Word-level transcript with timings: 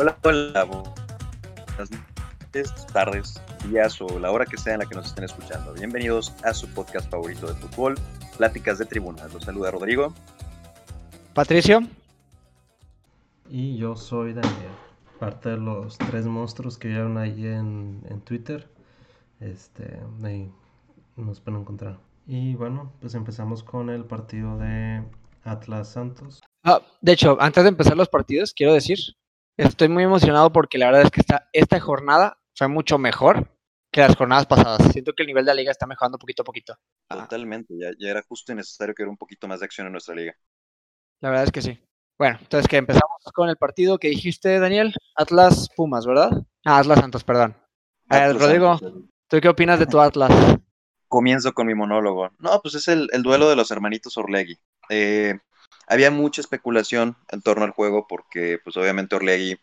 Hola, 0.00 0.16
hola. 0.22 0.62
Buenas 0.62 1.90
noches, 1.90 2.86
tardes, 2.92 3.42
días 3.68 4.00
o 4.00 4.20
la 4.20 4.30
hora 4.30 4.46
que 4.46 4.56
sea 4.56 4.74
en 4.74 4.78
la 4.78 4.86
que 4.86 4.94
nos 4.94 5.06
estén 5.06 5.24
escuchando. 5.24 5.72
Bienvenidos 5.72 6.32
a 6.44 6.54
su 6.54 6.68
podcast 6.68 7.10
favorito 7.10 7.48
de 7.48 7.54
fútbol, 7.54 7.96
Pláticas 8.36 8.78
de 8.78 8.86
Tribuna. 8.86 9.26
Los 9.26 9.42
saluda 9.42 9.72
Rodrigo. 9.72 10.14
Patricio. 11.34 11.80
Y 13.50 13.76
yo 13.76 13.96
soy 13.96 14.34
Daniel, 14.34 14.70
parte 15.18 15.48
de 15.48 15.56
los 15.56 15.98
tres 15.98 16.26
monstruos 16.26 16.78
que 16.78 16.86
vieron 16.86 17.18
ahí 17.18 17.44
en, 17.48 18.00
en 18.08 18.20
Twitter. 18.20 18.70
Este, 19.40 19.98
ahí 20.22 20.48
nos 21.16 21.40
pueden 21.40 21.62
encontrar. 21.62 21.98
Y 22.24 22.54
bueno, 22.54 22.92
pues 23.00 23.16
empezamos 23.16 23.64
con 23.64 23.90
el 23.90 24.04
partido 24.04 24.58
de 24.58 25.02
Atlas 25.42 25.88
Santos. 25.88 26.40
Ah, 26.62 26.82
de 27.00 27.12
hecho, 27.14 27.36
antes 27.40 27.64
de 27.64 27.70
empezar 27.70 27.96
los 27.96 28.08
partidos, 28.08 28.54
quiero 28.54 28.74
decir, 28.74 29.00
estoy 29.58 29.88
muy 29.88 30.04
emocionado 30.04 30.52
porque 30.52 30.78
la 30.78 30.86
verdad 30.86 31.02
es 31.02 31.10
que 31.10 31.20
esta, 31.20 31.48
esta 31.52 31.80
jornada 31.80 32.38
fue 32.54 32.68
mucho 32.68 32.98
mejor 32.98 33.50
que 33.92 34.00
las 34.00 34.16
jornadas 34.16 34.46
pasadas. 34.46 34.92
Siento 34.92 35.12
que 35.12 35.22
el 35.22 35.26
nivel 35.26 35.44
de 35.44 35.50
la 35.52 35.54
liga 35.54 35.70
está 35.70 35.86
mejorando 35.86 36.18
poquito 36.18 36.42
a 36.42 36.44
poquito. 36.44 36.74
Ah. 37.08 37.22
Totalmente, 37.22 37.74
ya, 37.78 37.90
ya 37.98 38.10
era 38.10 38.22
justo 38.22 38.52
y 38.52 38.54
necesario 38.54 38.94
que 38.94 39.02
hubiera 39.02 39.10
un 39.10 39.18
poquito 39.18 39.48
más 39.48 39.60
de 39.60 39.66
acción 39.66 39.86
en 39.86 39.92
nuestra 39.92 40.14
liga. 40.14 40.34
La 41.20 41.30
verdad 41.30 41.44
es 41.44 41.52
que 41.52 41.62
sí. 41.62 41.78
Bueno, 42.18 42.38
entonces 42.40 42.68
que 42.68 42.76
empezamos 42.76 43.22
con 43.32 43.48
el 43.48 43.56
partido 43.56 43.98
que 43.98 44.08
dijiste, 44.08 44.58
Daniel. 44.58 44.94
Atlas 45.14 45.68
Pumas, 45.76 46.04
¿verdad? 46.06 46.30
Ah, 46.64 46.78
Atlas 46.78 47.00
Santos, 47.00 47.24
perdón. 47.24 47.56
Rodrigo. 48.08 48.78
¿tú 49.28 49.40
qué 49.40 49.48
opinas 49.48 49.78
de 49.78 49.86
tu 49.86 50.00
Atlas? 50.00 50.32
Comienzo 51.06 51.52
con 51.52 51.66
mi 51.66 51.74
monólogo. 51.74 52.30
No, 52.38 52.60
pues 52.60 52.74
es 52.74 52.88
el, 52.88 53.08
el 53.12 53.22
duelo 53.22 53.48
de 53.48 53.56
los 53.56 53.70
hermanitos 53.70 54.16
Orlegui. 54.16 54.58
Eh, 54.90 55.38
había 55.88 56.10
mucha 56.10 56.40
especulación 56.40 57.16
en 57.30 57.42
torno 57.42 57.64
al 57.64 57.72
juego 57.72 58.06
porque, 58.06 58.58
pues 58.62 58.76
obviamente 58.76 59.16
Orlegui, 59.16 59.58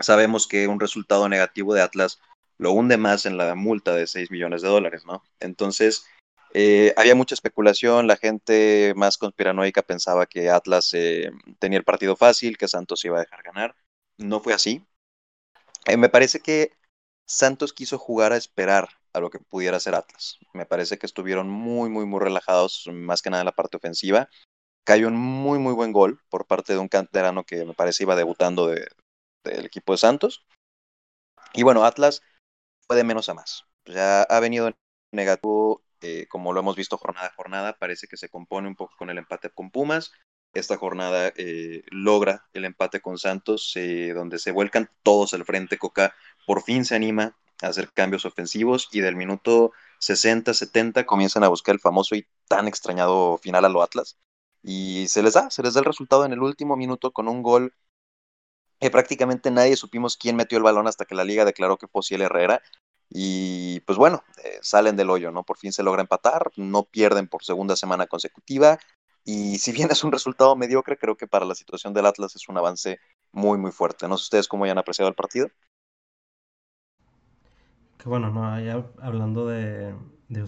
sabemos 0.00 0.46
que 0.46 0.68
un 0.68 0.80
resultado 0.80 1.28
negativo 1.28 1.74
de 1.74 1.82
Atlas 1.82 2.20
lo 2.56 2.72
hunde 2.72 2.96
más 2.96 3.26
en 3.26 3.36
la 3.36 3.54
multa 3.54 3.94
de 3.94 4.06
6 4.06 4.30
millones 4.30 4.62
de 4.62 4.68
dólares, 4.68 5.04
¿no? 5.04 5.22
Entonces, 5.40 6.06
eh, 6.52 6.94
había 6.96 7.16
mucha 7.16 7.34
especulación, 7.34 8.06
la 8.06 8.16
gente 8.16 8.92
más 8.96 9.18
conspiranoica 9.18 9.82
pensaba 9.82 10.26
que 10.26 10.50
Atlas 10.50 10.90
eh, 10.94 11.32
tenía 11.58 11.78
el 11.78 11.84
partido 11.84 12.14
fácil, 12.14 12.56
que 12.56 12.68
Santos 12.68 13.04
iba 13.04 13.16
a 13.16 13.22
dejar 13.22 13.42
ganar. 13.42 13.74
No 14.18 14.40
fue 14.40 14.54
así. 14.54 14.86
Eh, 15.86 15.96
me 15.96 16.08
parece 16.08 16.40
que 16.40 16.70
Santos 17.26 17.72
quiso 17.72 17.98
jugar 17.98 18.32
a 18.32 18.36
esperar 18.36 18.88
a 19.12 19.20
lo 19.20 19.30
que 19.30 19.40
pudiera 19.40 19.78
hacer 19.78 19.96
Atlas. 19.96 20.38
Me 20.52 20.64
parece 20.64 20.96
que 20.96 21.06
estuvieron 21.06 21.48
muy, 21.48 21.90
muy, 21.90 22.06
muy 22.06 22.20
relajados, 22.20 22.88
más 22.92 23.20
que 23.20 23.30
nada 23.30 23.42
en 23.42 23.46
la 23.46 23.52
parte 23.52 23.76
ofensiva. 23.76 24.28
Cayó 24.84 25.08
un 25.08 25.16
muy, 25.16 25.58
muy 25.58 25.72
buen 25.74 25.92
gol 25.92 26.20
por 26.30 26.46
parte 26.46 26.72
de 26.74 26.78
un 26.78 26.88
canterano 26.88 27.44
que 27.44 27.64
me 27.64 27.74
parece 27.74 28.04
iba 28.04 28.16
debutando 28.16 28.66
de- 28.68 28.88
del 29.44 29.66
equipo 29.66 29.92
de 29.92 29.98
Santos. 29.98 30.46
Y 31.54 31.62
bueno, 31.62 31.84
Atlas 31.84 32.22
fue 32.86 32.96
de 32.96 33.04
menos 33.04 33.28
a 33.28 33.34
más. 33.34 33.64
Ya 33.86 34.22
ha 34.22 34.40
venido 34.40 34.72
negativo, 35.12 35.82
eh, 36.02 36.26
como 36.28 36.52
lo 36.52 36.60
hemos 36.60 36.76
visto 36.76 36.98
jornada 36.98 37.28
a 37.28 37.34
jornada. 37.34 37.78
Parece 37.78 38.06
que 38.08 38.16
se 38.16 38.28
compone 38.28 38.68
un 38.68 38.76
poco 38.76 38.94
con 38.98 39.10
el 39.10 39.18
empate 39.18 39.50
con 39.50 39.70
Pumas. 39.70 40.12
Esta 40.54 40.76
jornada 40.78 41.32
eh, 41.36 41.82
logra 41.90 42.46
el 42.52 42.64
empate 42.64 43.00
con 43.00 43.18
Santos, 43.18 43.72
eh, 43.76 44.12
donde 44.14 44.38
se 44.38 44.52
vuelcan 44.52 44.90
todos 45.02 45.34
al 45.34 45.44
frente. 45.44 45.78
Coca 45.78 46.14
por 46.46 46.62
fin 46.62 46.84
se 46.84 46.96
anima 46.96 47.36
a 47.62 47.68
hacer 47.68 47.92
cambios 47.92 48.24
ofensivos 48.26 48.88
y 48.92 49.00
del 49.00 49.16
minuto 49.16 49.72
60-70 50.00 51.06
comienzan 51.06 51.44
a 51.44 51.48
buscar 51.48 51.74
el 51.74 51.80
famoso 51.80 52.16
y 52.16 52.26
tan 52.48 52.68
extrañado 52.68 53.38
final 53.38 53.64
a 53.64 53.68
lo 53.68 53.82
Atlas. 53.82 54.18
Y 54.66 55.08
se 55.08 55.22
les 55.22 55.34
da, 55.34 55.50
se 55.50 55.62
les 55.62 55.74
da 55.74 55.80
el 55.80 55.86
resultado 55.86 56.24
en 56.24 56.32
el 56.32 56.42
último 56.42 56.74
minuto 56.74 57.12
con 57.12 57.28
un 57.28 57.42
gol 57.42 57.74
que 58.80 58.90
prácticamente 58.90 59.50
nadie 59.50 59.76
supimos 59.76 60.16
quién 60.16 60.36
metió 60.36 60.56
el 60.56 60.64
balón 60.64 60.86
hasta 60.86 61.04
que 61.04 61.14
la 61.14 61.24
liga 61.24 61.44
declaró 61.44 61.76
que 61.76 61.86
fue 61.86 62.02
Herrera. 62.10 62.62
Y 63.10 63.80
pues 63.80 63.98
bueno, 63.98 64.24
eh, 64.42 64.58
salen 64.62 64.96
del 64.96 65.10
hoyo, 65.10 65.30
¿no? 65.30 65.44
Por 65.44 65.58
fin 65.58 65.72
se 65.72 65.82
logra 65.82 66.00
empatar, 66.00 66.50
no 66.56 66.84
pierden 66.84 67.28
por 67.28 67.44
segunda 67.44 67.76
semana 67.76 68.06
consecutiva. 68.06 68.78
Y 69.22 69.58
si 69.58 69.72
bien 69.72 69.90
es 69.90 70.02
un 70.02 70.12
resultado 70.12 70.56
mediocre, 70.56 70.96
creo 70.96 71.16
que 71.16 71.26
para 71.26 71.44
la 71.44 71.54
situación 71.54 71.92
del 71.92 72.06
Atlas 72.06 72.34
es 72.34 72.48
un 72.48 72.56
avance 72.56 72.98
muy, 73.32 73.58
muy 73.58 73.70
fuerte. 73.70 74.08
No 74.08 74.16
sé 74.16 74.22
ustedes 74.22 74.48
cómo 74.48 74.64
hayan 74.64 74.78
apreciado 74.78 75.10
el 75.10 75.14
partido. 75.14 75.48
Que 77.98 78.08
bueno, 78.08 78.30
no, 78.30 78.60
ya 78.60 78.82
hablando 79.02 79.46
de, 79.46 79.94
de 80.28 80.42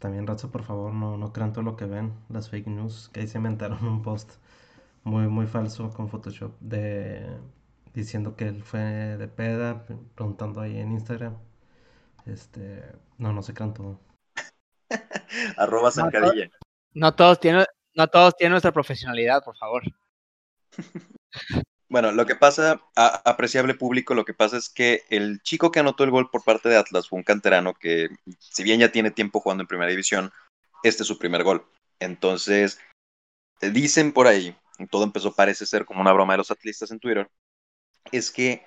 también, 0.00 0.26
Raza, 0.26 0.50
por 0.50 0.64
favor, 0.64 0.92
no, 0.92 1.16
no 1.16 1.32
crean 1.32 1.52
todo 1.52 1.62
lo 1.62 1.76
que 1.76 1.84
ven, 1.84 2.14
las 2.30 2.48
fake 2.48 2.66
news, 2.68 3.10
que 3.12 3.20
ahí 3.20 3.28
se 3.28 3.38
inventaron 3.38 3.84
un 3.86 4.02
post 4.02 4.32
muy, 5.04 5.28
muy 5.28 5.46
falso 5.46 5.90
con 5.90 6.08
Photoshop 6.08 6.58
de 6.60 7.38
diciendo 7.94 8.34
que 8.34 8.48
él 8.48 8.62
fue 8.62 8.80
de 8.80 9.28
peda, 9.28 9.84
preguntando 10.14 10.60
ahí 10.60 10.78
en 10.78 10.92
Instagram. 10.92 11.36
Este, 12.26 12.82
no, 13.18 13.32
no 13.32 13.42
se 13.42 13.52
crean 13.52 13.74
todo. 13.74 14.00
Arroba 15.56 15.90
zancadilla. 15.90 16.50
No 16.94 17.14
todos 17.14 17.38
tienen, 17.38 17.66
no 17.94 18.08
todos 18.08 18.36
tienen 18.36 18.52
nuestra 18.52 18.72
profesionalidad, 18.72 19.44
por 19.44 19.56
favor. 19.56 19.82
Bueno, 21.90 22.12
lo 22.12 22.24
que 22.24 22.36
pasa, 22.36 22.80
a- 22.94 23.20
apreciable 23.28 23.74
público, 23.74 24.14
lo 24.14 24.24
que 24.24 24.32
pasa 24.32 24.56
es 24.56 24.68
que 24.68 25.02
el 25.10 25.42
chico 25.42 25.72
que 25.72 25.80
anotó 25.80 26.04
el 26.04 26.12
gol 26.12 26.30
por 26.30 26.44
parte 26.44 26.68
de 26.68 26.76
Atlas 26.76 27.08
fue 27.08 27.18
un 27.18 27.24
canterano 27.24 27.74
que, 27.74 28.08
si 28.38 28.62
bien 28.62 28.78
ya 28.78 28.92
tiene 28.92 29.10
tiempo 29.10 29.40
jugando 29.40 29.62
en 29.62 29.66
primera 29.68 29.90
división, 29.90 30.30
este 30.84 31.02
es 31.02 31.08
su 31.08 31.18
primer 31.18 31.42
gol. 31.42 31.66
Entonces, 31.98 32.78
dicen 33.60 34.12
por 34.12 34.28
ahí, 34.28 34.56
todo 34.90 35.04
empezó 35.04 35.34
parece 35.34 35.66
ser 35.66 35.84
como 35.86 36.00
una 36.00 36.12
broma 36.12 36.34
de 36.34 36.38
los 36.38 36.50
atlistas 36.50 36.92
en 36.92 37.00
Twitter, 37.00 37.30
es 38.12 38.30
que 38.30 38.64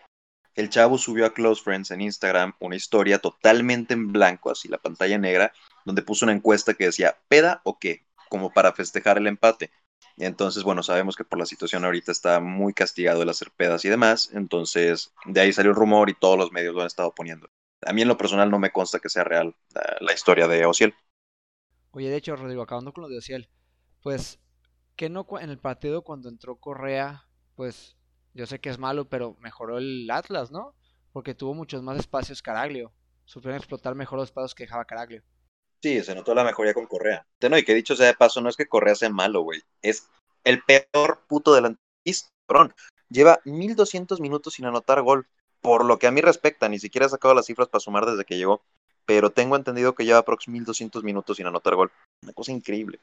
el 0.56 0.70
chavo 0.70 0.98
subió 0.98 1.26
a 1.26 1.34
Close 1.34 1.64
Friends 1.64 1.92
en 1.92 2.02
Instagram 2.02 2.54
una 2.60 2.76
historia 2.76 3.20
totalmente 3.20 3.94
en 3.94 4.12
blanco, 4.12 4.52
así 4.52 4.68
la 4.68 4.80
pantalla 4.80 5.18
negra, 5.18 5.54
donde 5.86 6.04
puso 6.04 6.26
una 6.26 6.34
encuesta 6.34 6.74
que 6.76 6.86
decía, 6.86 7.18
¿peda 7.30 7.62
o 7.66 7.80
qué? 7.80 8.06
Como 8.30 8.52
para 8.52 8.74
festejar 8.74 9.18
el 9.18 9.28
empate. 9.28 9.72
Entonces, 10.18 10.64
bueno, 10.64 10.84
sabemos 10.84 11.16
que 11.16 11.24
por 11.24 11.40
la 11.40 11.46
situación 11.46 11.86
ahorita 11.86 12.12
está 12.12 12.40
muy 12.40 12.74
castigado 12.74 13.24
el 13.24 13.30
hacer 13.30 13.52
pedas 13.52 13.84
y 13.86 13.90
demás. 13.90 14.30
Entonces, 14.34 15.14
de 15.26 15.42
ahí 15.42 15.54
salió 15.54 15.72
el 15.72 15.78
rumor 15.78 16.10
y 16.10 16.14
todos 16.14 16.38
los 16.38 16.52
medios 16.52 16.76
lo 16.76 16.82
han 16.82 16.88
estado 16.88 17.14
poniendo. 17.14 17.48
A 17.86 17.94
mí 17.94 18.02
en 18.02 18.08
lo 18.08 18.18
personal 18.18 18.50
no 18.50 18.60
me 18.60 18.72
consta 18.72 19.00
que 19.00 19.10
sea 19.10 19.24
real 19.24 19.56
la, 20.00 20.14
historia 20.14 20.48
de 20.48 20.66
Ociel. 20.66 20.94
Oye, 21.92 22.10
de 22.10 22.18
hecho, 22.18 22.36
Rodrigo, 22.36 22.62
acabando 22.62 22.94
con 22.94 23.04
lo 23.04 23.10
de 23.10 23.18
Ociel, 23.18 23.50
pues, 24.02 24.40
que 24.96 25.10
no 25.10 25.26
en 25.40 25.50
el 25.50 25.60
partido 25.60 26.04
cuando 26.04 26.30
entró 26.30 26.56
Correa, 26.58 27.28
pues, 27.56 27.98
yo 28.34 28.46
sé 28.46 28.60
que 28.60 28.70
es 28.70 28.80
malo, 28.80 29.10
pero 29.10 29.36
mejoró 29.40 29.78
el 29.78 30.10
Atlas, 30.10 30.52
¿no? 30.52 30.76
Porque 31.12 31.36
tuvo 31.36 31.54
muchos 31.54 31.84
más 31.84 32.00
espacios 32.00 32.42
Caraglio. 32.42 32.94
Supieron 33.26 33.58
explotar 33.58 33.96
mejor 33.96 34.20
los 34.20 34.30
espacios 34.30 34.56
que 34.56 34.64
dejaba 34.64 34.86
Caraglio. 34.86 35.24
Sí, 35.84 36.02
se 36.02 36.16
notó 36.16 36.34
la 36.34 36.46
mejoría 36.46 36.74
con 36.74 36.86
Correa. 36.86 37.28
No, 37.50 37.58
y 37.58 37.64
que 37.66 37.74
dicho 37.74 37.98
sea 37.98 38.08
de 38.08 38.14
paso, 38.14 38.40
no 38.40 38.48
es 38.48 38.56
que 38.56 38.68
Correa 38.68 38.96
sea 38.96 39.10
malo, 39.10 39.42
güey. 39.42 39.62
Es 39.82 40.10
el 40.46 40.64
peor 40.64 41.26
puto 41.28 41.54
delantista, 41.54 42.30
cabrón. 42.48 42.74
Lleva 43.10 43.42
1200 43.44 44.22
minutos 44.22 44.54
sin 44.54 44.66
anotar 44.66 45.02
gol. 45.02 45.28
Por 45.60 45.84
lo 45.84 46.00
que 46.00 46.08
a 46.08 46.12
mí 46.12 46.22
respecta, 46.22 46.70
ni 46.70 46.80
siquiera 46.80 47.08
he 47.08 47.10
sacado 47.10 47.34
las 47.34 47.48
cifras 47.48 47.68
para 47.68 47.82
sumar 47.82 48.06
desde 48.06 48.24
que 48.24 48.38
llegó. 48.38 48.64
Pero 49.06 49.32
tengo 49.32 49.58
entendido 49.58 49.94
que 49.94 50.06
lleva 50.06 50.20
aproximadamente 50.20 50.70
1200 50.70 51.04
minutos 51.04 51.36
sin 51.36 51.48
anotar 51.48 51.76
gol. 51.76 51.92
Una 52.24 52.32
cosa 52.32 52.54
increíble. 52.54 53.02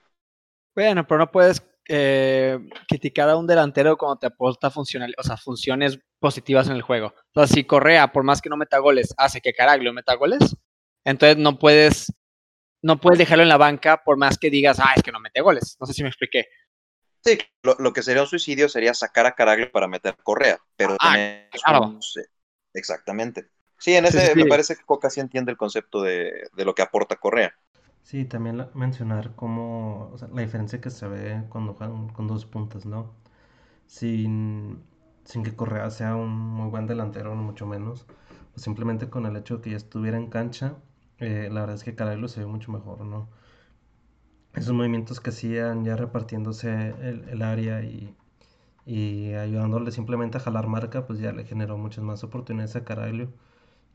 Bueno, 0.75 1.07
pero 1.07 1.19
no 1.19 1.31
puedes 1.31 1.63
eh, 1.87 2.59
criticar 2.89 3.29
a 3.29 3.37
un 3.37 3.47
delantero 3.47 3.99
cuando 3.99 4.21
te 4.21 4.27
aporta 4.29 4.71
funcional, 4.71 5.15
funciones 5.45 5.99
positivas 6.19 6.67
en 6.69 6.77
el 6.77 6.83
juego. 6.83 7.13
O 7.35 7.45
sea, 7.45 7.47
si 7.47 7.65
Correa, 7.65 8.11
por 8.11 8.25
más 8.25 8.41
que 8.41 8.49
no 8.49 8.57
meta 8.57 8.79
goles, 8.79 9.13
hace 9.19 9.43
que 9.43 9.53
Caraglio 9.53 9.93
meta 9.93 10.15
goles, 10.15 10.57
entonces 11.05 11.39
no 11.39 11.59
puedes, 11.59 12.13
no 12.83 13.01
puedes 13.01 13.19
dejarlo 13.19 13.43
en 13.43 13.49
la 13.51 13.57
banca 13.59 14.03
por 14.05 14.17
más 14.17 14.39
que 14.39 14.51
digas, 14.51 14.79
ah, 14.81 14.93
es 14.97 15.03
que 15.03 15.13
no 15.13 15.21
mete 15.21 15.41
goles. 15.41 15.77
No 15.81 15.87
sé 15.87 15.93
si 15.95 16.03
me 16.03 16.09
expliqué. 16.09 16.47
Sí, 17.23 17.39
lo, 17.63 17.77
lo 17.79 17.93
que 17.93 18.03
sería 18.03 18.23
un 18.23 18.29
suicidio 18.29 18.69
sería 18.69 18.95
sacar 18.95 19.27
a 19.27 19.35
Caraglio 19.35 19.71
para 19.73 19.87
meter 19.89 20.15
a 20.19 20.23
Correa. 20.23 20.59
Pero 20.77 20.99
Ah, 20.99 21.17
también 21.17 21.51
claro. 21.51 21.95
un- 21.97 22.01
sí, 22.03 22.21
exactamente. 22.75 23.51
Sí, 23.79 23.95
en 23.95 24.07
ese 24.07 24.35
sí, 24.35 24.37
me 24.37 24.47
parece 24.47 24.77
que 24.77 24.85
Coca 24.85 25.11
sí 25.11 25.21
entiende 25.21 25.53
el 25.53 25.59
concepto 25.59 26.03
de, 26.03 26.49
de 26.53 26.65
lo 26.65 26.75
que 26.75 26.83
aporta 26.83 27.17
Correa. 27.17 27.55
Sí, 28.03 28.25
también 28.25 28.59
la- 28.59 28.71
mencionar 28.75 29.35
cómo, 29.37 30.11
o 30.13 30.19
sea, 30.19 30.29
la 30.29 30.43
diferencia 30.43 30.81
que 30.81 30.91
se 30.91 31.07
ve 31.09 31.45
cuando 31.49 31.75
juegan 31.75 32.09
con 32.09 32.27
dos 32.27 32.47
puntas, 32.47 32.87
¿no? 32.87 33.13
Sin, 33.87 34.83
sin 35.25 35.45
que 35.45 35.57
Correa 35.57 35.91
sea 35.91 36.17
un 36.17 36.31
muy 36.31 36.71
buen 36.71 36.87
delantero, 36.87 37.35
ni 37.37 37.43
mucho 37.43 37.67
menos. 37.67 38.07
O 38.57 38.61
simplemente 38.61 39.11
con 39.11 39.27
el 39.27 39.37
hecho 39.37 39.57
de 39.59 39.63
que 39.65 39.71
ya 39.73 39.77
estuviera 39.79 40.19
en 40.19 40.29
cancha, 40.31 40.77
eh, 41.21 41.49
la 41.51 41.61
verdad 41.61 41.77
es 41.77 41.85
que 41.85 41.95
Caraglio 41.95 42.29
se 42.29 42.41
ve 42.41 42.47
mucho 42.47 42.73
mejor, 42.73 43.05
¿no? 43.05 43.29
Esos 44.55 44.73
movimientos 44.75 45.21
que 45.21 45.31
hacían 45.31 45.85
ya 45.85 45.97
repartiéndose 45.97 46.95
el, 47.01 47.43
área 47.43 47.83
y, 47.83 48.17
y 48.87 49.35
ayudándole 49.35 49.93
simplemente 49.93 50.39
a 50.39 50.41
jalar 50.41 50.67
marca, 50.67 51.07
pues 51.07 51.21
ya 51.21 51.33
le 51.33 51.45
generó 51.45 51.79
muchas 51.79 52.05
más 52.05 52.25
oportunidades 52.25 52.75
a 52.77 52.85
Caraglio. 52.85 53.33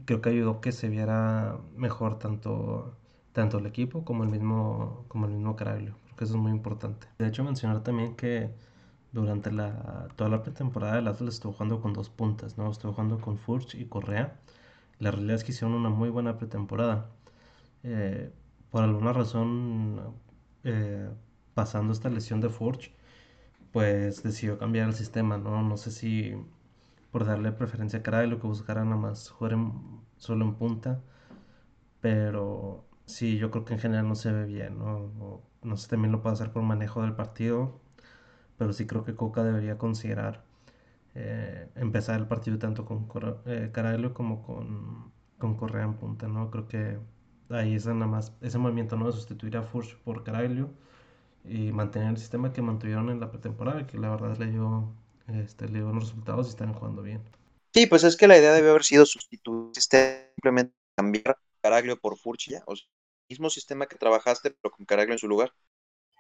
Creo 0.06 0.22
que 0.22 0.30
ayudó 0.30 0.62
que 0.62 0.72
se 0.72 0.90
viera 0.90 1.58
mejor 1.76 2.20
tanto, 2.20 2.96
tanto 3.34 3.58
el 3.60 3.66
equipo 3.66 4.06
como 4.06 4.24
el 4.24 4.30
mismo, 4.30 5.06
como 5.10 5.26
el 5.28 5.34
mismo 5.34 5.56
Caraglio. 5.56 5.96
Creo 6.06 6.16
que 6.18 6.24
eso 6.26 6.36
es 6.36 6.40
muy 6.42 6.52
importante. 6.52 7.08
De 7.20 7.28
hecho, 7.28 7.44
mencionar 7.44 7.84
también 7.84 8.16
que 8.16 8.52
durante 9.12 9.52
la, 9.52 10.10
toda 10.16 10.30
la 10.30 10.44
pretemporada 10.44 11.00
el 11.00 11.08
Atlas 11.08 11.36
estuvo 11.36 11.54
jugando 11.54 11.82
con 11.82 11.94
dos 11.94 12.10
puntas, 12.10 12.58
¿no? 12.58 12.70
Estuvo 12.72 12.94
jugando 12.94 13.20
con 13.20 13.38
Furch 13.38 13.76
y 13.76 13.86
Correa. 13.86 14.40
La 15.00 15.12
realidad 15.12 15.38
es 15.38 15.44
que 15.44 15.52
hicieron 15.52 15.74
una 15.76 15.90
muy 15.90 16.10
buena 16.10 16.38
pretemporada. 16.38 17.10
Eh, 17.88 18.32
por 18.72 18.84
alguna 18.84 19.14
razón, 19.14 20.16
eh, 20.64 21.10
pasando 21.54 21.94
esta 21.94 22.10
lesión 22.10 22.42
de 22.42 22.50
Furch, 22.50 22.92
pues 23.72 24.24
decidió 24.24 24.58
cambiar 24.60 24.88
el 24.90 24.96
sistema, 24.96 25.38
¿no? 25.38 25.62
No 25.64 25.78
sé 25.78 25.92
si 25.92 26.36
por 27.12 27.26
darle 27.26 27.52
preferencia 27.52 28.02
a 28.06 28.24
lo 28.24 28.40
que 28.40 28.48
buscara 28.48 28.84
nada 28.86 28.98
más 28.98 29.30
jugar 29.30 29.58
solo 30.18 30.46
en 30.46 30.56
punta, 30.56 31.02
pero 32.02 32.86
sí, 33.06 33.38
yo 33.38 33.52
creo 33.52 33.66
que 33.66 33.74
en 33.74 33.80
general 33.80 34.08
no 34.08 34.16
se 34.16 34.32
ve 34.32 34.46
bien, 34.46 34.78
¿no? 34.80 35.42
No, 35.64 35.78
sé, 35.78 35.90
también 35.90 36.12
lo 36.12 36.22
puede 36.22 36.34
hacer 36.34 36.52
por 36.52 36.64
manejo 36.64 37.02
del 37.02 37.14
partido, 37.16 37.80
pero 38.58 38.74
sí 38.74 38.88
creo 38.88 39.04
que 39.06 39.16
Coca 39.16 39.44
debería 39.44 39.78
considerar 39.78 40.44
eh, 41.16 41.70
empezar 41.76 42.20
el 42.20 42.28
partido 42.28 42.60
tanto 42.60 42.86
con 42.86 43.08
eh, 43.46 43.72
como 44.14 44.44
con, 44.44 45.12
con 45.40 45.56
Correa 45.58 45.86
en 45.86 45.96
punta, 45.96 46.28
¿no? 46.28 46.52
Creo 46.52 46.68
que 46.68 47.00
ahí 47.50 47.76
es 47.76 47.86
nada 47.86 48.08
más 48.08 48.34
ese 48.42 48.58
movimiento, 48.58 48.96
¿no? 48.96 49.08
De 49.08 49.14
sustituir 49.14 49.58
a 49.58 49.64
Furch 49.64 49.98
por 49.98 50.24
Caraglio 50.24 50.70
y 51.44 51.72
mantener 51.72 52.10
el 52.10 52.18
sistema 52.18 52.52
que 52.52 52.62
mantuvieron 52.62 53.10
en 53.10 53.20
la 53.20 53.30
pretemporada, 53.30 53.86
que 53.86 53.98
la 53.98 54.10
verdad 54.10 54.38
le 54.38 54.48
dio, 54.48 54.94
este, 55.28 55.68
le 55.68 55.80
dio 55.80 55.90
unos 55.90 56.06
resultados 56.06 56.48
y 56.48 56.50
están 56.50 56.74
jugando 56.74 57.02
bien. 57.02 57.22
Sí, 57.74 57.88
pues 57.88 58.04
es 58.04 58.16
que 58.16 58.28
la 58.28 58.38
idea 58.38 58.54
debe 58.54 58.70
haber 58.70 58.84
sido 58.84 59.06
sustituir 59.06 59.72
simplemente 59.76 60.74
cambiar 60.96 61.38
Caraglio 61.62 62.00
por 62.00 62.18
Furch 62.18 62.50
ya, 62.50 62.64
o 62.66 62.76
sea, 62.76 62.88
mismo 63.30 63.50
sistema 63.50 63.86
que 63.86 63.98
trabajaste, 63.98 64.52
pero 64.52 64.72
con 64.72 64.86
Caraglio 64.86 65.14
en 65.14 65.20
su 65.20 65.28
lugar. 65.28 65.52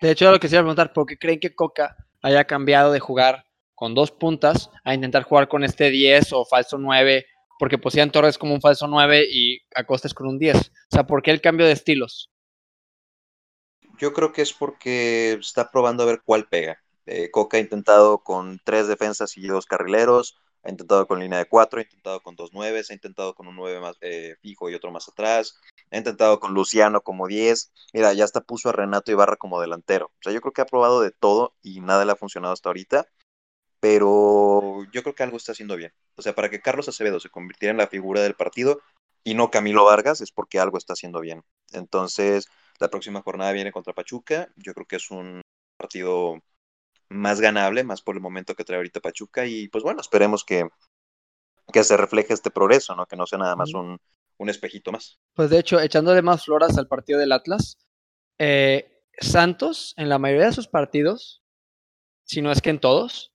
De 0.01 0.11
hecho, 0.11 0.29
lo 0.31 0.39
que 0.39 0.47
se 0.47 0.55
iba 0.55 0.61
a 0.61 0.63
preguntar, 0.63 0.91
¿por 0.91 1.05
qué 1.05 1.17
creen 1.17 1.39
que 1.39 1.55
Coca 1.55 1.95
haya 2.21 2.43
cambiado 2.45 2.91
de 2.91 2.99
jugar 2.99 3.45
con 3.73 3.93
dos 3.93 4.11
puntas 4.11 4.69
a 4.83 4.93
intentar 4.93 5.23
jugar 5.23 5.47
con 5.47 5.63
este 5.63 5.89
10 5.89 6.33
o 6.33 6.45
falso 6.45 6.77
9? 6.77 7.25
Porque 7.57 7.77
posían 7.77 8.11
Torres 8.11 8.37
como 8.37 8.53
un 8.53 8.61
falso 8.61 8.87
9 8.87 9.25
y 9.31 9.59
Acosta 9.73 10.07
es 10.07 10.13
con 10.13 10.27
un 10.27 10.39
10. 10.39 10.57
O 10.57 10.61
sea, 10.91 11.07
¿por 11.07 11.21
qué 11.21 11.31
el 11.31 11.41
cambio 11.41 11.65
de 11.65 11.71
estilos? 11.71 12.29
Yo 13.97 14.13
creo 14.13 14.33
que 14.33 14.41
es 14.41 14.51
porque 14.51 15.33
está 15.33 15.71
probando 15.71 16.03
a 16.03 16.07
ver 16.07 16.21
cuál 16.25 16.47
pega. 16.47 16.81
Eh, 17.05 17.29
Coca 17.31 17.57
ha 17.57 17.59
intentado 17.59 18.19
con 18.19 18.59
tres 18.63 18.87
defensas 18.87 19.37
y 19.37 19.47
dos 19.47 19.65
carrileros, 19.65 20.37
ha 20.63 20.71
intentado 20.71 21.05
con 21.07 21.19
línea 21.19 21.37
de 21.39 21.45
cuatro, 21.45 21.79
ha 21.79 21.83
intentado 21.83 22.21
con 22.21 22.35
dos 22.35 22.51
nueves, 22.51 22.89
ha 22.89 22.93
intentado 22.93 23.35
con 23.35 23.47
un 23.47 23.55
nueve 23.55 23.79
más 23.79 23.95
eh, 24.01 24.35
fijo 24.41 24.69
y 24.69 24.73
otro 24.73 24.91
más 24.91 25.07
atrás, 25.07 25.59
ha 25.91 25.97
intentado 25.97 26.39
con 26.39 26.53
Luciano 26.53 27.01
como 27.01 27.27
diez, 27.27 27.71
mira, 27.93 28.13
ya 28.13 28.23
hasta 28.23 28.41
puso 28.41 28.69
a 28.69 28.71
Renato 28.71 29.11
Ibarra 29.11 29.37
como 29.37 29.61
delantero. 29.61 30.07
O 30.07 30.23
sea, 30.23 30.33
yo 30.33 30.41
creo 30.41 30.53
que 30.53 30.61
ha 30.61 30.65
probado 30.65 31.01
de 31.01 31.11
todo 31.11 31.55
y 31.61 31.79
nada 31.81 32.05
le 32.05 32.11
ha 32.13 32.15
funcionado 32.15 32.53
hasta 32.53 32.69
ahorita, 32.69 33.07
pero 33.85 34.83
yo 34.91 35.03
creo 35.03 35.13
que 35.13 35.21
algo 35.21 35.37
está 35.37 35.51
haciendo 35.51 35.75
bien. 35.75 35.93
O 36.15 36.23
sea, 36.23 36.33
para 36.33 36.49
que 36.49 36.59
Carlos 36.59 36.89
Acevedo 36.89 37.19
se 37.19 37.29
convirtiera 37.29 37.69
en 37.69 37.77
la 37.77 37.85
figura 37.85 38.19
del 38.23 38.33
partido 38.33 38.81
y 39.23 39.35
no 39.35 39.51
Camilo 39.51 39.85
Vargas 39.85 40.21
es 40.21 40.31
porque 40.31 40.57
algo 40.57 40.79
está 40.79 40.93
haciendo 40.93 41.21
bien. 41.21 41.43
Entonces, 41.71 42.47
la 42.79 42.89
próxima 42.89 43.21
jornada 43.21 43.51
viene 43.51 43.71
contra 43.71 43.93
Pachuca, 43.93 44.49
yo 44.55 44.73
creo 44.73 44.87
que 44.87 44.95
es 44.95 45.11
un 45.11 45.39
partido 45.77 46.41
más 47.09 47.39
ganable, 47.39 47.83
más 47.83 48.01
por 48.01 48.15
el 48.15 48.23
momento 48.23 48.55
que 48.55 48.63
trae 48.63 48.77
ahorita 48.77 49.01
Pachuca. 49.01 49.45
Y 49.45 49.67
pues 49.67 49.83
bueno, 49.83 50.01
esperemos 50.01 50.43
que, 50.43 50.67
que 51.71 51.83
se 51.83 51.95
refleje 51.95 52.33
este 52.33 52.49
progreso, 52.49 52.95
¿no? 52.95 53.05
Que 53.05 53.15
no 53.15 53.27
sea 53.27 53.37
nada 53.37 53.55
más 53.55 53.71
un, 53.75 53.99
un 54.39 54.49
espejito 54.49 54.91
más. 54.91 55.19
Pues 55.35 55.51
de 55.51 55.59
hecho, 55.59 55.79
echándole 55.79 56.23
más 56.23 56.43
floras 56.43 56.75
al 56.79 56.87
partido 56.87 57.19
del 57.19 57.33
Atlas, 57.33 57.77
eh, 58.39 59.03
Santos, 59.19 59.93
en 59.95 60.09
la 60.09 60.17
mayoría 60.17 60.47
de 60.47 60.53
sus 60.53 60.67
partidos, 60.67 61.43
si 62.23 62.41
no 62.41 62.51
es 62.51 62.63
que 62.63 62.71
en 62.71 62.79
todos, 62.79 63.34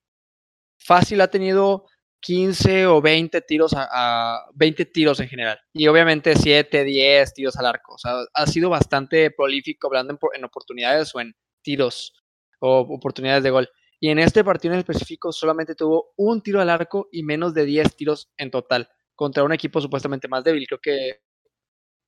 fácil 0.80 1.20
ha 1.20 1.28
tenido 1.28 1.86
15 2.20 2.86
o 2.86 3.00
20 3.00 3.40
tiros 3.42 3.72
a, 3.76 4.44
20 4.54 4.86
tiros 4.86 5.20
en 5.20 5.28
general. 5.28 5.58
Y 5.72 5.86
obviamente 5.88 6.36
7, 6.36 6.84
10 6.84 7.34
tiros 7.34 7.56
al 7.56 7.66
arco. 7.66 7.94
O 7.94 7.98
sea, 7.98 8.14
ha 8.34 8.46
sido 8.46 8.70
bastante 8.70 9.30
prolífico 9.30 9.86
hablando 9.86 10.18
en 10.34 10.44
oportunidades 10.44 11.14
o 11.14 11.20
en 11.20 11.34
tiros 11.62 12.14
o 12.60 12.80
oportunidades 12.80 13.42
de 13.42 13.50
gol. 13.50 13.68
Y 14.00 14.08
en 14.08 14.18
este 14.18 14.44
partido 14.44 14.74
en 14.74 14.80
específico 14.80 15.32
solamente 15.32 15.74
tuvo 15.74 16.12
un 16.16 16.42
tiro 16.42 16.60
al 16.60 16.70
arco 16.70 17.08
y 17.12 17.22
menos 17.22 17.54
de 17.54 17.64
10 17.64 17.96
tiros 17.96 18.30
en 18.36 18.50
total 18.50 18.88
contra 19.14 19.44
un 19.44 19.52
equipo 19.52 19.80
supuestamente 19.80 20.28
más 20.28 20.44
débil. 20.44 20.66
Creo 20.66 20.80
que 20.80 21.20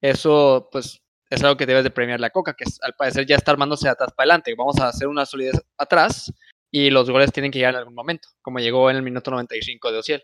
eso 0.00 0.68
pues 0.72 1.02
es 1.30 1.42
algo 1.42 1.56
que 1.56 1.66
debes 1.66 1.84
de 1.84 1.90
premiar 1.90 2.20
la 2.20 2.30
Coca, 2.30 2.54
que 2.54 2.64
al 2.82 2.94
parecer 2.94 3.26
ya 3.26 3.36
está 3.36 3.52
armándose 3.52 3.86
de 3.86 3.92
atrás 3.92 4.12
para 4.14 4.24
adelante. 4.24 4.54
Vamos 4.56 4.78
a 4.80 4.88
hacer 4.88 5.08
una 5.08 5.24
solidez 5.24 5.60
atrás 5.78 6.32
y 6.72 6.90
los 6.90 7.08
goles 7.08 7.30
tienen 7.30 7.52
que 7.52 7.58
llegar 7.58 7.74
en 7.74 7.80
algún 7.80 7.94
momento, 7.94 8.28
como 8.40 8.58
llegó 8.58 8.90
en 8.90 8.96
el 8.96 9.02
minuto 9.02 9.30
95 9.30 9.92
de 9.92 9.98
Ociel. 9.98 10.22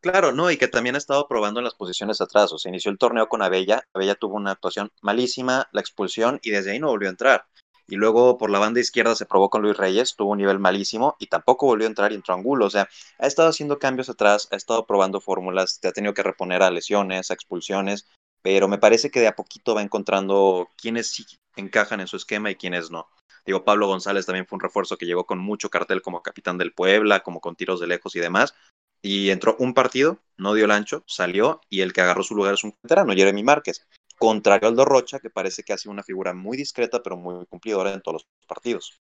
Claro, 0.00 0.32
no, 0.32 0.50
y 0.50 0.56
que 0.56 0.66
también 0.66 0.96
ha 0.96 0.98
estado 0.98 1.28
probando 1.28 1.60
en 1.60 1.64
las 1.64 1.76
posiciones 1.76 2.20
atrás. 2.20 2.52
O 2.52 2.58
sea, 2.58 2.70
inició 2.70 2.90
el 2.90 2.98
torneo 2.98 3.28
con 3.28 3.40
Abella. 3.40 3.86
Abella 3.94 4.16
tuvo 4.16 4.34
una 4.34 4.50
actuación 4.50 4.90
malísima, 5.00 5.68
la 5.70 5.80
expulsión, 5.80 6.40
y 6.42 6.50
desde 6.50 6.72
ahí 6.72 6.80
no 6.80 6.88
volvió 6.88 7.08
a 7.08 7.12
entrar 7.12 7.46
y 7.92 7.96
luego 7.96 8.38
por 8.38 8.50
la 8.50 8.58
banda 8.58 8.80
izquierda 8.80 9.14
se 9.14 9.26
probó 9.26 9.50
con 9.50 9.62
Luis 9.62 9.76
Reyes, 9.76 10.14
tuvo 10.16 10.32
un 10.32 10.38
nivel 10.38 10.58
malísimo 10.58 11.16
y 11.18 11.26
tampoco 11.26 11.66
volvió 11.66 11.86
a 11.86 11.90
entrar 11.90 12.12
y 12.12 12.14
entró 12.14 12.34
Angulo. 12.34 12.66
O 12.66 12.70
sea, 12.70 12.88
ha 13.18 13.26
estado 13.26 13.48
haciendo 13.48 13.78
cambios 13.78 14.08
atrás, 14.08 14.48
ha 14.50 14.56
estado 14.56 14.86
probando 14.86 15.20
fórmulas, 15.20 15.78
te 15.80 15.88
ha 15.88 15.92
tenido 15.92 16.14
que 16.14 16.22
reponer 16.22 16.62
a 16.62 16.70
lesiones, 16.70 17.30
a 17.30 17.34
expulsiones, 17.34 18.06
pero 18.40 18.66
me 18.66 18.78
parece 18.78 19.10
que 19.10 19.20
de 19.20 19.28
a 19.28 19.36
poquito 19.36 19.74
va 19.74 19.82
encontrando 19.82 20.68
quiénes 20.80 21.10
sí 21.12 21.26
encajan 21.56 22.00
en 22.00 22.06
su 22.06 22.16
esquema 22.16 22.50
y 22.50 22.56
quiénes 22.56 22.90
no. 22.90 23.08
Digo, 23.44 23.64
Pablo 23.64 23.86
González 23.86 24.26
también 24.26 24.46
fue 24.46 24.56
un 24.56 24.60
refuerzo 24.60 24.96
que 24.96 25.06
llegó 25.06 25.26
con 25.26 25.38
mucho 25.38 25.68
cartel 25.68 26.02
como 26.02 26.22
capitán 26.22 26.58
del 26.58 26.72
Puebla, 26.72 27.20
como 27.20 27.40
con 27.40 27.56
tiros 27.56 27.80
de 27.80 27.86
lejos 27.86 28.14
y 28.16 28.20
demás. 28.20 28.54
Y 29.02 29.30
entró 29.30 29.56
un 29.58 29.74
partido, 29.74 30.18
no 30.36 30.54
dio 30.54 30.66
el 30.66 30.70
ancho, 30.70 31.02
salió 31.06 31.60
y 31.68 31.80
el 31.80 31.92
que 31.92 32.02
agarró 32.02 32.22
su 32.22 32.36
lugar 32.36 32.54
es 32.54 32.62
un 32.62 32.74
veterano, 32.82 33.14
Jeremy 33.14 33.42
Márquez 33.42 33.86
contrario 34.22 34.68
al 34.68 34.76
Rocha, 34.76 35.18
que 35.18 35.30
parece 35.30 35.64
que 35.64 35.72
ha 35.72 35.76
sido 35.76 35.90
una 35.90 36.04
figura 36.04 36.32
muy 36.32 36.56
discreta, 36.56 37.02
pero 37.02 37.16
muy 37.16 37.44
cumplidora 37.46 37.92
en 37.92 38.00
todos 38.02 38.22
los 38.22 38.28
partidos. 38.46 39.00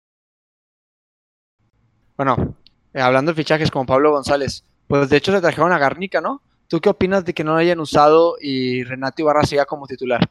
Bueno, 2.16 2.56
eh, 2.92 3.00
hablando 3.00 3.30
de 3.30 3.36
fichajes 3.36 3.70
como 3.70 3.86
Pablo 3.86 4.10
González, 4.10 4.64
pues 4.88 5.08
de 5.08 5.16
hecho 5.16 5.30
se 5.30 5.40
trajeron 5.40 5.70
a 5.70 5.78
Garnica, 5.78 6.20
¿no? 6.20 6.42
¿Tú 6.66 6.80
qué 6.80 6.88
opinas 6.88 7.24
de 7.24 7.32
que 7.32 7.44
no 7.44 7.52
lo 7.52 7.58
hayan 7.58 7.78
usado 7.78 8.34
y 8.40 8.82
Renato 8.82 9.22
Ibarra 9.22 9.44
siga 9.44 9.66
como 9.66 9.86
titular? 9.86 10.28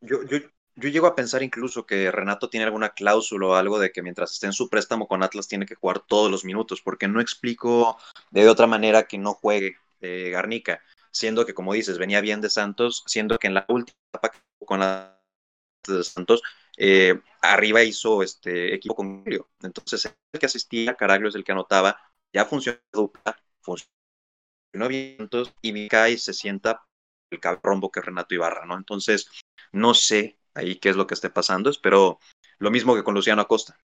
Yo, 0.00 0.22
yo, 0.24 0.38
yo 0.76 0.88
llego 0.88 1.06
a 1.06 1.14
pensar 1.14 1.42
incluso 1.42 1.86
que 1.86 2.10
Renato 2.10 2.48
tiene 2.48 2.64
alguna 2.64 2.90
cláusula 2.90 3.46
o 3.46 3.54
algo 3.54 3.78
de 3.78 3.92
que 3.92 4.02
mientras 4.02 4.32
esté 4.32 4.46
en 4.46 4.52
su 4.52 4.68
préstamo 4.68 5.06
con 5.06 5.22
Atlas 5.22 5.48
tiene 5.48 5.66
que 5.66 5.74
jugar 5.74 6.00
todos 6.00 6.30
los 6.30 6.44
minutos, 6.44 6.80
porque 6.82 7.08
no 7.08 7.20
explico 7.20 7.98
de 8.30 8.48
otra 8.48 8.66
manera 8.66 9.04
que 9.04 9.18
no 9.18 9.34
juegue 9.34 9.76
eh, 10.00 10.30
Garnica 10.30 10.80
siendo 11.12 11.46
que, 11.46 11.54
como 11.54 11.74
dices, 11.74 11.98
venía 11.98 12.20
bien 12.20 12.40
de 12.40 12.50
Santos, 12.50 13.04
siendo 13.06 13.38
que 13.38 13.46
en 13.46 13.54
la 13.54 13.64
última 13.68 13.96
etapa 14.12 14.32
con 14.64 14.80
de 14.80 16.04
Santos, 16.04 16.42
eh, 16.76 17.20
arriba 17.42 17.82
hizo 17.82 18.22
este 18.22 18.74
equipo 18.74 18.94
con 18.94 19.22
Julio. 19.22 19.50
Entonces, 19.62 20.06
el 20.06 20.40
que 20.40 20.46
asistía, 20.46 20.94
Caraglio 20.94 21.28
es 21.28 21.34
el 21.34 21.44
que 21.44 21.52
anotaba, 21.52 22.00
ya 22.32 22.46
funcionó 22.46 22.78
dupla, 22.92 23.38
funcionó 23.60 24.88
bien, 24.88 25.28
y 25.62 26.18
se 26.18 26.32
sienta 26.32 26.82
el 27.30 27.40
rombo 27.62 27.90
que 27.90 28.00
Renato 28.00 28.34
Ibarra, 28.34 28.64
¿no? 28.64 28.76
Entonces, 28.76 29.28
no 29.72 29.94
sé 29.94 30.38
ahí 30.54 30.76
qué 30.76 30.90
es 30.90 30.96
lo 30.96 31.06
que 31.06 31.14
esté 31.14 31.30
pasando, 31.30 31.70
espero 31.70 32.18
lo 32.58 32.70
mismo 32.70 32.94
que 32.94 33.04
con 33.04 33.14
Luciano 33.14 33.42
Acosta. 33.42 33.78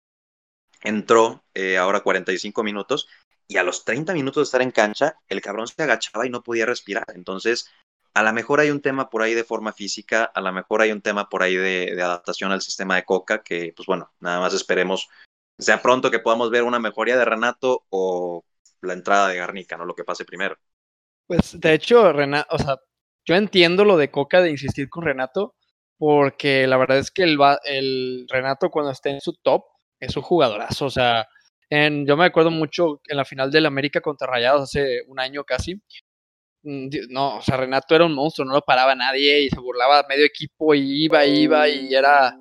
Entró 0.82 1.44
eh, 1.54 1.76
ahora 1.76 2.00
45 2.00 2.62
minutos 2.62 3.08
y 3.48 3.56
a 3.56 3.62
los 3.62 3.84
30 3.84 4.12
minutos 4.12 4.42
de 4.42 4.44
estar 4.44 4.62
en 4.62 4.70
cancha, 4.70 5.16
el 5.28 5.40
cabrón 5.40 5.66
se 5.66 5.82
agachaba 5.82 6.26
y 6.26 6.30
no 6.30 6.42
podía 6.42 6.66
respirar. 6.66 7.06
Entonces, 7.14 7.68
a 8.14 8.22
lo 8.22 8.32
mejor 8.32 8.60
hay 8.60 8.70
un 8.70 8.80
tema 8.80 9.08
por 9.08 9.22
ahí 9.22 9.34
de 9.34 9.44
forma 9.44 9.72
física, 9.72 10.24
a 10.24 10.40
lo 10.40 10.52
mejor 10.52 10.82
hay 10.82 10.92
un 10.92 11.00
tema 11.00 11.28
por 11.28 11.42
ahí 11.42 11.56
de, 11.56 12.00
adaptación 12.02 12.52
al 12.52 12.60
sistema 12.60 12.96
de 12.96 13.04
Coca, 13.04 13.42
que 13.42 13.72
pues 13.74 13.86
bueno, 13.86 14.12
nada 14.20 14.40
más 14.40 14.54
esperemos 14.54 15.08
sea 15.58 15.82
pronto 15.82 16.10
que 16.10 16.20
podamos 16.20 16.50
ver 16.50 16.62
una 16.62 16.78
mejoría 16.78 17.16
de 17.16 17.24
Renato 17.24 17.84
o 17.90 18.44
la 18.80 18.92
entrada 18.92 19.28
de 19.28 19.36
Garnica, 19.36 19.76
¿no? 19.76 19.84
Lo 19.84 19.94
que 19.94 20.04
pase 20.04 20.24
primero. 20.24 20.56
Pues 21.26 21.58
de 21.58 21.74
hecho, 21.74 22.12
Renato, 22.12 22.54
o 22.54 22.58
sea, 22.58 22.76
yo 23.24 23.34
entiendo 23.34 23.84
lo 23.84 23.96
de 23.96 24.10
Coca 24.10 24.40
de 24.40 24.50
insistir 24.50 24.88
con 24.88 25.04
Renato, 25.04 25.56
porque 25.98 26.66
la 26.66 26.76
verdad 26.76 26.98
es 26.98 27.10
que 27.10 27.24
el, 27.24 27.38
el 27.64 28.26
Renato 28.28 28.70
cuando 28.70 28.92
esté 28.92 29.10
en 29.10 29.20
su 29.20 29.34
top 29.34 29.64
es 30.00 30.16
un 30.16 30.22
jugadorazo, 30.22 30.86
o 30.86 30.90
sea, 30.90 31.26
yo 31.70 32.16
me 32.16 32.24
acuerdo 32.24 32.50
mucho 32.50 33.00
en 33.06 33.16
la 33.16 33.24
final 33.24 33.50
del 33.50 33.66
América 33.66 34.00
contra 34.00 34.26
Rayados 34.26 34.62
hace 34.62 35.02
un 35.06 35.20
año 35.20 35.44
casi. 35.44 35.74
Mm, 36.62 36.88
no, 37.10 37.36
o 37.36 37.42
sea, 37.42 37.56
Renato 37.56 37.94
era 37.94 38.06
un 38.06 38.14
monstruo, 38.14 38.46
no 38.46 38.54
lo 38.54 38.62
paraba 38.62 38.94
nadie 38.94 39.42
y 39.42 39.50
se 39.50 39.60
burlaba 39.60 40.04
medio 40.08 40.24
equipo 40.24 40.74
y 40.74 41.04
iba, 41.04 41.24
iba 41.26 41.68
y 41.68 41.94
era, 41.94 42.36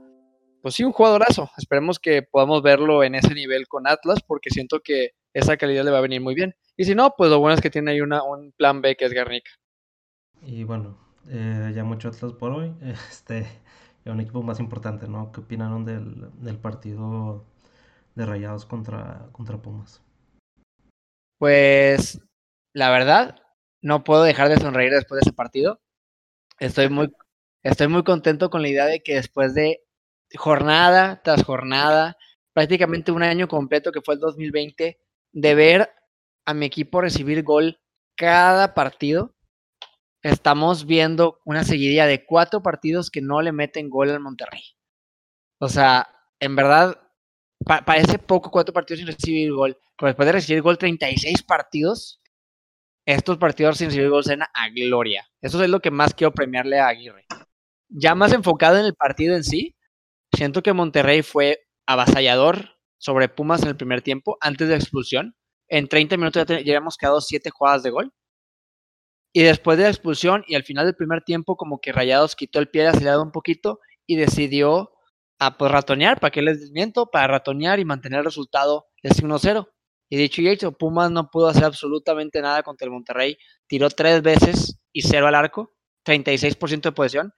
pues 0.62 0.76
sí, 0.76 0.84
un 0.84 0.94
jugadorazo. 0.94 1.50
Esperemos 1.58 2.00
que 2.00 2.24
podamos 2.24 2.62
verlo 2.62 3.04
en 3.04 3.16
ese 3.16 3.34
nivel 3.34 3.68
con 3.68 3.88
Atlas 3.88 4.20
porque 4.26 4.50
siento 4.50 4.80
que 4.80 5.12
esa 5.34 5.58
calidad 5.58 5.84
le 5.84 5.92
va 5.92 6.00
a 6.00 6.02
venir 6.02 6.22
muy 6.22 6.36
bien. 6.36 6.56
Y 6.78 6.86
si 6.86 6.96
no, 6.96 7.14
pues 7.18 7.30
lo 7.30 7.40
bueno 7.40 7.56
es 7.56 7.62
que 7.62 7.70
tiene 7.70 7.92
ahí 7.92 8.02
una, 8.02 8.24
un 8.24 8.54
plan 8.54 8.82
B 8.82 8.96
que 8.96 9.06
es 9.06 9.14
Garnica. 9.14 9.52
Y 10.42 10.64
bueno, 10.64 11.07
eh, 11.30 11.72
ya 11.76 11.84
mucho 11.84 12.10
Atlas 12.10 12.34
por 12.34 12.52
hoy. 12.52 12.74
Este, 13.10 13.48
un 14.06 14.22
equipo 14.22 14.42
más 14.42 14.60
importante, 14.60 15.08
¿no? 15.08 15.32
¿Qué 15.32 15.42
opinaron 15.42 15.84
del, 15.84 16.30
del 16.42 16.58
partido 16.58 17.46
de 18.18 18.26
Rayados 18.26 18.66
contra, 18.66 19.30
contra 19.32 19.62
Pumas. 19.62 20.02
Pues 21.38 22.20
la 22.74 22.90
verdad, 22.90 23.40
no 23.82 24.04
puedo 24.04 24.24
dejar 24.24 24.50
de 24.50 24.58
sonreír 24.58 24.92
después 24.92 25.20
de 25.20 25.30
ese 25.30 25.34
partido. 25.34 25.80
Estoy 26.60 26.90
muy, 26.90 27.14
estoy 27.64 27.88
muy 27.88 28.04
contento 28.04 28.50
con 28.50 28.64
la 28.64 28.70
idea 28.70 28.86
de 28.86 29.04
que 29.04 29.16
después 29.16 29.54
de 29.54 29.84
jornada 30.36 31.22
tras 31.24 31.44
jornada, 31.44 32.18
prácticamente 32.54 33.12
un 33.12 33.22
año 33.22 33.48
completo 33.48 33.92
que 33.92 34.02
fue 34.02 34.16
el 34.16 34.20
2020, 34.20 35.00
de 35.32 35.56
ver 35.56 35.92
a 36.46 36.56
mi 36.56 36.66
equipo 36.66 37.02
recibir 37.02 37.44
gol 37.44 37.80
cada 38.16 38.74
partido, 38.74 39.36
estamos 40.30 40.86
viendo 40.86 41.40
una 41.46 41.64
seguidilla 41.64 42.06
de 42.06 42.26
cuatro 42.26 42.62
partidos 42.62 43.10
que 43.10 43.22
no 43.22 43.42
le 43.42 43.52
meten 43.52 43.90
gol 43.90 44.10
al 44.10 44.20
Monterrey. 44.20 44.64
O 45.60 45.70
sea, 45.70 46.08
en 46.40 46.56
verdad, 46.56 47.00
parece 47.66 48.20
poco 48.20 48.52
cuatro 48.52 48.74
partidos 48.74 49.00
sin 49.00 49.08
recibir 49.08 49.52
gol, 49.52 49.78
pero 49.98 50.08
después 50.08 50.26
de 50.26 50.34
recibir 50.34 50.62
gol 50.62 50.78
36 50.78 51.44
partidos, 51.44 52.22
estos 53.06 53.38
partidos 53.38 53.78
sin 53.78 53.88
recibir 53.88 54.10
gol 54.10 54.24
sean 54.24 54.42
a 54.42 54.70
gloria. 54.70 55.28
Eso 55.42 55.64
es 55.64 55.70
lo 55.70 55.80
que 55.80 55.92
más 55.92 56.14
quiero 56.14 56.34
premiarle 56.34 56.80
a 56.80 56.90
Aguirre. 56.90 57.26
Ya 57.90 58.16
más 58.16 58.34
enfocado 58.34 58.78
en 58.78 58.86
el 58.86 58.96
partido 58.96 59.36
en 59.36 59.44
sí, 59.44 59.76
siento 60.36 60.62
que 60.62 60.74
Monterrey 60.74 61.22
fue 61.22 61.62
avasallador 61.86 62.78
sobre 62.98 63.30
Pumas 63.30 63.62
en 63.64 63.70
el 63.70 63.78
primer 63.78 64.02
tiempo, 64.02 64.38
antes 64.42 64.68
de 64.68 64.76
la 64.76 64.80
expulsión. 64.80 65.36
En 65.70 65.88
30 65.88 66.18
minutos 66.18 66.46
ya, 66.48 66.56
ya 66.56 66.74
habíamos 66.74 66.98
quedado 66.98 67.22
7 67.22 67.50
jugadas 67.50 67.84
de 67.84 67.90
gol. 67.92 68.14
Y 69.38 69.44
después 69.44 69.78
de 69.78 69.84
la 69.84 69.92
expulsión 69.92 70.44
y 70.48 70.56
al 70.56 70.64
final 70.64 70.88
del 70.88 70.96
primer 70.96 71.22
tiempo, 71.22 71.58
como 71.58 71.80
que 71.80 71.92
Rayados 71.92 72.36
quitó 72.36 72.58
el 72.58 72.70
pie 72.70 72.82
de 72.82 72.88
acelerado 72.88 73.22
un 73.22 73.32
poquito 73.32 73.80
y 74.08 74.16
decidió 74.16 74.94
a 75.38 75.46
ah, 75.46 75.58
pues, 75.60 75.72
ratonear, 75.72 76.20
¿para 76.20 76.32
qué 76.32 76.42
les 76.42 76.60
desmiento? 76.60 77.12
Para 77.12 77.28
ratonear 77.28 77.80
y 77.80 77.86
mantener 77.86 78.18
el 78.18 78.26
resultado 78.26 78.88
de 79.04 79.12
1-0. 79.12 79.70
Y 80.10 80.18
dicho 80.18 80.42
y 80.42 80.50
hecho, 80.50 80.72
Pumas 80.72 81.12
no 81.12 81.30
pudo 81.30 81.50
hacer 81.50 81.66
absolutamente 81.66 82.42
nada 82.42 82.64
contra 82.64 82.86
el 82.86 82.92
Monterrey. 82.92 83.38
Tiró 83.68 83.92
tres 83.92 84.24
veces 84.24 84.80
y 84.92 85.04
cero 85.04 85.28
al 85.28 85.36
arco, 85.36 85.72
36% 86.04 86.82
de 86.82 86.92
posesión. 86.94 87.32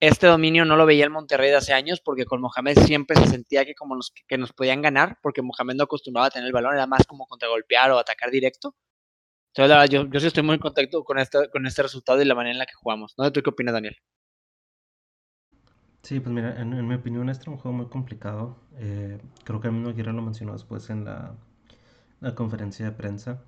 Este 0.00 0.26
dominio 0.26 0.64
no 0.64 0.74
lo 0.74 0.86
veía 0.86 1.04
el 1.04 1.10
Monterrey 1.10 1.50
de 1.50 1.56
hace 1.58 1.72
años 1.72 2.00
porque 2.04 2.24
con 2.24 2.40
Mohamed 2.40 2.78
siempre 2.80 3.16
se 3.16 3.28
sentía 3.28 3.64
que 3.64 3.76
como 3.76 3.94
nos, 3.94 4.12
que 4.26 4.38
nos 4.38 4.52
podían 4.52 4.82
ganar 4.82 5.18
porque 5.22 5.42
Mohamed 5.42 5.76
no 5.76 5.84
acostumbraba 5.84 6.26
a 6.26 6.30
tener 6.30 6.48
el 6.48 6.52
balón, 6.52 6.74
era 6.74 6.88
más 6.88 7.06
como 7.06 7.28
contragolpear 7.28 7.92
o 7.92 7.98
atacar 8.00 8.32
directo. 8.32 8.74
Entonces, 9.54 9.90
yo, 9.90 10.06
yo 10.08 10.20
sí 10.20 10.26
estoy 10.26 10.42
muy 10.42 10.58
contento 10.58 11.04
con 11.04 11.18
este, 11.18 11.50
con 11.50 11.66
este 11.66 11.82
resultado 11.82 12.20
y 12.22 12.24
la 12.24 12.34
manera 12.34 12.52
en 12.52 12.58
la 12.58 12.66
que 12.66 12.74
jugamos. 12.74 13.14
¿No? 13.18 13.32
¿Tú 13.32 13.42
qué 13.42 13.50
opinas, 13.50 13.74
Daniel? 13.74 13.96
Sí, 16.02 16.20
pues 16.20 16.32
mira, 16.32 16.60
en, 16.60 16.86
mi 16.88 16.94
opinión 16.94 17.28
este 17.28 17.42
es 17.42 17.48
un 17.48 17.58
juego 17.58 17.76
muy 17.76 17.86
complicado. 17.86 18.56
Eh, 18.78 19.20
creo 19.44 19.60
que 19.60 19.70
mí 19.70 19.80
no 19.80 19.94
quiero 19.94 20.12
lo 20.12 20.22
mencionó 20.22 20.52
después 20.52 20.88
en 20.90 21.04
la, 21.04 21.34
la 22.20 22.34
conferencia 22.34 22.86
de 22.86 22.92
prensa. 22.92 23.42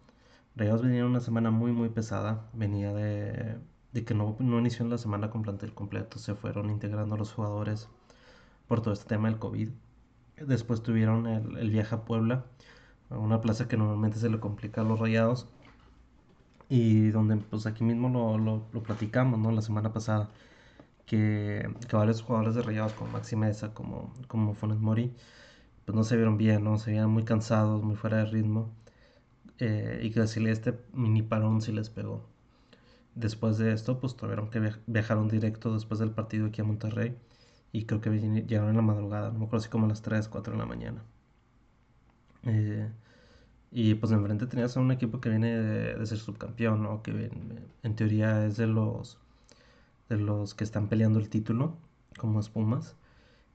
Rayados 0.57 0.83
venía 0.83 1.07
una 1.07 1.21
semana 1.21 1.51
muy, 1.51 1.73
muy 1.73 1.89
pesada. 1.91 2.49
Venía 2.53 2.93
de, 2.93 3.59
de 3.93 4.05
que 4.05 4.15
no, 4.15 4.37
no 4.41 4.59
inició 4.59 4.85
en 4.85 4.91
la 4.91 4.99
semana 4.99 5.31
con 5.31 5.43
plantel 5.43 5.73
completo. 5.75 6.19
Se 6.19 6.35
fueron 6.35 6.71
integrando 6.71 7.17
los 7.17 7.33
jugadores 7.33 7.89
por 8.69 8.83
todo 8.83 8.95
este 8.95 9.07
tema 9.09 9.29
del 9.29 9.39
COVID. 9.39 9.71
Después 10.37 10.83
tuvieron 10.83 11.27
el, 11.27 11.57
el 11.59 11.71
viaje 11.71 11.95
a 11.95 12.05
Puebla, 12.05 12.47
una 13.11 13.41
plaza 13.41 13.69
que 13.69 13.77
normalmente 13.77 14.19
se 14.19 14.31
le 14.31 14.41
complica 14.41 14.81
a 14.83 14.85
los 14.85 14.99
Rayados 14.99 15.49
y 16.71 17.11
donde 17.11 17.37
pues 17.39 17.67
aquí 17.67 17.85
mismo 17.85 18.09
lo, 18.09 18.39
lo, 18.39 18.83
platicamos, 18.85 19.39
¿no? 19.41 19.53
La 19.53 19.63
semana 19.63 19.93
pasada, 19.93 20.31
que, 21.07 21.69
que, 21.89 21.97
varios 21.97 22.23
jugadores 22.23 22.55
de 22.57 22.63
Rayados 22.63 22.93
como 22.95 23.13
Maxi 23.13 23.37
Mesa, 23.37 23.75
como, 23.75 24.15
como 24.29 24.55
Funes 24.55 24.79
Mori, 24.81 25.15
pues 25.85 25.97
no 25.97 26.05
se 26.05 26.17
vieron 26.17 26.39
bien, 26.39 26.65
¿no? 26.65 26.79
Se 26.79 26.93
veían 26.93 27.11
muy 27.11 27.25
cansados, 27.25 27.83
muy 27.83 27.97
fuera 27.97 28.19
de 28.19 28.27
ritmo, 28.27 28.71
eh, 29.59 30.01
y 30.03 30.11
que 30.13 30.21
decirle 30.21 30.53
este 30.53 30.79
mini 30.95 31.23
parón 31.23 31.63
sí 31.63 31.73
les 31.73 31.91
pegó. 31.91 32.27
Después 33.15 33.59
de 33.59 33.73
esto, 33.73 34.01
pues 34.01 34.17
tuvieron 34.17 34.51
que 34.51 34.73
viajaron 34.87 35.29
directo 35.29 35.75
después 35.75 36.01
del 36.01 36.13
partido 36.13 36.47
aquí 36.49 36.61
a 36.63 36.65
Monterrey, 36.65 37.17
y 37.73 37.85
creo 37.87 38.01
que 38.01 38.11
llegaron 38.11 38.71
en 38.71 38.77
la 38.77 38.83
madrugada, 38.83 39.31
no 39.33 39.41
me 39.41 39.47
acuerdo 39.47 39.65
si 39.65 39.71
como 39.71 39.87
a 39.87 39.89
las 39.89 40.03
3, 40.03 40.29
4 40.29 40.53
de 40.55 40.59
la 40.59 40.67
mañana. 40.67 41.03
Eh, 42.45 42.89
y 43.73 43.95
pues 43.95 44.13
enfrente 44.13 44.47
tenías 44.47 44.77
a 44.77 44.81
un 44.81 44.91
equipo 44.91 45.21
que 45.21 45.31
viene 45.31 45.57
de, 45.57 46.07
ser 46.07 46.19
subcampeón, 46.19 46.83
¿no? 46.83 47.03
Que 47.03 47.31
en 47.83 47.97
teoría 47.97 48.45
es 48.47 48.57
de 48.57 48.67
los, 48.67 49.19
de 50.09 50.19
los 50.19 50.55
que 50.55 50.65
están 50.65 50.89
peleando 50.89 51.19
el 51.21 51.29
título, 51.31 51.77
como 52.19 52.41
Espumas. 52.41 52.97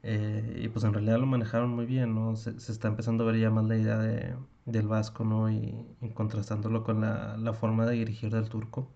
Eh, 0.03 0.61
y 0.63 0.69
pues 0.69 0.85
en 0.85 0.93
realidad 0.93 1.19
lo 1.19 1.25
manejaron 1.25 1.71
muy 1.71 1.85
bien, 1.85 2.15
¿no? 2.15 2.35
Se, 2.35 2.51
está 2.51 2.87
empezando 2.87 3.23
a 3.23 3.27
ver 3.31 3.39
ya 3.41 3.49
más 3.49 3.65
la 3.65 3.77
idea 3.77 3.97
de, 3.97 4.35
del 4.65 4.87
vasco, 4.87 5.25
¿no? 5.25 5.51
Y, 5.51 5.75
contrastándolo 6.13 6.83
con 6.83 7.01
la, 7.01 7.37
la, 7.37 7.53
forma 7.53 7.85
de 7.87 7.95
dirigir 7.95 8.31
del 8.31 8.47
turco. 8.49 8.87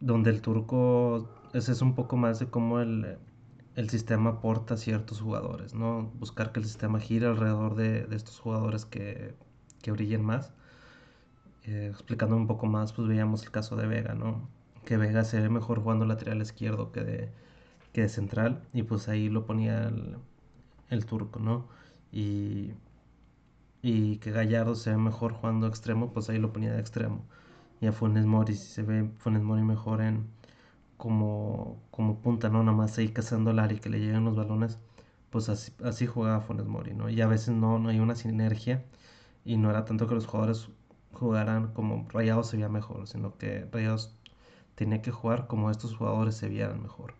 Donde 0.00 0.30
el 0.30 0.42
turco, 0.42 1.28
ese 1.54 1.72
es 1.72 1.80
un 1.82 1.94
poco 1.94 2.16
más 2.16 2.38
de 2.38 2.48
cómo 2.50 2.80
el, 2.80 3.18
el 3.76 3.90
sistema 3.90 4.30
aporta 4.30 4.74
a 4.74 4.76
ciertos 4.76 5.20
jugadores, 5.20 5.74
¿no? 5.74 6.10
Buscar 6.18 6.52
que 6.52 6.60
el 6.60 6.66
sistema 6.66 7.00
gire 7.00 7.26
alrededor 7.26 7.74
de, 7.74 8.04
de 8.06 8.16
estos 8.16 8.38
jugadores 8.40 8.84
que 8.84 9.34
que 9.82 9.92
brillen 9.92 10.24
más. 10.24 10.52
Eh, 11.64 11.88
explicando 11.90 12.36
un 12.36 12.46
poco 12.46 12.66
más, 12.66 12.92
pues 12.92 13.06
veíamos 13.08 13.44
el 13.44 13.50
caso 13.50 13.76
de 13.76 13.86
Vega, 13.86 14.14
¿no? 14.14 14.48
Que 14.84 14.96
Vega 14.96 15.24
se 15.24 15.40
ve 15.40 15.48
mejor 15.48 15.80
jugando 15.82 16.04
lateral 16.06 16.42
izquierdo 16.42 16.90
que 16.92 17.02
de, 17.04 17.32
que 17.92 18.02
de 18.02 18.08
central, 18.08 18.62
y 18.72 18.82
pues 18.84 19.08
ahí 19.08 19.28
lo 19.28 19.46
ponía 19.46 19.92
el, 20.90 21.06
turco, 21.06 21.38
¿no? 21.40 21.68
Y, 22.12 22.72
y 23.82 24.18
que 24.18 24.30
Gallardo 24.32 24.74
se 24.74 24.90
ve 24.90 24.96
mejor 24.96 25.32
jugando 25.34 25.66
extremo, 25.66 26.12
pues 26.12 26.28
ahí 26.30 26.38
lo 26.38 26.52
ponía 26.52 26.72
de 26.72 26.80
extremo. 26.80 27.24
Y 27.80 27.86
a 27.86 27.92
Funes 27.92 28.26
Mori, 28.26 28.54
si 28.56 28.66
se 28.66 28.82
ve 28.82 29.10
Funes 29.18 29.42
Mori 29.42 29.62
mejor 29.62 30.00
en 30.02 30.26
como, 30.96 31.82
como 31.90 32.20
punta, 32.20 32.48
¿no? 32.48 32.62
Nada 32.62 32.76
más 32.76 32.98
ahí 32.98 33.08
cazando 33.10 33.50
al 33.50 33.58
área 33.58 33.76
y 33.76 33.80
que 33.80 33.90
le 33.90 34.00
lleguen 34.00 34.24
los 34.24 34.36
balones, 34.36 34.78
pues 35.30 35.48
así, 35.48 35.72
así 35.84 36.06
jugaba 36.06 36.40
Funes 36.40 36.66
Mori, 36.66 36.94
¿no? 36.94 37.08
Y 37.10 37.20
a 37.20 37.26
veces 37.26 37.54
no, 37.54 37.78
no 37.78 37.88
hay 37.90 38.00
una 38.00 38.14
sinergia 38.16 38.84
y 39.44 39.56
no 39.56 39.70
era 39.70 39.84
tanto 39.84 40.06
que 40.08 40.14
los 40.14 40.26
jugadores 40.26 40.68
jugaran 41.12 41.72
como 41.72 42.06
Rayados 42.08 42.48
se 42.48 42.56
veía 42.56 42.68
mejor, 42.68 43.06
sino 43.06 43.36
que 43.38 43.68
Rayados 43.72 44.14
tenía 44.74 45.02
que 45.02 45.10
jugar 45.10 45.46
como 45.46 45.70
estos 45.70 45.96
jugadores 45.96 46.36
se 46.36 46.48
vieran 46.48 46.82
mejor. 46.82 47.14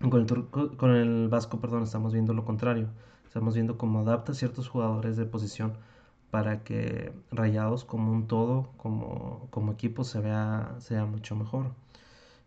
Con 0.00 0.20
el, 0.22 0.76
con 0.76 0.90
el 0.96 1.28
Vasco, 1.28 1.60
perdón, 1.60 1.82
estamos 1.82 2.12
viendo 2.12 2.32
lo 2.32 2.44
contrario. 2.44 2.88
Estamos 3.26 3.54
viendo 3.54 3.78
cómo 3.78 4.00
adapta 4.00 4.34
ciertos 4.34 4.68
jugadores 4.68 5.16
de 5.16 5.26
posición 5.26 5.74
para 6.30 6.64
que 6.64 7.12
Rayados 7.30 7.84
como 7.84 8.12
un 8.12 8.26
todo, 8.26 8.70
como, 8.76 9.48
como 9.50 9.72
equipo, 9.72 10.04
se 10.04 10.20
vea, 10.20 10.74
sea 10.80 11.04
mucho 11.06 11.36
mejor. 11.36 11.72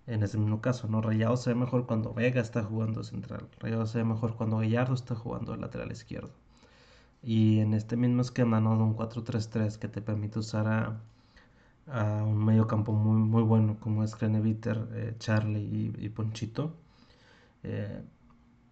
En 0.07 0.23
ese 0.23 0.37
mismo 0.37 0.61
caso, 0.61 0.87
¿no? 0.87 1.01
Rayados 1.01 1.43
se 1.43 1.51
ve 1.51 1.55
mejor 1.55 1.85
cuando 1.85 2.13
Vega 2.13 2.41
está 2.41 2.63
jugando 2.63 3.03
central. 3.03 3.47
Rayados 3.59 3.91
se 3.91 3.99
ve 3.99 4.03
mejor 4.05 4.35
cuando 4.35 4.57
Gallardo 4.57 4.93
está 4.95 5.15
jugando 5.15 5.55
lateral 5.55 5.91
izquierdo. 5.91 6.31
Y 7.23 7.59
en 7.59 7.73
este 7.73 7.95
mismo 7.97 8.21
esquema, 8.21 8.59
¿no? 8.59 8.77
De 8.77 8.83
un 8.83 8.95
4-3-3 8.95 9.77
que 9.77 9.87
te 9.87 10.01
permite 10.01 10.39
usar 10.39 10.67
a, 10.67 12.23
un 12.23 12.43
medio 12.45 12.67
campo 12.67 12.93
muy, 12.93 13.17
muy 13.21 13.43
bueno 13.43 13.77
como 13.79 14.03
es 14.03 14.15
Creneviter, 14.15 14.87
eh, 14.93 15.15
Charlie 15.19 15.93
y, 15.97 16.09
Ponchito, 16.09 16.75
eh, 17.63 18.01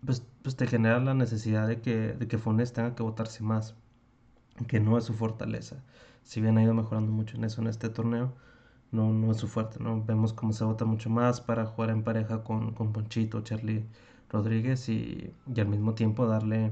pues, 0.06 0.24
pues, 0.44 0.56
te 0.56 0.68
genera 0.68 1.00
la 1.00 1.14
necesidad 1.14 1.68
de 1.68 1.82
que, 1.82 2.14
de 2.14 2.28
que 2.28 2.38
Funes 2.38 2.74
tenga 2.74 2.96
que 2.96 3.04
votarse 3.04 3.44
más, 3.44 3.76
que 4.68 4.80
no 4.80 4.98
es 4.98 5.06
su 5.06 5.14
fortaleza. 5.14 5.78
Si 6.24 6.42
bien 6.42 6.58
ha 6.58 6.64
ido 6.64 6.74
mejorando 6.74 7.12
mucho 7.12 7.38
en 7.38 7.44
eso 7.46 7.62
en 7.62 7.68
este 7.68 7.90
torneo, 7.90 8.34
no, 8.92 9.14
no 9.14 9.32
es 9.32 9.38
su 9.38 9.48
fuerte, 9.48 9.80
¿no? 9.80 10.04
Vemos 10.04 10.34
cómo 10.34 10.54
se 10.54 10.64
vota 10.66 10.86
mucho 10.86 11.10
más 11.10 11.42
para 11.42 11.66
jugar 11.66 11.92
en 11.92 12.04
pareja 12.04 12.44
con, 12.44 12.74
con 12.74 12.94
Ponchito, 12.94 13.42
Charlie 13.42 13.86
Rodríguez 14.30 14.90
y, 14.90 15.34
y 15.54 15.60
al 15.62 15.68
mismo 15.68 15.94
tiempo 15.96 16.28
darle 16.28 16.72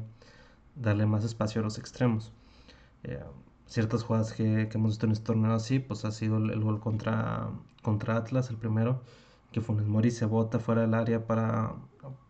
darle 0.75 1.05
más 1.05 1.23
espacio 1.23 1.61
a 1.61 1.63
los 1.63 1.77
extremos. 1.77 2.31
Eh, 3.03 3.23
ciertas 3.69 4.03
jugadas 4.03 4.33
que, 4.33 4.69
hemos 4.73 4.91
visto 4.91 5.05
en 5.05 5.11
este 5.13 5.25
torneo 5.25 5.53
así, 5.53 5.79
pues 5.79 6.05
ha 6.05 6.11
sido 6.11 6.37
el, 6.37 6.59
gol 6.61 6.79
contra, 6.79 7.49
contra 7.83 8.17
Atlas, 8.17 8.49
el 8.49 8.57
primero, 8.57 9.01
que 9.51 9.61
Funes 9.61 9.87
Mori 9.87 10.11
se 10.11 10.25
bota 10.25 10.59
fuera 10.59 10.81
del 10.81 10.93
área 10.93 11.27
para, 11.27 11.75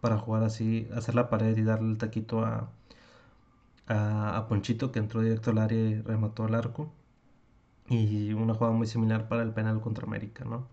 para 0.01 0.17
jugar 0.17 0.43
así, 0.43 0.87
hacer 0.95 1.15
la 1.15 1.29
pared 1.29 1.57
y 1.57 1.63
darle 1.63 1.91
el 1.91 1.97
taquito 1.97 2.41
a, 2.45 2.71
a, 3.87 4.45
Ponchito, 4.47 4.91
que 4.91 4.99
entró 4.99 5.21
directo 5.21 5.51
al 5.51 5.59
área 5.59 5.79
y 5.79 6.01
remató 6.01 6.45
al 6.45 6.55
arco. 6.55 6.91
Y 7.89 8.33
una 8.33 8.53
jugada 8.53 8.75
muy 8.75 8.87
similar 8.87 9.27
para 9.29 9.41
el 9.43 9.51
penal 9.51 9.81
contra 9.81 10.05
América, 10.05 10.45
¿no? 10.45 10.67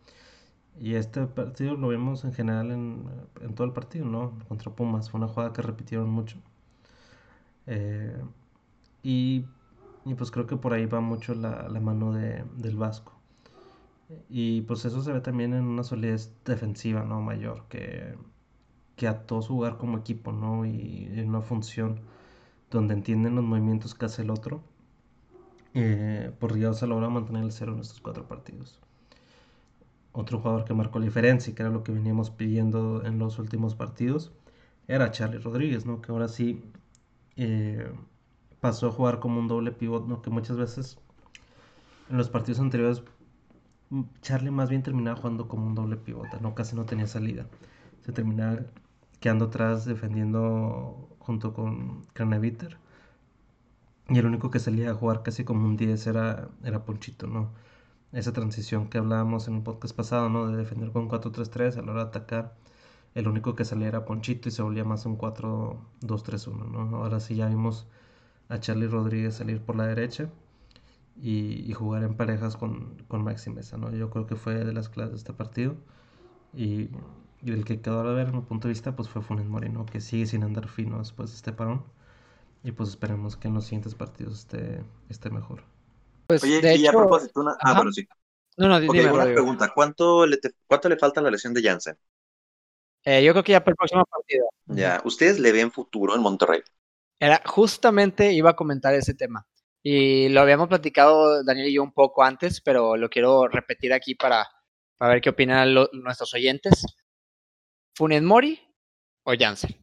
Y 0.78 0.94
este 0.94 1.26
partido 1.26 1.74
lo 1.76 1.88
vemos 1.88 2.24
en 2.24 2.34
general 2.34 2.70
en, 2.70 3.06
en 3.40 3.54
todo 3.54 3.66
el 3.66 3.72
partido, 3.72 4.04
¿no? 4.06 4.38
Contra 4.48 4.70
Pumas. 4.72 5.10
Fue 5.10 5.18
una 5.18 5.28
jugada 5.28 5.52
que 5.52 5.62
repitieron 5.62 6.10
mucho. 6.10 6.38
Eh, 7.66 8.16
y, 9.02 9.44
pues 10.16 10.30
creo 10.30 10.46
que 10.46 10.56
por 10.56 10.72
ahí 10.72 10.86
va 10.86 11.00
mucho 11.00 11.34
la, 11.34 11.68
mano 11.80 12.12
de, 12.12 12.44
del 12.56 12.76
Vasco. 12.76 13.12
Y 14.28 14.62
pues 14.62 14.84
eso 14.84 15.02
se 15.02 15.12
ve 15.12 15.20
también 15.20 15.52
en 15.52 15.64
una 15.64 15.82
solidez 15.82 16.32
defensiva, 16.44 17.04
¿no? 17.04 17.20
Mayor, 17.20 17.64
que, 17.68 18.14
que 18.96 19.08
a 19.08 19.26
todos 19.26 19.48
jugar 19.48 19.78
como 19.78 19.98
equipo, 19.98 20.32
¿no? 20.32 20.64
Y 20.64 21.08
en 21.12 21.28
una 21.28 21.42
función 21.42 22.00
donde 22.70 22.94
entienden 22.94 23.34
los 23.34 23.44
movimientos 23.44 23.94
que 23.94 24.06
hace 24.06 24.22
el 24.22 24.30
otro. 24.30 24.62
Eh, 25.74 26.32
por 26.38 26.54
Dios 26.54 26.78
se 26.78 26.86
logra 26.86 27.08
mantener 27.08 27.44
el 27.44 27.52
cero 27.52 27.74
en 27.74 27.80
estos 27.80 28.00
cuatro 28.00 28.26
partidos. 28.26 28.80
Otro 30.12 30.38
jugador 30.38 30.64
que 30.64 30.74
marcó 30.74 30.98
la 30.98 31.04
diferencia 31.04 31.50
y 31.50 31.54
que 31.54 31.62
era 31.62 31.70
lo 31.70 31.82
que 31.84 31.92
veníamos 31.92 32.30
pidiendo 32.30 33.04
en 33.04 33.18
los 33.18 33.38
últimos 33.38 33.74
partidos 33.74 34.32
era 34.88 35.10
Charlie 35.10 35.38
Rodríguez, 35.38 35.84
¿no? 35.84 36.00
Que 36.00 36.12
ahora 36.12 36.28
sí 36.28 36.62
eh, 37.36 37.92
pasó 38.60 38.88
a 38.88 38.92
jugar 38.92 39.20
como 39.20 39.40
un 39.40 39.48
doble 39.48 39.72
pivot, 39.72 40.06
¿no? 40.06 40.22
Que 40.22 40.30
muchas 40.30 40.56
veces 40.56 40.98
en 42.10 42.16
los 42.16 42.28
partidos 42.30 42.60
anteriores 42.60 43.02
Charlie 44.20 44.50
más 44.50 44.68
bien 44.68 44.82
terminaba 44.82 45.16
jugando 45.16 45.48
como 45.48 45.66
un 45.66 45.74
doble 45.74 45.96
pivot, 45.96 46.40
¿no? 46.40 46.54
Casi 46.54 46.74
no 46.76 46.84
tenía 46.86 47.06
salida. 47.06 47.46
Se 48.04 48.12
terminaba 48.12 48.60
quedando 49.20 49.46
atrás 49.46 49.84
defendiendo 49.84 51.08
junto 51.18 51.54
con 51.54 52.06
Craneviter. 52.12 52.78
Y 54.08 54.18
el 54.18 54.26
único 54.26 54.50
que 54.50 54.60
salía 54.60 54.90
a 54.90 54.94
jugar 54.94 55.22
casi 55.22 55.44
como 55.44 55.66
un 55.66 55.76
10 55.76 56.06
era, 56.06 56.48
era 56.64 56.84
Ponchito, 56.84 57.26
¿no? 57.26 57.50
Esa 58.12 58.32
transición 58.32 58.88
que 58.88 58.98
hablábamos 58.98 59.48
en 59.48 59.54
un 59.54 59.64
podcast 59.64 59.96
pasado, 59.96 60.28
¿no? 60.28 60.48
De 60.48 60.56
defender 60.56 60.92
con 60.92 61.08
4-3-3 61.08 61.76
a 61.78 61.82
la 61.82 61.92
hora 61.92 62.04
de 62.04 62.08
atacar. 62.08 62.54
El 63.16 63.28
único 63.28 63.54
que 63.56 63.64
salía 63.64 63.88
era 63.88 64.04
Ponchito 64.04 64.50
y 64.50 64.52
se 64.52 64.60
volvía 64.60 64.84
más 64.84 65.06
un 65.06 65.16
4-2-3-1, 65.16 66.70
¿no? 66.70 66.98
Ahora 66.98 67.18
sí 67.18 67.34
ya 67.34 67.48
vimos 67.48 67.86
a 68.50 68.60
Charlie 68.60 68.88
Rodríguez 68.88 69.36
salir 69.36 69.62
por 69.62 69.74
la 69.74 69.86
derecha 69.86 70.28
y, 71.16 71.72
jugar 71.72 72.02
en 72.02 72.14
parejas 72.14 72.58
con, 72.58 73.02
con 73.08 73.24
Maxi 73.24 73.48
Mesa, 73.48 73.78
¿no? 73.78 73.90
Yo 73.90 74.10
creo 74.10 74.26
que 74.26 74.36
fue 74.36 74.62
de 74.62 74.72
las 74.74 74.90
claves 74.90 75.12
de 75.12 75.16
este 75.16 75.32
partido. 75.32 75.76
Y, 76.54 76.90
el 77.42 77.64
que 77.64 77.80
quedó 77.80 78.00
a 78.00 78.12
ver, 78.12 78.28
en 78.28 78.36
mi 78.36 78.42
punto 78.42 78.68
de 78.68 78.74
vista, 78.74 78.94
pues 78.94 79.08
fue 79.08 79.22
Funes 79.22 79.46
Moreno, 79.46 79.86
que 79.86 80.02
sigue 80.02 80.26
sin 80.26 80.42
andar 80.42 80.68
fino 80.68 80.98
después 80.98 81.30
de 81.30 81.36
este 81.36 81.52
parón. 81.52 81.84
Y 82.64 82.72
pues 82.72 82.90
esperemos 82.90 83.38
que 83.38 83.48
en 83.48 83.54
los 83.54 83.64
siguientes 83.64 83.94
partidos 83.94 84.40
esté, 84.40 84.84
esté 85.08 85.30
mejor. 85.30 85.62
Pues, 86.26 86.44
Oye, 86.44 86.60
de 86.60 86.76
y 86.76 86.86
a 86.86 86.92
propósito, 86.92 87.40
una... 87.40 87.56
Ah, 87.60 87.72
bueno, 87.76 87.92
sí. 87.92 88.06
No, 88.58 88.68
no, 88.68 88.78
dime, 88.78 89.10
una 89.10 89.24
pregunta. 89.24 89.72
¿Cuánto 89.74 90.26
le, 90.26 90.38
¿Cuánto 90.66 90.90
le 90.90 90.98
falta 90.98 91.20
a 91.20 91.22
la 91.22 91.30
lesión 91.30 91.54
de 91.54 91.62
Jansen? 91.62 91.96
Eh, 93.06 93.22
yo 93.22 93.32
creo 93.32 93.44
que 93.44 93.52
ya 93.52 93.60
para 93.60 93.70
el 93.70 93.76
próximo 93.76 94.04
partido. 94.04 94.48
Ya, 94.66 95.00
¿ustedes 95.04 95.38
le 95.38 95.52
ven 95.52 95.70
futuro 95.70 96.16
en 96.16 96.22
Monterrey? 96.22 96.60
Era, 97.20 97.40
justamente 97.46 98.32
iba 98.32 98.50
a 98.50 98.56
comentar 98.56 98.94
ese 98.94 99.14
tema. 99.14 99.46
Y 99.80 100.28
lo 100.30 100.40
habíamos 100.40 100.66
platicado 100.66 101.44
Daniel 101.44 101.68
y 101.68 101.74
yo 101.74 101.84
un 101.84 101.92
poco 101.92 102.24
antes, 102.24 102.60
pero 102.60 102.96
lo 102.96 103.08
quiero 103.08 103.46
repetir 103.46 103.92
aquí 103.92 104.16
para, 104.16 104.48
para 104.98 105.12
ver 105.12 105.20
qué 105.20 105.30
opinan 105.30 105.72
nuestros 105.92 106.34
oyentes. 106.34 106.84
¿Funes 107.94 108.22
Mori 108.22 108.60
o 109.24 109.34
Jansen? 109.38 109.80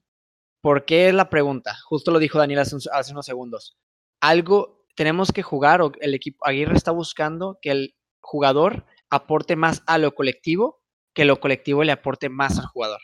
¿Por 0.62 0.84
qué 0.84 1.08
es 1.08 1.14
la 1.14 1.30
pregunta? 1.30 1.78
Justo 1.86 2.12
lo 2.12 2.20
dijo 2.20 2.40
Daniel 2.40 2.60
hace, 2.60 2.76
unos 3.12 3.26
segundos. 3.26 3.78
Algo 4.22 4.86
tenemos 4.96 5.32
que 5.32 5.44
jugar, 5.44 5.82
o 5.82 5.94
el 6.02 6.14
equipo 6.14 6.46
Aguirre 6.46 6.76
está 6.76 6.92
buscando 6.92 7.58
que 7.62 7.72
el 7.72 7.96
jugador 8.20 8.86
aporte 9.10 9.56
más 9.56 9.82
a 9.88 9.98
lo 9.98 10.14
colectivo, 10.14 10.82
que 11.14 11.24
lo 11.24 11.40
colectivo 11.40 11.86
le 11.86 11.94
aporte 11.94 12.28
más 12.28 12.60
al 12.60 12.66
jugador. 12.66 13.00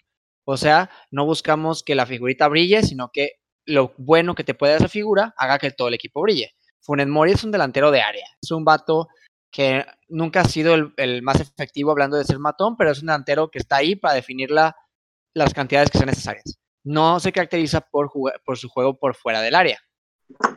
O 0.46 0.58
sea, 0.58 0.90
no 1.12 1.26
buscamos 1.26 1.84
que 1.84 1.96
la 1.96 2.06
figurita 2.06 2.48
brille, 2.48 2.84
sino 2.84 3.12
que 3.12 3.34
lo 3.66 3.94
bueno 3.98 4.36
que 4.36 4.44
te 4.44 4.54
puede 4.54 4.74
dar 4.74 4.82
esa 4.82 4.90
figura 4.90 5.34
haga 5.38 5.60
que 5.60 5.72
todo 5.72 5.88
el 5.88 5.94
equipo 5.94 6.22
brille. 6.22 6.54
Funes 6.82 7.08
Mori 7.08 7.34
es 7.34 7.44
un 7.44 7.52
delantero 7.52 7.92
de 7.92 8.02
área, 8.02 8.26
es 8.42 8.52
un 8.52 8.66
vato 8.66 9.08
que 9.52 9.86
nunca 10.08 10.42
ha 10.42 10.46
sido 10.46 10.74
el, 10.96 11.22
más 11.22 11.40
efectivo 11.40 11.92
hablando 11.92 12.18
de 12.18 12.24
ser 12.24 12.40
matón, 12.40 12.78
pero 12.78 12.92
es 12.92 13.00
un 13.00 13.08
delantero 13.08 13.50
que 13.50 13.60
está 13.60 13.78
ahí 13.78 13.96
para 13.96 14.14
definir 14.14 14.50
las 14.52 15.54
cantidades 15.54 15.90
que 15.90 15.98
sean 15.98 16.10
necesarias 16.10 16.60
no 16.84 17.20
se 17.20 17.32
caracteriza 17.32 17.82
por, 17.82 18.12
su 18.56 18.70
juego 18.70 18.98
por 18.98 19.16
fuera 19.16 19.42
del 19.42 19.56
área. 19.56 19.80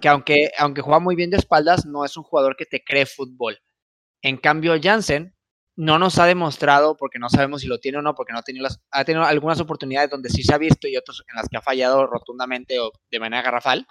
Que 0.00 0.08
aunque, 0.08 0.50
aunque 0.58 0.82
juega 0.82 0.98
muy 0.98 1.16
bien 1.16 1.30
de 1.30 1.38
espaldas, 1.38 1.86
no 1.86 2.04
es 2.04 2.16
un 2.16 2.24
jugador 2.24 2.56
que 2.56 2.66
te 2.66 2.82
cree 2.84 3.06
fútbol. 3.06 3.58
En 4.22 4.36
cambio, 4.36 4.74
Jansen 4.80 5.34
no 5.76 5.98
nos 5.98 6.18
ha 6.18 6.26
demostrado, 6.26 6.96
porque 6.96 7.18
no 7.18 7.28
sabemos 7.28 7.62
si 7.62 7.66
lo 7.66 7.78
tiene 7.78 7.98
o 7.98 8.02
no, 8.02 8.14
porque 8.14 8.32
no 8.32 8.38
ha 8.38 8.42
tenido, 8.42 8.68
ha 8.90 9.04
tenido 9.04 9.24
algunas 9.24 9.60
oportunidades 9.60 10.10
donde 10.10 10.28
sí 10.28 10.42
se 10.42 10.54
ha 10.54 10.58
visto 10.58 10.86
y 10.86 10.96
otras 10.96 11.22
en 11.28 11.36
las 11.36 11.48
que 11.48 11.56
ha 11.56 11.62
fallado 11.62 12.06
rotundamente 12.06 12.78
o 12.78 12.92
de 13.10 13.20
manera 13.20 13.42
garrafal. 13.42 13.86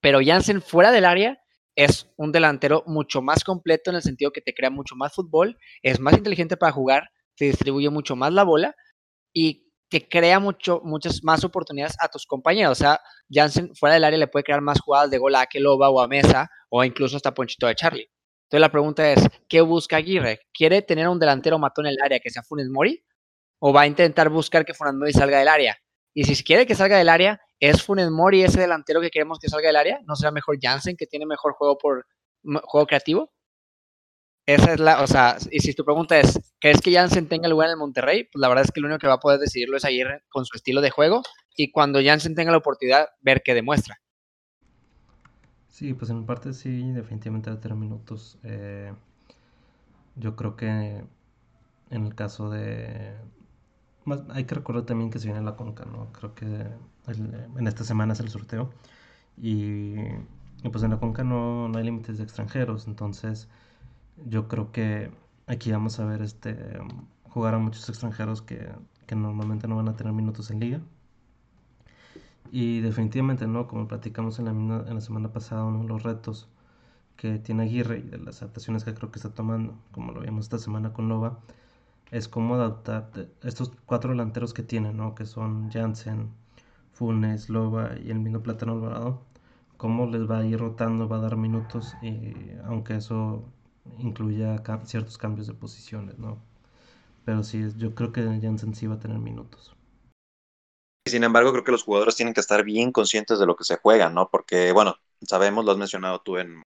Pero 0.00 0.20
Jansen 0.24 0.60
fuera 0.60 0.92
del 0.92 1.06
área 1.06 1.38
es 1.76 2.08
un 2.16 2.30
delantero 2.32 2.84
mucho 2.86 3.22
más 3.22 3.42
completo 3.42 3.90
en 3.90 3.96
el 3.96 4.02
sentido 4.02 4.30
que 4.30 4.40
te 4.40 4.54
crea 4.54 4.70
mucho 4.70 4.94
más 4.94 5.12
fútbol, 5.14 5.58
es 5.82 5.98
más 5.98 6.14
inteligente 6.14 6.56
para 6.56 6.72
jugar, 6.72 7.10
te 7.36 7.46
distribuye 7.46 7.90
mucho 7.90 8.14
más 8.14 8.32
la 8.32 8.44
bola 8.44 8.76
y 9.32 9.64
que 9.88 10.08
crea 10.08 10.38
mucho, 10.40 10.80
muchas 10.84 11.22
más 11.24 11.44
oportunidades 11.44 11.96
a 12.00 12.08
tus 12.08 12.26
compañeros. 12.26 12.72
O 12.72 12.74
sea, 12.74 13.00
Jansen 13.30 13.74
fuera 13.74 13.94
del 13.94 14.04
área 14.04 14.18
le 14.18 14.28
puede 14.28 14.44
crear 14.44 14.60
más 14.60 14.80
jugadas 14.80 15.10
de 15.10 15.18
gol 15.18 15.34
a 15.34 15.42
Akeloba 15.42 15.90
o 15.90 16.00
a 16.00 16.08
Mesa 16.08 16.50
o 16.68 16.84
incluso 16.84 17.16
hasta 17.16 17.34
Ponchito 17.34 17.66
de 17.66 17.74
Charlie. 17.74 18.10
Entonces 18.54 18.68
la 18.68 18.70
pregunta 18.70 19.12
es, 19.12 19.28
¿qué 19.48 19.62
busca 19.62 19.96
Aguirre? 19.96 20.42
¿Quiere 20.52 20.80
tener 20.80 21.08
un 21.08 21.18
delantero 21.18 21.58
matón 21.58 21.86
en 21.86 21.94
el 21.94 21.98
área 22.00 22.20
que 22.20 22.30
sea 22.30 22.44
Funes 22.44 22.68
Mori? 22.68 23.04
¿O 23.58 23.72
va 23.72 23.80
a 23.80 23.86
intentar 23.88 24.28
buscar 24.28 24.64
que 24.64 24.74
Funes 24.74 24.94
Mori 24.94 25.12
salga 25.12 25.40
del 25.40 25.48
área? 25.48 25.76
Y 26.14 26.22
si 26.22 26.40
quiere 26.44 26.64
que 26.64 26.76
salga 26.76 26.96
del 26.96 27.08
área, 27.08 27.40
¿es 27.58 27.82
Funes 27.82 28.12
Mori 28.12 28.44
ese 28.44 28.60
delantero 28.60 29.00
que 29.00 29.10
queremos 29.10 29.40
que 29.40 29.48
salga 29.48 29.66
del 29.66 29.74
área? 29.74 29.98
¿No 30.06 30.14
será 30.14 30.30
mejor 30.30 30.56
Jansen 30.62 30.96
que 30.96 31.08
tiene 31.08 31.26
mejor 31.26 31.54
juego 31.54 31.78
por 31.78 32.06
juego 32.62 32.86
creativo? 32.86 33.32
Esa 34.46 34.74
es 34.74 34.78
la, 34.78 35.02
o 35.02 35.08
sea, 35.08 35.36
y 35.50 35.58
si 35.58 35.74
tu 35.74 35.84
pregunta 35.84 36.20
es, 36.20 36.38
¿crees 36.60 36.80
que 36.80 36.92
Jansen 36.92 37.28
tenga 37.28 37.48
lugar 37.48 37.66
en 37.66 37.72
el 37.72 37.78
Monterrey? 37.78 38.28
Pues 38.32 38.40
la 38.40 38.46
verdad 38.46 38.66
es 38.66 38.70
que 38.70 38.80
lo 38.80 38.86
único 38.86 39.00
que 39.00 39.08
va 39.08 39.14
a 39.14 39.18
poder 39.18 39.40
decidirlo 39.40 39.76
es 39.76 39.84
Aguirre 39.84 40.22
con 40.28 40.44
su 40.44 40.56
estilo 40.56 40.80
de 40.80 40.90
juego 40.90 41.22
y 41.56 41.72
cuando 41.72 41.98
Jansen 42.00 42.36
tenga 42.36 42.52
la 42.52 42.58
oportunidad, 42.58 43.08
ver 43.20 43.42
qué 43.44 43.52
demuestra. 43.52 43.98
Sí, 45.74 45.92
pues 45.92 46.08
en 46.12 46.24
parte 46.24 46.52
sí, 46.52 46.92
definitivamente 46.92 47.50
a 47.50 47.58
tener 47.58 47.76
minutos. 47.76 48.38
Eh, 48.44 48.92
yo 50.14 50.36
creo 50.36 50.54
que 50.54 51.04
en 51.90 52.06
el 52.06 52.14
caso 52.14 52.48
de... 52.50 53.16
hay 54.30 54.44
que 54.44 54.54
recordar 54.54 54.84
también 54.86 55.10
que 55.10 55.18
se 55.18 55.26
viene 55.26 55.42
la 55.42 55.56
Conca, 55.56 55.84
¿no? 55.84 56.12
Creo 56.12 56.34
que 56.36 56.46
en 56.46 57.66
esta 57.66 57.82
semana 57.84 58.12
es 58.12 58.20
el 58.20 58.28
sorteo 58.30 58.70
y, 59.36 59.96
pues 60.70 60.84
en 60.84 60.90
la 60.92 61.00
Conca 61.00 61.24
no, 61.24 61.68
no 61.68 61.78
hay 61.78 61.84
límites 61.84 62.18
de 62.18 62.24
extranjeros, 62.24 62.86
entonces 62.86 63.48
yo 64.26 64.48
creo 64.48 64.72
que 64.72 65.10
aquí 65.48 65.72
vamos 65.72 66.00
a 66.00 66.06
ver 66.06 66.22
este 66.22 66.56
jugar 67.24 67.54
a 67.54 67.58
muchos 67.58 67.88
extranjeros 67.88 68.42
que, 68.42 68.70
normalmente 69.16 69.68
no 69.68 69.76
van 69.76 69.88
a 69.88 69.96
tener 69.96 70.12
minutos 70.12 70.50
en 70.52 70.60
liga. 70.60 70.80
Y 72.50 72.80
definitivamente, 72.80 73.46
¿no? 73.46 73.66
Como 73.66 73.88
platicamos 73.88 74.38
en 74.38 74.44
la, 74.46 74.50
en 74.88 74.94
la 74.94 75.00
semana 75.00 75.32
pasada, 75.32 75.64
uno 75.64 75.82
de 75.82 75.88
los 75.88 76.02
retos 76.02 76.48
que 77.16 77.38
tiene 77.38 77.64
Aguirre 77.64 77.98
y 77.98 78.02
de 78.02 78.18
las 78.18 78.42
adaptaciones 78.42 78.84
que 78.84 78.94
creo 78.94 79.10
que 79.10 79.18
está 79.18 79.30
tomando, 79.34 79.74
como 79.92 80.12
lo 80.12 80.20
vimos 80.20 80.46
esta 80.46 80.58
semana 80.58 80.92
con 80.92 81.08
Nova, 81.08 81.40
es 82.10 82.28
cómo 82.28 82.54
adaptar 82.54 83.10
estos 83.42 83.72
cuatro 83.86 84.10
delanteros 84.10 84.54
que 84.54 84.62
tiene, 84.62 84.92
¿no? 84.92 85.14
Que 85.14 85.26
son 85.26 85.70
Jansen, 85.70 86.30
Funes, 86.92 87.48
Loba 87.50 87.98
y 87.98 88.10
el 88.10 88.20
mismo 88.20 88.40
Plátano 88.42 88.72
Alvarado, 88.72 89.22
cómo 89.76 90.06
les 90.06 90.28
va 90.30 90.38
a 90.38 90.44
ir 90.46 90.58
rotando, 90.58 91.08
va 91.08 91.16
a 91.18 91.20
dar 91.20 91.36
minutos, 91.36 91.94
y 92.02 92.34
aunque 92.64 92.96
eso 92.96 93.44
incluya 93.98 94.62
ciertos 94.84 95.18
cambios 95.18 95.46
de 95.46 95.54
posiciones, 95.54 96.18
¿no? 96.18 96.38
Pero 97.24 97.42
sí, 97.42 97.64
yo 97.76 97.94
creo 97.94 98.12
que 98.12 98.22
Jansen 98.40 98.74
sí 98.74 98.86
va 98.86 98.96
a 98.96 99.00
tener 99.00 99.18
minutos. 99.18 99.74
Sin 101.06 101.22
embargo, 101.22 101.52
creo 101.52 101.64
que 101.64 101.72
los 101.72 101.82
jugadores 101.82 102.16
tienen 102.16 102.34
que 102.34 102.40
estar 102.40 102.64
bien 102.64 102.90
conscientes 102.90 103.38
de 103.38 103.46
lo 103.46 103.56
que 103.56 103.64
se 103.64 103.76
juega, 103.76 104.08
¿no? 104.08 104.30
Porque, 104.30 104.72
bueno, 104.72 104.96
sabemos, 105.22 105.64
lo 105.64 105.72
has 105.72 105.78
mencionado 105.78 106.20
tú 106.20 106.38
en, 106.38 106.62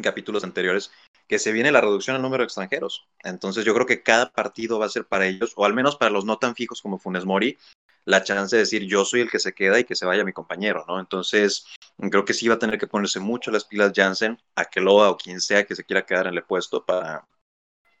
capítulos 0.00 0.44
anteriores, 0.44 0.90
que 1.26 1.38
se 1.38 1.52
viene 1.52 1.72
la 1.72 1.80
reducción 1.80 2.14
del 2.14 2.22
número 2.22 2.42
de 2.42 2.46
extranjeros. 2.46 3.08
Entonces 3.22 3.64
yo 3.64 3.74
creo 3.74 3.86
que 3.86 4.02
cada 4.02 4.32
partido 4.32 4.78
va 4.78 4.86
a 4.86 4.90
ser 4.90 5.06
para 5.06 5.26
ellos, 5.26 5.52
o 5.56 5.64
al 5.64 5.74
menos 5.74 5.96
para 5.96 6.10
los 6.10 6.24
no 6.24 6.38
tan 6.38 6.54
fijos 6.54 6.80
como 6.80 6.98
Funes 6.98 7.24
Mori, 7.24 7.58
la 8.04 8.24
chance 8.24 8.56
de 8.56 8.60
decir 8.60 8.82
yo 8.84 9.04
soy 9.04 9.20
el 9.20 9.30
que 9.30 9.38
se 9.38 9.52
queda 9.52 9.78
y 9.78 9.84
que 9.84 9.94
se 9.94 10.06
vaya 10.06 10.24
mi 10.24 10.32
compañero, 10.32 10.84
¿no? 10.88 10.98
Entonces, 10.98 11.66
creo 12.10 12.24
que 12.24 12.34
sí 12.34 12.48
va 12.48 12.54
a 12.54 12.58
tener 12.58 12.78
que 12.78 12.86
ponerse 12.86 13.20
mucho 13.20 13.50
las 13.50 13.64
pilas 13.64 13.92
Jansen, 13.94 14.38
a 14.54 14.64
Keloa 14.64 15.10
o 15.10 15.16
quien 15.16 15.40
sea 15.40 15.64
que 15.64 15.76
se 15.76 15.84
quiera 15.84 16.06
quedar 16.06 16.26
en 16.26 16.34
el 16.34 16.44
puesto 16.44 16.84
para, 16.84 17.26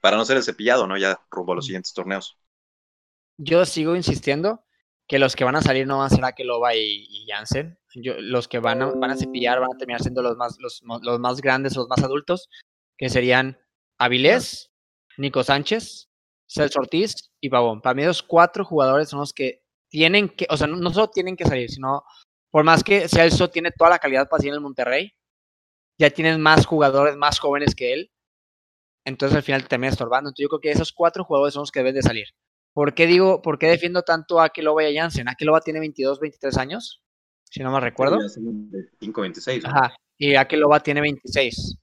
para 0.00 0.16
no 0.16 0.24
ser 0.24 0.36
el 0.38 0.42
cepillado, 0.42 0.86
¿no? 0.86 0.96
Ya 0.96 1.20
rumbo 1.30 1.52
a 1.52 1.56
los 1.56 1.66
siguientes 1.66 1.92
torneos. 1.92 2.36
Yo 3.38 3.64
sigo 3.64 3.96
insistiendo 3.96 4.64
que 5.08 5.18
los 5.18 5.36
que 5.36 5.44
van 5.44 5.56
a 5.56 5.62
salir 5.62 5.86
no 5.86 5.98
van 5.98 6.06
a 6.06 6.14
ser 6.14 6.24
Akeloba 6.24 6.74
y, 6.74 7.06
y 7.08 7.26
Jansen. 7.26 7.78
los 7.94 8.48
que 8.48 8.58
van 8.58 8.82
a, 8.82 8.86
van 8.86 9.10
a 9.10 9.16
cepillar 9.16 9.60
van 9.60 9.74
a 9.74 9.78
terminar 9.78 10.00
siendo 10.00 10.22
los 10.22 10.36
más, 10.36 10.56
los, 10.60 10.82
más 10.82 11.40
grandes, 11.40 11.76
los 11.76 11.88
más 11.88 12.02
adultos, 12.02 12.48
que 12.96 13.08
serían 13.08 13.58
Avilés, 13.98 14.72
Nico 15.18 15.42
Sánchez, 15.42 16.08
Celso 16.48 16.80
Ortiz 16.80 17.30
y 17.40 17.48
Pavón. 17.50 17.80
Para 17.82 17.94
mí, 17.94 18.04
los 18.04 18.22
cuatro 18.22 18.64
jugadores 18.64 19.08
son 19.08 19.20
los 19.20 19.32
que 19.32 19.62
tienen 19.90 20.28
que, 20.28 20.46
o 20.48 20.56
sea, 20.56 20.66
no, 20.66 20.90
solo 20.90 21.08
tienen 21.10 21.36
que 21.36 21.44
salir, 21.44 21.70
sino 21.70 22.04
por 22.50 22.64
más 22.64 22.82
que 22.82 23.08
Celso 23.08 23.50
tiene 23.50 23.70
toda 23.70 23.90
la 23.90 23.98
calidad 23.98 24.28
para 24.28 24.40
seguir 24.40 24.52
en 24.52 24.56
el 24.56 24.62
Monterrey, 24.62 25.12
ya 25.98 26.10
tienen 26.10 26.40
más 26.40 26.66
jugadores 26.66 27.16
más 27.16 27.38
jóvenes 27.38 27.74
que 27.74 27.92
él, 27.92 28.10
entonces 29.04 29.36
al 29.36 29.42
final 29.42 29.62
te 29.62 29.68
termina 29.68 29.90
estorbando. 29.90 30.30
Entonces 30.30 30.44
yo 30.44 30.48
creo 30.48 30.60
que 30.60 30.70
esos 30.70 30.92
cuatro 30.92 31.24
jugadores 31.24 31.54
son 31.54 31.62
los 31.62 31.70
que 31.70 31.80
deben 31.80 31.94
de 31.94 32.02
salir. 32.02 32.28
¿Por 32.72 32.94
qué 32.94 33.06
digo, 33.06 33.42
por 33.42 33.58
qué 33.58 33.66
defiendo 33.66 34.02
tanto 34.02 34.40
a 34.40 34.46
Akeloba 34.46 34.84
y 34.84 34.96
a 34.96 35.02
Jansen? 35.02 35.28
Akeloba 35.28 35.60
tiene 35.60 35.80
22, 35.80 36.20
23 36.20 36.56
años. 36.56 37.02
si 37.44 37.62
no 37.62 37.70
me 37.70 37.80
recuerdo. 37.80 38.18
5-26. 38.18 39.64
Ajá, 39.64 39.94
y 40.18 40.34
Akeloba 40.36 40.80
tiene 40.80 41.00
26. 41.00 41.78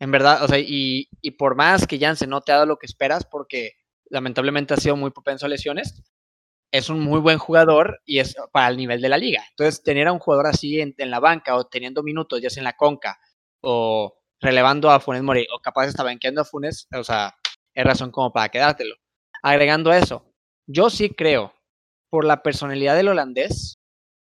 En 0.00 0.10
verdad, 0.12 0.44
o 0.44 0.48
sea, 0.48 0.58
y, 0.58 1.08
y 1.20 1.32
por 1.32 1.56
más 1.56 1.86
que 1.86 1.98
Jansen 1.98 2.30
no 2.30 2.40
te 2.40 2.52
ha 2.52 2.56
dado 2.56 2.66
lo 2.66 2.78
que 2.78 2.86
esperas, 2.86 3.26
porque 3.26 3.72
lamentablemente 4.10 4.74
ha 4.74 4.76
sido 4.76 4.96
muy 4.96 5.10
propenso 5.10 5.46
a 5.46 5.48
lesiones, 5.48 6.02
es 6.70 6.88
un 6.88 7.00
muy 7.00 7.20
buen 7.20 7.38
jugador 7.38 8.00
y 8.04 8.18
es 8.18 8.36
para 8.52 8.68
el 8.68 8.76
nivel 8.76 9.00
de 9.00 9.08
la 9.08 9.18
liga. 9.18 9.42
Entonces, 9.50 9.82
tener 9.82 10.06
a 10.06 10.12
un 10.12 10.18
jugador 10.18 10.46
así 10.46 10.80
en, 10.80 10.94
en 10.98 11.10
la 11.10 11.18
banca 11.18 11.56
o 11.56 11.64
teniendo 11.66 12.02
minutos, 12.02 12.40
ya 12.40 12.50
sea 12.50 12.60
en 12.60 12.64
la 12.64 12.76
conca 12.76 13.18
o 13.60 14.14
relevando 14.40 14.90
a 14.90 15.00
Funes 15.00 15.22
Mori 15.22 15.46
o 15.52 15.60
capaz 15.60 15.86
está 15.86 16.04
banqueando 16.04 16.42
a 16.42 16.44
Funes, 16.44 16.86
o 16.94 17.02
sea, 17.02 17.34
es 17.74 17.84
razón 17.84 18.10
como 18.10 18.32
para 18.32 18.50
quedártelo. 18.50 18.94
Agregando 19.42 19.92
eso, 19.92 20.27
yo 20.68 20.90
sí 20.90 21.10
creo, 21.10 21.54
por 22.10 22.24
la 22.24 22.42
personalidad 22.42 22.94
del 22.94 23.08
holandés, 23.08 23.78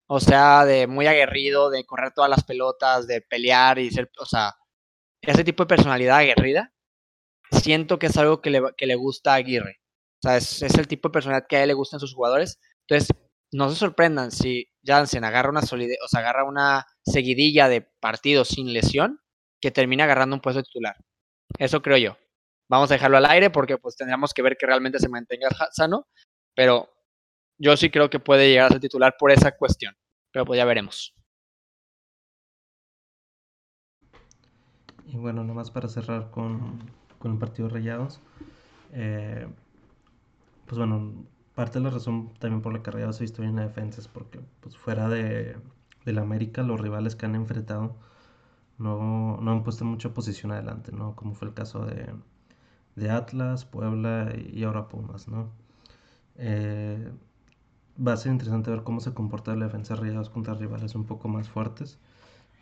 o 0.08 0.20
sea, 0.20 0.64
de 0.64 0.86
muy 0.86 1.06
aguerrido, 1.06 1.70
de 1.70 1.84
correr 1.84 2.12
todas 2.14 2.30
las 2.30 2.44
pelotas, 2.44 3.06
de 3.06 3.22
pelear 3.22 3.78
y 3.78 3.90
ser, 3.90 4.10
o 4.18 4.26
sea, 4.26 4.54
ese 5.22 5.44
tipo 5.44 5.64
de 5.64 5.68
personalidad 5.68 6.18
aguerrida, 6.18 6.72
siento 7.50 7.98
que 7.98 8.06
es 8.06 8.16
algo 8.16 8.40
que 8.40 8.50
le, 8.50 8.62
que 8.76 8.86
le 8.86 8.94
gusta 8.94 9.32
a 9.32 9.36
Aguirre. 9.36 9.80
O 10.22 10.28
sea, 10.28 10.36
es, 10.36 10.62
el 10.62 10.88
tipo 10.88 11.08
de 11.08 11.12
personalidad 11.12 11.46
que 11.48 11.56
a 11.56 11.62
él 11.62 11.68
le 11.68 11.74
gustan 11.74 12.00
sus 12.00 12.14
jugadores. 12.14 12.60
Entonces, 12.88 13.08
no 13.52 13.70
se 13.70 13.76
sorprendan 13.76 14.30
si 14.30 14.68
Jansen 14.84 15.24
agarra 15.24 15.50
una 15.50 15.62
solidez, 15.62 15.98
o 16.04 16.08
sea, 16.08 16.20
agarra 16.20 16.44
una 16.44 16.86
seguidilla 17.04 17.68
de 17.68 17.82
partidos 18.00 18.48
sin 18.48 18.72
lesión 18.72 19.20
que 19.60 19.70
termina 19.70 20.04
agarrando 20.04 20.36
un 20.36 20.42
puesto 20.42 20.62
titular. 20.62 20.96
Eso 21.58 21.82
creo 21.82 21.96
yo. 21.96 22.16
Vamos 22.68 22.90
a 22.90 22.94
dejarlo 22.94 23.16
al 23.16 23.26
aire 23.26 23.50
porque 23.50 23.78
pues 23.78 23.96
tendríamos 23.96 24.34
que 24.34 24.42
ver 24.42 24.56
que 24.56 24.66
realmente 24.66 24.98
se 24.98 25.08
mantenga 25.08 25.48
sano, 25.72 26.08
pero 26.56 26.90
yo 27.58 27.76
sí 27.78 27.90
creo 27.90 28.10
que 28.10 28.20
puede 28.20 28.50
llegar 28.50 28.66
a 28.66 28.70
ser 28.70 28.80
titular 28.80 29.16
por 29.18 29.32
esa 29.32 29.52
cuestión, 29.56 29.96
pero 30.32 30.46
pues 30.46 30.58
ya 30.58 30.66
veremos. 30.66 31.14
Y 35.06 35.16
bueno, 35.16 35.44
nomás 35.44 35.70
para 35.70 35.88
cerrar 35.88 36.30
con, 36.30 36.80
con 37.18 37.32
el 37.32 37.38
partido 37.38 37.68
de 37.68 37.74
Rayados, 37.74 38.20
eh, 38.92 39.48
pues 40.66 40.78
bueno, 40.78 41.26
parte 41.54 41.78
de 41.78 41.84
la 41.84 41.90
razón 41.90 42.34
también 42.38 42.62
por 42.62 42.72
la 42.72 42.82
que 42.82 42.90
Rayados 42.90 43.18
ha 43.18 43.24
visto 43.24 43.42
bien 43.42 43.56
la 43.56 43.62
defensa 43.62 44.00
es 44.00 44.08
porque 44.08 44.40
pues 44.60 44.76
fuera 44.76 45.08
de, 45.08 45.56
de 46.04 46.12
la 46.12 46.22
América, 46.22 46.62
los 46.62 46.80
rivales 46.80 47.16
que 47.16 47.26
han 47.26 47.34
enfrentado 47.36 47.96
no, 48.78 49.38
no 49.42 49.52
han 49.52 49.64
puesto 49.64 49.84
mucha 49.86 50.14
posición 50.14 50.52
adelante, 50.52 50.92
¿no? 50.92 51.16
Como 51.16 51.34
fue 51.34 51.48
el 51.48 51.54
caso 51.54 51.86
de, 51.86 52.14
de 52.96 53.10
Atlas, 53.10 53.66
Puebla 53.66 54.34
y 54.36 54.64
ahora 54.64 54.88
Pumas, 54.88 55.28
¿no? 55.28 55.52
Eh, 56.38 57.12
va 58.06 58.12
a 58.14 58.16
ser 58.16 58.32
interesante 58.32 58.70
ver 58.70 58.82
cómo 58.84 59.00
se 59.00 59.14
comporta 59.14 59.54
la 59.56 59.66
defensa 59.66 59.94
de 59.94 60.00
Rayados 60.02 60.30
contra 60.30 60.54
rivales 60.54 60.94
un 60.94 61.04
poco 61.06 61.28
más 61.28 61.48
fuertes, 61.48 61.98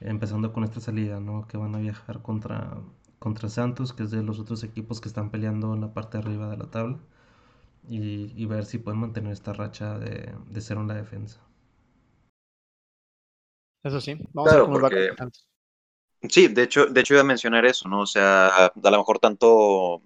empezando 0.01 0.53
con 0.53 0.65
esta 0.65 0.81
salida, 0.81 1.21
¿no? 1.21 1.47
Que 1.49 1.57
van 1.59 1.75
a 1.77 1.79
viajar 1.81 2.23
contra, 2.23 2.79
contra 3.21 3.49
Santos, 3.51 3.93
que 3.95 4.05
es 4.05 4.11
de 4.13 4.23
los 4.25 4.41
otros 4.41 4.65
equipos 4.65 5.01
que 5.01 5.09
están 5.09 5.31
peleando 5.31 5.75
en 5.75 5.83
la 5.83 5.95
parte 5.95 6.19
de 6.19 6.25
arriba 6.25 6.49
de 6.51 6.59
la 6.59 6.71
tabla, 6.71 6.99
y, 7.89 8.33
y 8.37 8.47
ver 8.47 8.67
si 8.67 8.79
pueden 8.79 9.01
mantener 9.01 9.33
esta 9.33 9.53
racha 9.55 9.99
de, 9.99 10.35
de 10.51 10.61
ser 10.63 10.79
una 10.79 10.95
defensa. 10.95 11.41
Eso 13.85 14.01
sí, 14.01 14.17
vamos 14.33 14.53
claro, 14.53 14.57
a 14.57 14.59
ver 14.59 14.65
cómo 14.65 14.81
porque... 14.81 15.11
va 15.21 15.31
Sí, 16.29 16.49
de 16.49 16.63
hecho, 16.63 16.87
de 16.87 17.01
hecho 17.01 17.15
iba 17.15 17.21
a 17.21 17.25
mencionar 17.25 17.67
eso, 17.67 17.89
¿no? 17.89 18.01
O 18.01 18.07
sea, 18.07 18.49
a 18.67 18.73
lo 18.91 18.99
mejor 18.99 19.19
tanto, 19.19 20.03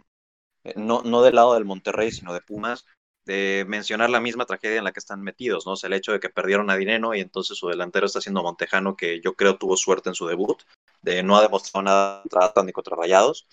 no, 0.76 1.02
no 1.02 1.22
del 1.22 1.36
lado 1.36 1.54
del 1.54 1.64
Monterrey, 1.64 2.12
sino 2.12 2.34
de 2.34 2.40
Pumas, 2.42 2.86
de 3.28 3.66
mencionar 3.68 4.08
la 4.08 4.20
misma 4.20 4.46
tragedia 4.46 4.78
en 4.78 4.84
la 4.84 4.92
que 4.92 5.00
están 5.00 5.20
metidos, 5.20 5.66
¿no? 5.66 5.74
O 5.74 5.76
el 5.82 5.92
hecho 5.92 6.12
de 6.12 6.18
que 6.18 6.30
perdieron 6.30 6.70
a 6.70 6.76
Dineno 6.76 7.14
y 7.14 7.20
entonces 7.20 7.58
su 7.58 7.68
delantero 7.68 8.06
está 8.06 8.22
siendo 8.22 8.42
Montejano, 8.42 8.96
que 8.96 9.20
yo 9.20 9.34
creo 9.34 9.58
tuvo 9.58 9.76
suerte 9.76 10.08
en 10.08 10.14
su 10.14 10.26
debut, 10.26 10.62
de 11.02 11.22
no 11.22 11.36
ha 11.36 11.42
demostrado 11.42 11.82
nada 11.82 12.22
contra 12.22 12.62
ni 12.64 12.72
contra 12.72 12.96
Rayados, 12.96 13.46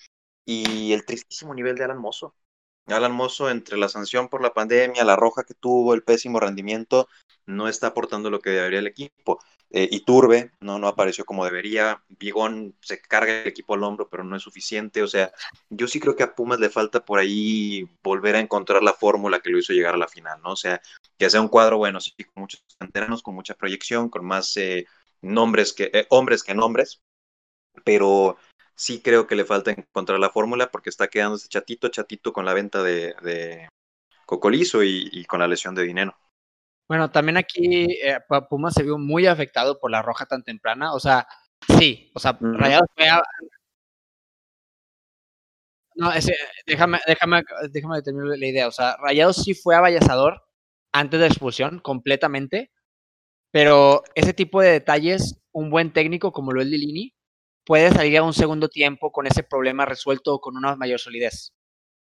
y 0.46 0.94
el 0.94 1.06
tristísimo 1.06 1.54
nivel 1.54 1.76
de 1.76 1.84
Alan 1.84 1.98
Mozo. 1.98 2.34
Alan 2.88 3.12
Mozo, 3.12 3.50
entre 3.50 3.78
la 3.78 3.90
sanción 3.90 4.30
por 4.30 4.42
la 4.42 4.54
pandemia, 4.54 5.04
la 5.04 5.16
roja 5.16 5.44
que 5.44 5.54
tuvo, 5.54 5.94
el 5.94 6.04
pésimo 6.04 6.40
rendimiento, 6.40 7.08
no 7.46 7.68
está 7.68 7.88
aportando 7.88 8.30
lo 8.30 8.40
que 8.40 8.52
debería 8.52 8.80
el 8.80 8.88
equipo. 8.88 9.40
Eh, 9.72 9.90
Iturbe 9.92 10.52
no, 10.60 10.80
no 10.80 10.88
apareció 10.88 11.26
como 11.26 11.46
debería. 11.46 12.04
Vigón 12.10 12.76
se 12.82 13.02
carga 13.02 13.42
el 13.42 13.48
equipo 13.48 13.74
al 13.74 13.84
hombro, 13.84 14.08
pero 14.10 14.24
no 14.24 14.36
es 14.36 14.44
suficiente. 14.44 15.02
O 15.04 15.08
sea, 15.08 15.32
yo 15.70 15.88
sí 15.88 16.00
creo 16.00 16.16
que 16.16 16.24
a 16.24 16.36
Pumas 16.36 16.60
le 16.60 16.70
falta 16.70 17.04
por 17.04 17.20
ahí 17.20 17.84
volver 18.04 18.36
a 18.36 18.40
encontrar 18.40 18.84
la 18.84 18.94
fórmula 18.94 19.40
que 19.40 19.50
lo 19.50 19.60
hizo 19.60 19.74
llegar 19.74 19.96
a 19.96 19.98
la 19.98 20.08
final, 20.08 20.40
¿no? 20.44 20.52
O 20.52 20.56
sea, 20.56 20.82
que 21.18 21.30
sea 21.30 21.42
un 21.42 21.50
cuadro 21.50 21.78
bueno, 21.78 22.00
sí, 22.00 22.14
con 22.34 22.42
muchos 22.44 22.64
canteranos, 22.80 23.24
con 23.24 23.36
mucha 23.36 23.56
proyección, 23.56 24.10
con 24.10 24.26
más 24.26 24.56
eh, 24.58 24.86
nombres 25.22 25.74
que 25.74 25.90
eh, 25.94 26.06
hombres 26.10 26.44
que 26.44 26.54
nombres, 26.54 27.02
pero 27.84 28.38
sí 28.76 29.02
creo 29.02 29.26
que 29.28 29.36
le 29.36 29.46
falta 29.46 29.72
encontrar 29.72 30.20
la 30.20 30.30
fórmula 30.30 30.70
porque 30.72 30.90
está 30.90 31.08
quedándose 31.08 31.48
chatito, 31.48 31.88
chatito 31.90 32.34
con 32.34 32.46
la 32.46 32.54
venta 32.54 32.84
de, 32.84 33.16
de 33.22 33.70
Cocolizo 34.26 34.84
y, 34.84 35.10
y 35.12 35.26
con 35.26 35.40
la 35.40 35.48
lesión 35.48 35.76
de 35.76 35.84
dinero. 35.84 36.16
Bueno, 36.88 37.10
también 37.10 37.38
aquí 37.38 37.88
eh, 38.04 38.20
Puma 38.50 38.70
se 38.70 38.84
vio 38.84 38.98
muy 38.98 39.26
afectado 39.26 39.80
por 39.80 39.90
la 39.90 40.04
roja 40.04 40.26
tan 40.28 40.44
temprana. 40.44 40.94
O 40.94 41.00
sea, 41.00 41.28
sí, 41.80 42.12
o 42.14 42.20
sea, 42.20 42.38
Rayados 42.40 42.88
fue 42.96 43.10
a... 43.10 43.24
No, 45.96 46.12
ese, 46.12 46.36
déjame, 46.68 47.00
déjame, 47.08 47.42
déjame 47.72 48.02
terminar 48.02 48.38
la 48.38 48.46
idea. 48.46 48.68
O 48.68 48.72
sea, 48.72 48.98
Rayados 48.98 49.38
sí 49.38 49.54
fue 49.54 49.76
avallasador 49.76 50.44
antes 50.92 51.20
de 51.20 51.26
la 51.26 51.32
expulsión, 51.32 51.80
completamente. 51.80 52.72
Pero 53.52 54.04
ese 54.14 54.34
tipo 54.34 54.62
de 54.62 54.72
detalles, 54.72 55.42
un 55.54 55.70
buen 55.70 55.94
técnico 55.94 56.34
como 56.34 56.52
lo 56.52 56.62
es 56.62 56.68
Lilini, 56.68 57.15
puede 57.66 57.92
salir 57.92 58.18
a 58.18 58.24
un 58.24 58.34
segundo 58.34 58.70
tiempo 58.70 59.12
con 59.12 59.28
ese 59.28 59.44
problema 59.44 59.86
resuelto 59.86 60.40
con 60.40 60.58
una 60.58 60.76
mayor 60.76 61.00
solidez 61.00 61.54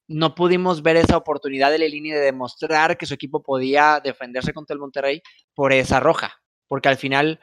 no 0.08 0.36
pudimos 0.36 0.84
ver 0.84 0.98
esa 0.98 1.18
oportunidad 1.18 1.72
de 1.72 1.80
Lelini 1.80 2.12
de 2.12 2.20
demostrar 2.20 2.98
que 2.98 3.06
su 3.06 3.14
equipo 3.14 3.42
podía 3.42 4.02
defenderse 4.04 4.54
contra 4.54 4.74
el 4.74 4.80
Monterrey 4.80 5.22
por 5.54 5.72
esa 5.74 6.00
roja, 6.00 6.42
porque 6.68 6.90
al 6.90 6.98
final 6.98 7.40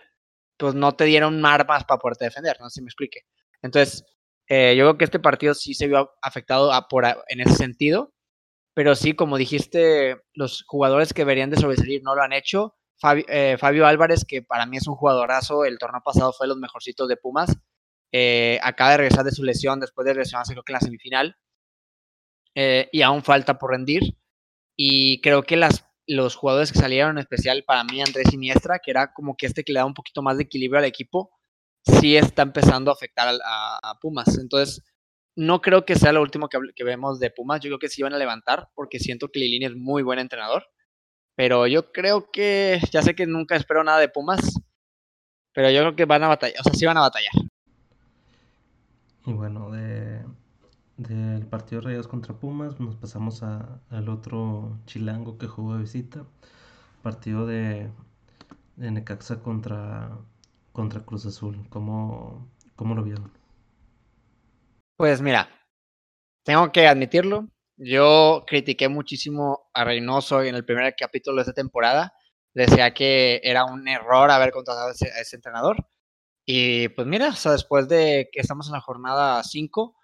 pues 0.57 0.75
no 0.75 0.93
te 0.93 1.05
dieron 1.05 1.45
armas 1.47 1.85
para 1.85 1.99
poderte 1.99 2.27
defender, 2.27 2.57
no 2.61 2.69
sé 2.69 2.75
si 2.77 2.83
me 2.83 2.89
explique. 2.89 3.23
Entonces, 3.63 4.05
eh, 4.47 4.75
yo 4.77 4.85
creo 4.85 4.99
que 4.99 5.05
este 5.05 5.19
partido 5.19 5.55
sí 5.55 5.73
se 5.75 5.87
vio 5.87 6.11
afectado 6.21 6.71
por, 6.89 7.07
en 7.07 7.41
ese 7.41 7.55
sentido, 7.55 8.13
pero 8.75 8.95
sí, 8.95 9.15
como 9.15 9.39
dijiste, 9.39 10.19
los 10.35 10.65
jugadores 10.67 11.15
que 11.15 11.23
deberían 11.23 11.51
de 11.51 11.57
sobresalir 11.57 12.03
no 12.03 12.15
lo 12.15 12.23
han 12.23 12.33
hecho. 12.33 12.77
Fabio, 12.99 13.25
eh, 13.29 13.57
Fabio 13.59 13.87
Álvarez, 13.87 14.25
que 14.27 14.43
para 14.43 14.67
mí 14.67 14.77
es 14.77 14.87
un 14.87 14.97
jugadorazo, 14.97 15.65
el 15.65 15.79
torneo 15.79 16.03
pasado 16.05 16.33
fue 16.33 16.47
de 16.47 16.51
los 16.51 16.59
mejorcitos 16.59 17.09
de 17.09 17.17
Pumas, 17.17 17.57
eh, 18.13 18.59
acaba 18.63 18.93
de 18.93 18.97
regresar 18.99 19.25
de 19.25 19.33
su 19.33 19.45
lesión 19.45 19.81
después 19.81 20.05
de 20.07 20.15
lesionarse 20.15 20.53
creo 20.53 20.65
que 20.65 20.73
en 20.73 20.75
la 20.75 20.81
semifinal 20.81 21.37
eh, 22.55 22.89
y 22.93 23.03
aún 23.03 23.23
falta 23.23 23.59
por 23.59 23.71
rendir. 23.71 24.03
Y 24.77 25.21
creo 25.21 25.43
que 25.43 25.57
las, 25.57 25.87
los 26.07 26.35
jugadores 26.35 26.73
que 26.73 26.79
salieron, 26.79 27.13
en 27.13 27.19
especial 27.19 27.65
para 27.65 27.85
mí 27.85 28.01
Andrés 28.01 28.29
Siniestra, 28.31 28.79
que 28.79 28.91
era 28.91 29.13
como 29.13 29.37
que 29.37 29.47
este 29.47 29.65
que 29.65 29.73
le 29.73 29.81
da 29.81 29.85
un 29.87 29.95
poquito 29.95 30.23
más 30.23 30.37
de 30.37 30.45
equilibrio 30.45 30.79
al 30.79 30.87
equipo, 30.87 31.31
sí 31.85 32.17
está 32.17 32.43
empezando 32.43 32.91
a 32.91 32.95
afectar 32.95 33.29
a, 33.45 33.79
a 33.83 33.99
Pumas. 34.01 34.39
Entonces, 34.39 34.83
no 35.37 35.61
creo 35.61 35.85
que 35.85 35.97
sea 35.97 36.13
lo 36.13 36.23
último 36.23 36.49
que, 36.49 36.59
que, 36.75 36.85
vemos 36.85 37.21
de 37.21 37.31
Pumas. 37.31 37.61
Yo 37.61 37.69
creo 37.69 37.79
que 37.79 37.89
sí 37.89 38.03
van 38.03 38.15
a 38.15 38.19
levantar, 38.19 38.69
porque 38.75 38.99
siento 38.99 39.29
que 39.29 39.41
Lilini 39.41 39.67
es 39.67 39.77
muy 39.77 40.03
buen 40.03 40.19
entrenador. 40.19 40.67
Pero 41.37 41.67
yo 41.67 41.93
creo 41.93 42.31
que, 42.31 42.81
ya 42.93 43.03
sé 43.03 43.15
que 43.15 43.27
nunca 43.27 43.57
espero 43.57 43.85
nada 43.85 43.99
de 43.99 44.09
Pumas, 44.09 44.41
pero 45.55 45.71
yo 45.71 45.81
creo 45.81 45.97
que 45.97 46.05
van 46.05 46.23
a 46.25 46.29
batallar, 46.29 46.61
o 46.61 46.65
sea, 46.65 46.75
sí 46.75 46.87
van 46.87 46.99
a 46.99 47.03
batallar. 47.03 47.33
Y 49.31 49.33
bueno, 49.33 49.71
de, 49.71 50.25
del 50.97 51.47
partido 51.47 51.81
de 51.81 51.87
Rayados 51.87 52.09
contra 52.09 52.35
Pumas, 52.35 52.81
nos 52.81 52.97
pasamos 52.97 53.45
al 53.45 54.09
otro 54.09 54.77
chilango 54.87 55.39
que 55.39 55.47
jugó 55.47 55.75
de 55.75 55.83
visita, 55.83 56.25
partido 57.01 57.47
de, 57.47 57.93
Necaxa 58.77 59.41
contra, 59.41 60.19
contra 60.73 61.05
Cruz 61.05 61.27
Azul. 61.27 61.65
¿Cómo, 61.69 62.51
¿Cómo 62.75 62.97
lo 62.97 63.05
vieron? 63.05 63.31
Pues 64.97 65.23
mira, 65.23 65.49
tengo 66.43 66.73
que 66.73 66.89
admitirlo, 66.89 67.47
yo 67.77 68.43
critiqué 68.49 68.89
muchísimo 68.89 69.71
a 69.73 69.85
Reynoso 69.85 70.43
en 70.43 70.57
el 70.57 70.65
primer 70.65 70.93
capítulo 70.99 71.37
de 71.37 71.43
esta 71.43 71.55
temporada. 71.55 72.15
Decía 72.53 72.93
que 72.95 73.41
era 73.45 73.65
un 73.65 73.87
error 73.87 74.29
haber 74.33 74.51
contratado 74.51 74.89
a 74.89 74.91
ese 74.93 75.37
entrenador. 75.37 75.87
Y 76.53 76.89
pues 76.89 77.07
mira, 77.07 77.29
o 77.29 77.37
sea, 77.37 77.53
después 77.53 77.87
de 77.87 78.29
que 78.33 78.41
estamos 78.41 78.67
en 78.67 78.73
la 78.73 78.81
jornada 78.81 79.41
5, 79.45 79.95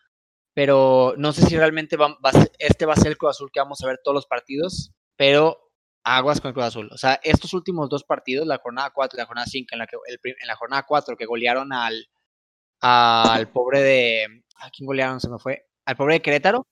pero 0.55 1.15
no 1.19 1.33
sé 1.33 1.43
si 1.43 1.57
realmente 1.57 1.97
va, 1.97 2.17
va, 2.25 2.31
este 2.61 2.87
va 2.87 2.93
a 2.93 2.97
ser 2.97 3.09
el 3.09 3.19
Cruz 3.19 3.31
Azul 3.31 3.51
que 3.53 3.59
vamos 3.59 3.83
a 3.83 3.89
ver 3.89 3.99
todos 4.05 4.15
los 4.15 4.27
partidos, 4.27 4.93
pero 5.17 5.73
aguas 6.05 6.41
con 6.41 6.51
el 6.51 6.55
Cruz 6.55 6.67
Azul. 6.67 6.89
O 6.93 6.99
sea, 6.99 7.19
estos 7.25 7.53
últimos 7.53 7.89
dos 7.89 8.05
partidos, 8.05 8.47
la 8.47 8.59
jornada 8.59 8.93
4 8.95 9.17
y 9.17 9.21
la 9.21 9.27
jornada 9.27 9.47
5, 9.49 9.71
en 9.73 9.79
la, 9.81 9.89
que, 9.89 9.97
el, 10.07 10.21
en 10.23 10.47
la 10.47 10.55
jornada 10.55 10.85
4 10.85 11.17
que 11.17 11.27
golearon 11.27 11.73
al, 11.73 12.09
al 12.81 13.51
pobre 13.51 13.83
de... 13.83 14.45
¿A 14.61 14.71
quién 14.71 14.87
golearon? 14.87 15.19
Se 15.19 15.29
me 15.29 15.41
fue. 15.41 15.67
Al 15.85 15.97
pobre 15.97 16.15
de 16.15 16.23
Querétaro. 16.23 16.65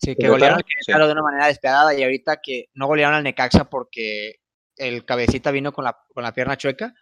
Sí, 0.00 0.16
que 0.16 0.30
golearon 0.30 0.56
al 0.56 0.64
Querétaro 0.64 1.04
sí. 1.04 1.06
de 1.06 1.12
una 1.12 1.22
manera 1.22 1.48
despiadada 1.48 1.92
y 1.92 2.02
ahorita 2.02 2.40
que 2.42 2.70
no 2.72 2.86
golearon 2.86 3.16
al 3.16 3.24
Necaxa 3.24 3.68
porque 3.68 4.36
el 4.76 5.04
cabecita 5.04 5.50
vino 5.50 5.70
con 5.70 5.84
la, 5.84 5.98
con 6.14 6.22
la 6.22 6.32
pierna 6.32 6.56
chueca. 6.56 6.94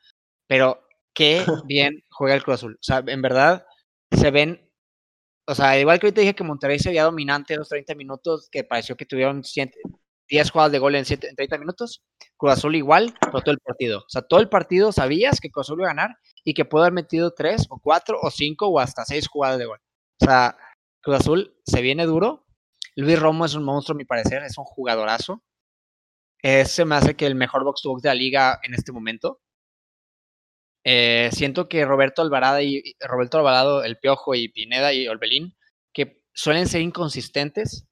Pero 0.48 0.85
qué 1.16 1.44
bien 1.66 2.04
juega 2.10 2.36
el 2.36 2.44
Cruz 2.44 2.56
Azul. 2.56 2.74
O 2.74 2.82
sea, 2.82 3.02
en 3.04 3.22
verdad 3.22 3.66
se 4.12 4.30
ven 4.30 4.66
o 5.48 5.54
sea, 5.54 5.78
igual 5.78 6.00
que 6.00 6.06
ahorita 6.06 6.20
dije 6.20 6.34
que 6.34 6.42
Monterrey 6.44 6.78
se 6.78 6.88
veía 6.88 7.04
dominante 7.04 7.54
en 7.54 7.60
los 7.60 7.68
30 7.68 7.94
minutos, 7.94 8.48
que 8.50 8.64
pareció 8.64 8.96
que 8.96 9.06
tuvieron 9.06 9.42
10 10.28 10.50
jugadas 10.50 10.72
de 10.72 10.78
gol 10.80 10.96
en, 10.96 11.04
30 11.04 11.58
minutos, 11.58 12.02
Cruz 12.36 12.52
Azul 12.52 12.74
igual, 12.74 13.14
pero 13.20 13.40
todo 13.40 13.52
el 13.52 13.60
partido. 13.60 14.00
O 14.00 14.08
sea, 14.08 14.22
todo 14.22 14.40
el 14.40 14.48
partido 14.48 14.90
sabías 14.90 15.40
que 15.40 15.50
Cruz 15.50 15.68
Azul 15.68 15.78
iba 15.78 15.88
a 15.88 15.94
ganar 15.94 16.16
y 16.42 16.52
que 16.52 16.64
pudo 16.64 16.82
haber 16.82 16.94
metido 16.94 17.32
3 17.32 17.66
o 17.70 17.78
4 17.80 18.18
o 18.20 18.30
5 18.30 18.66
o 18.66 18.80
hasta 18.80 19.04
6 19.04 19.28
jugadas 19.28 19.58
de 19.58 19.66
gol. 19.66 19.78
O 20.20 20.24
sea, 20.24 20.56
Cruz 21.00 21.16
Azul 21.18 21.56
se 21.64 21.80
viene 21.80 22.06
duro. 22.06 22.44
Luis 22.96 23.18
Romo 23.20 23.44
es 23.44 23.54
un 23.54 23.62
monstruo, 23.62 23.94
a 23.94 23.98
mi 23.98 24.04
parecer, 24.04 24.42
es 24.42 24.58
un 24.58 24.64
jugadorazo. 24.64 25.44
Ese 26.42 26.84
me 26.84 26.96
hace 26.96 27.14
que 27.14 27.26
el 27.26 27.36
mejor 27.36 27.62
box 27.62 27.82
to 27.82 27.90
box 27.90 28.02
de 28.02 28.08
la 28.08 28.14
liga 28.14 28.58
en 28.64 28.74
este 28.74 28.90
momento. 28.90 29.40
Eh, 30.88 31.30
siento 31.32 31.68
que 31.68 31.84
Roberto 31.84 32.22
Alvarado 32.22 32.60
y 32.60 32.94
Roberto 33.00 33.38
Alvarado, 33.38 33.82
el 33.82 33.98
Piojo 33.98 34.36
y 34.36 34.48
Pineda 34.48 34.92
y 34.92 35.08
Olbelín, 35.08 35.56
que 35.92 36.22
suelen 36.32 36.68
ser 36.68 36.80
inconsistentes, 36.80 37.88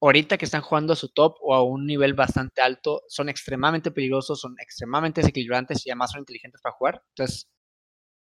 ahorita 0.00 0.38
que 0.38 0.44
están 0.44 0.62
jugando 0.62 0.92
a 0.92 0.96
su 0.96 1.08
top 1.08 1.36
o 1.40 1.52
a 1.54 1.64
un 1.64 1.84
nivel 1.84 2.14
bastante 2.14 2.62
alto, 2.62 3.02
son 3.08 3.28
extremadamente 3.28 3.90
peligrosos, 3.90 4.40
son 4.40 4.54
extremadamente 4.60 5.20
desequilibrantes 5.22 5.84
y 5.84 5.90
además 5.90 6.12
son 6.12 6.20
inteligentes 6.20 6.60
para 6.62 6.76
jugar. 6.76 7.02
Entonces, 7.08 7.48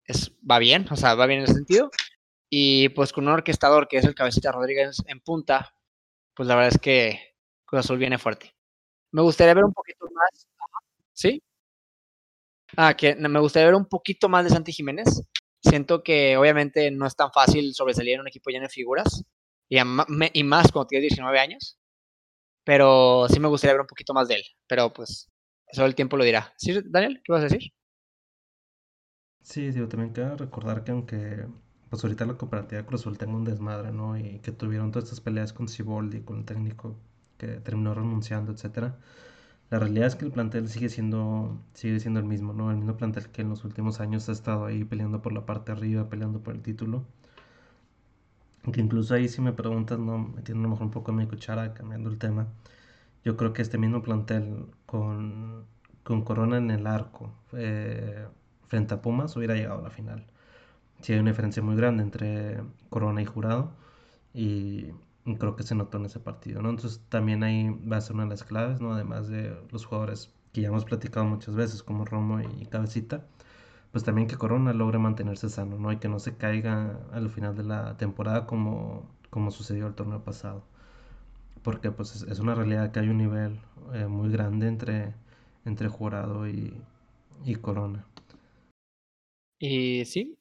es, 0.05 0.31
va 0.49 0.60
bien, 0.60 0.88
o 0.91 0.97
sea, 0.97 1.15
va 1.15 1.25
bien 1.27 1.39
en 1.39 1.45
ese 1.45 1.55
sentido. 1.55 1.89
Y 2.49 2.89
pues 2.89 3.13
con 3.13 3.27
un 3.27 3.34
orquestador 3.34 3.88
que 3.88 3.97
es 3.97 4.05
el 4.05 4.15
Cabecita 4.15 4.51
Rodríguez 4.51 4.97
en 5.08 5.21
punta, 5.21 5.73
pues 6.36 6.47
la 6.47 6.55
verdad 6.55 6.73
es 6.75 6.81
que 6.81 7.36
Cruz 7.65 7.81
Azul 7.86 7.97
viene 7.99 8.17
fuerte. 8.17 8.55
Me 9.12 9.21
gustaría 9.21 9.53
ver 9.53 9.65
un 9.65 9.73
poquito 9.73 10.05
más. 10.13 10.47
¿Sí? 11.13 11.41
Ah, 12.77 12.93
que 12.95 13.15
me 13.15 13.39
gustaría 13.39 13.67
ver 13.67 13.75
un 13.75 13.85
poquito 13.85 14.27
más 14.29 14.43
de 14.43 14.49
Santi 14.49 14.71
Jiménez. 14.71 15.23
Siento 15.61 16.03
que 16.03 16.38
obviamente 16.38 16.91
no 16.91 17.07
es 17.07 17.15
tan 17.15 17.31
fácil 17.31 17.73
sobresalir 17.73 18.15
en 18.15 18.21
un 18.21 18.27
equipo 18.27 18.49
lleno 18.49 18.63
de 18.63 18.69
figuras 18.69 19.23
y, 19.69 19.81
más 20.43 20.71
cuando 20.71 20.88
tienes 20.88 21.09
19 21.09 21.39
años. 21.39 21.79
Pero 22.63 23.27
sí 23.29 23.39
me 23.39 23.47
gustaría 23.47 23.73
ver 23.73 23.81
un 23.81 23.88
poquito 23.88 24.13
más 24.13 24.27
de 24.27 24.35
él. 24.35 24.43
Pero 24.67 24.91
pues 24.93 25.31
eso 25.67 25.85
el 25.85 25.95
tiempo 25.95 26.17
lo 26.17 26.23
dirá. 26.23 26.53
¿Sí, 26.57 26.77
Daniel? 26.85 27.21
¿Qué 27.23 27.31
vas 27.31 27.41
a 27.41 27.45
decir? 27.45 27.71
Sí, 29.41 29.71
digo, 29.71 29.88
también 29.88 30.11
quiero 30.11 30.35
recordar 30.35 30.83
que 30.83 30.91
aunque 30.91 31.45
pues 31.89 32.03
ahorita 32.03 32.25
la 32.25 32.33
cooperativa 32.33 32.83
Cruz 32.83 33.01
Azul 33.01 33.17
tenga 33.17 33.35
un 33.35 33.45
desmadre, 33.45 33.91
¿no? 33.91 34.17
Y 34.17 34.39
que 34.39 34.51
tuvieron 34.51 34.91
todas 34.91 35.05
estas 35.05 35.21
peleas 35.21 35.53
con 35.53 35.67
Ciboldi, 35.67 36.21
con 36.21 36.39
el 36.39 36.45
técnico 36.45 36.97
que 37.38 37.47
terminó 37.47 37.93
renunciando, 37.93 38.51
etcétera 38.51 38.97
la 39.69 39.80
realidad 39.80 40.08
es 40.08 40.15
que 40.15 40.25
el 40.25 40.32
plantel 40.32 40.69
sigue 40.69 40.89
siendo, 40.89 41.60
sigue 41.73 41.99
siendo 41.99 42.19
el 42.19 42.25
mismo, 42.25 42.54
¿no? 42.54 42.71
El 42.71 42.78
mismo 42.78 42.97
plantel 42.97 43.30
que 43.30 43.41
en 43.41 43.49
los 43.49 43.63
últimos 43.65 43.99
años 43.99 44.30
ha 44.30 44.32
estado 44.32 44.65
ahí 44.65 44.84
peleando 44.84 45.21
por 45.21 45.34
la 45.34 45.45
parte 45.45 45.71
arriba, 45.71 46.10
peleando 46.10 46.41
por 46.41 46.56
el 46.56 46.62
título. 46.62 47.06
Que 48.73 48.82
incluso 48.82 49.13
ahí 49.13 49.28
si 49.30 49.41
me 49.41 49.54
preguntas, 49.54 49.99
¿no? 49.99 50.17
Metiendo 50.17 50.62
a 50.62 50.63
lo 50.63 50.69
mejor 50.69 50.86
un 50.88 50.91
poco 50.91 51.12
en 51.12 51.17
mi 51.17 51.28
cuchara, 51.28 51.73
cambiando 51.73 52.10
el 52.10 52.17
tema. 52.17 52.47
Yo 53.23 53.38
creo 53.38 53.54
que 53.54 53.62
este 53.62 53.78
mismo 53.78 54.01
plantel 54.04 54.67
con, 54.86 55.65
con 56.04 56.23
Corona 56.23 56.58
en 56.58 56.71
el 56.71 56.88
arco 56.88 57.34
eh, 57.54 58.28
frente 58.67 58.93
a 58.95 59.01
Pumas 59.01 59.36
hubiera 59.36 59.56
llegado 59.56 59.80
a 59.80 59.84
la 59.84 59.89
final. 59.91 60.25
Sí 61.01 61.13
hay 61.13 61.19
una 61.19 61.32
diferencia 61.32 61.63
muy 61.63 61.75
grande 61.75 62.04
entre 62.04 62.62
Corona 62.89 63.21
y 63.21 63.25
Jurado. 63.25 63.71
Y 64.34 64.91
creo 65.33 65.55
que 65.55 65.63
se 65.63 65.75
notó 65.75 65.97
en 65.97 66.05
ese 66.05 66.19
partido, 66.19 66.61
¿no? 66.61 66.69
Entonces 66.69 67.01
también 67.09 67.43
ahí 67.43 67.69
va 67.69 67.97
a 67.97 68.01
ser 68.01 68.15
una 68.15 68.25
de 68.25 68.29
las 68.29 68.43
claves, 68.43 68.79
¿no? 68.79 68.93
Además 68.93 69.27
de 69.27 69.57
los 69.71 69.85
jugadores 69.85 70.31
que 70.53 70.61
ya 70.61 70.67
hemos 70.69 70.85
platicado 70.85 71.25
muchas 71.25 71.55
veces, 71.55 71.83
como 71.83 72.05
Romo 72.05 72.39
y 72.41 72.65
Cabecita, 72.67 73.25
pues 73.91 74.03
también 74.03 74.27
que 74.27 74.38
Corona 74.38 74.73
logre 74.73 74.99
mantenerse 74.99 75.49
sano, 75.49 75.77
¿no? 75.79 75.91
Y 75.91 75.97
que 75.97 76.09
no 76.09 76.19
se 76.19 76.38
caiga 76.38 76.99
al 77.11 77.29
final 77.29 77.55
de 77.55 77.63
la 77.63 77.97
temporada 77.97 78.45
como, 78.45 79.09
como 79.29 79.51
sucedió 79.51 79.88
el 79.88 79.95
torneo 79.95 80.23
pasado. 80.23 80.63
Porque 81.63 81.91
pues 81.91 82.23
es, 82.23 82.39
una 82.39 82.55
realidad 82.55 82.91
que 82.91 82.99
hay 82.99 83.09
un 83.09 83.17
nivel 83.17 83.59
eh, 83.93 84.05
muy 84.07 84.29
grande 84.31 84.67
entre, 84.67 85.15
entre 85.65 85.89
Jurado 85.89 86.47
y, 86.47 86.73
y 87.45 87.55
Corona. 87.55 88.05
Y 89.59 90.05
sí, 90.05 90.38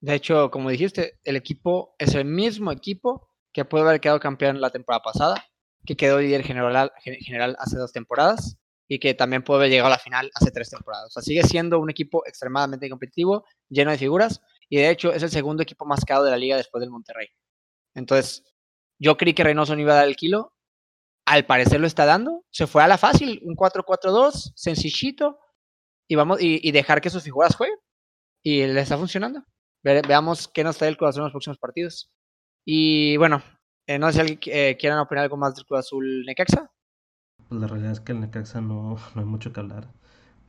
de 0.00 0.14
hecho, 0.14 0.50
como 0.50 0.70
dijiste, 0.70 1.18
el 1.24 1.36
equipo 1.36 1.94
es 1.98 2.14
el 2.14 2.24
mismo 2.24 2.70
equipo 2.70 3.27
que 3.52 3.64
puede 3.64 3.84
haber 3.84 4.00
quedado 4.00 4.20
campeón 4.20 4.60
la 4.60 4.70
temporada 4.70 5.02
pasada, 5.02 5.44
que 5.86 5.96
quedó 5.96 6.20
líder 6.20 6.42
general, 6.42 6.92
general 7.00 7.56
hace 7.58 7.78
dos 7.78 7.92
temporadas 7.92 8.56
y 8.88 8.98
que 8.98 9.14
también 9.14 9.42
puede 9.42 9.60
haber 9.60 9.70
llegado 9.70 9.88
a 9.88 9.96
la 9.96 9.98
final 9.98 10.30
hace 10.34 10.50
tres 10.50 10.70
temporadas. 10.70 11.06
O 11.06 11.10
sea, 11.10 11.22
sigue 11.22 11.42
siendo 11.42 11.78
un 11.78 11.90
equipo 11.90 12.26
extremadamente 12.26 12.88
competitivo, 12.88 13.44
lleno 13.68 13.90
de 13.90 13.98
figuras 13.98 14.40
y 14.68 14.78
de 14.78 14.90
hecho 14.90 15.12
es 15.12 15.22
el 15.22 15.30
segundo 15.30 15.62
equipo 15.62 15.84
más 15.84 16.04
caro 16.04 16.24
de 16.24 16.30
la 16.30 16.36
liga 16.36 16.56
después 16.56 16.80
del 16.80 16.90
Monterrey. 16.90 17.28
Entonces, 17.94 18.44
yo 18.98 19.16
creí 19.16 19.34
que 19.34 19.44
Reynoso 19.44 19.74
no 19.74 19.82
iba 19.82 19.92
a 19.92 19.96
dar 19.96 20.08
el 20.08 20.16
kilo. 20.16 20.54
Al 21.26 21.46
parecer 21.46 21.80
lo 21.80 21.86
está 21.86 22.06
dando. 22.06 22.44
Se 22.50 22.66
fue 22.66 22.82
a 22.82 22.88
la 22.88 22.98
fácil, 22.98 23.40
un 23.44 23.54
4-4-2, 23.54 24.52
sencillito, 24.54 25.38
y, 26.08 26.14
vamos, 26.14 26.38
y, 26.40 26.70
dejar 26.72 27.00
que 27.00 27.10
sus 27.10 27.22
figuras 27.22 27.54
jueguen. 27.54 27.78
Y 28.42 28.66
le 28.66 28.80
está 28.80 28.96
funcionando. 28.96 29.44
veamos 29.82 30.48
qué 30.48 30.64
nos 30.64 30.78
trae 30.78 30.90
el 30.90 30.96
corazón 30.96 31.22
en 31.22 31.24
los 31.24 31.32
próximos 31.32 31.58
partidos. 31.58 32.10
Y 32.70 33.16
bueno, 33.16 33.42
eh, 33.86 33.98
no 33.98 34.08
sé 34.08 34.12
si 34.12 34.20
alguien 34.20 34.38
eh, 34.44 34.76
quieran 34.78 34.98
opinar 34.98 35.24
algo 35.24 35.38
más 35.38 35.54
del 35.54 35.64
Cruz 35.64 35.80
Azul 35.80 36.26
Necaxa. 36.26 36.70
Pues 37.48 37.58
la 37.58 37.66
realidad 37.66 37.92
es 37.92 38.00
que 38.00 38.12
el 38.12 38.20
Necaxa 38.20 38.60
no, 38.60 38.98
no 39.14 39.22
hay 39.22 39.26
mucho 39.26 39.54
que 39.54 39.60
hablar. 39.60 39.90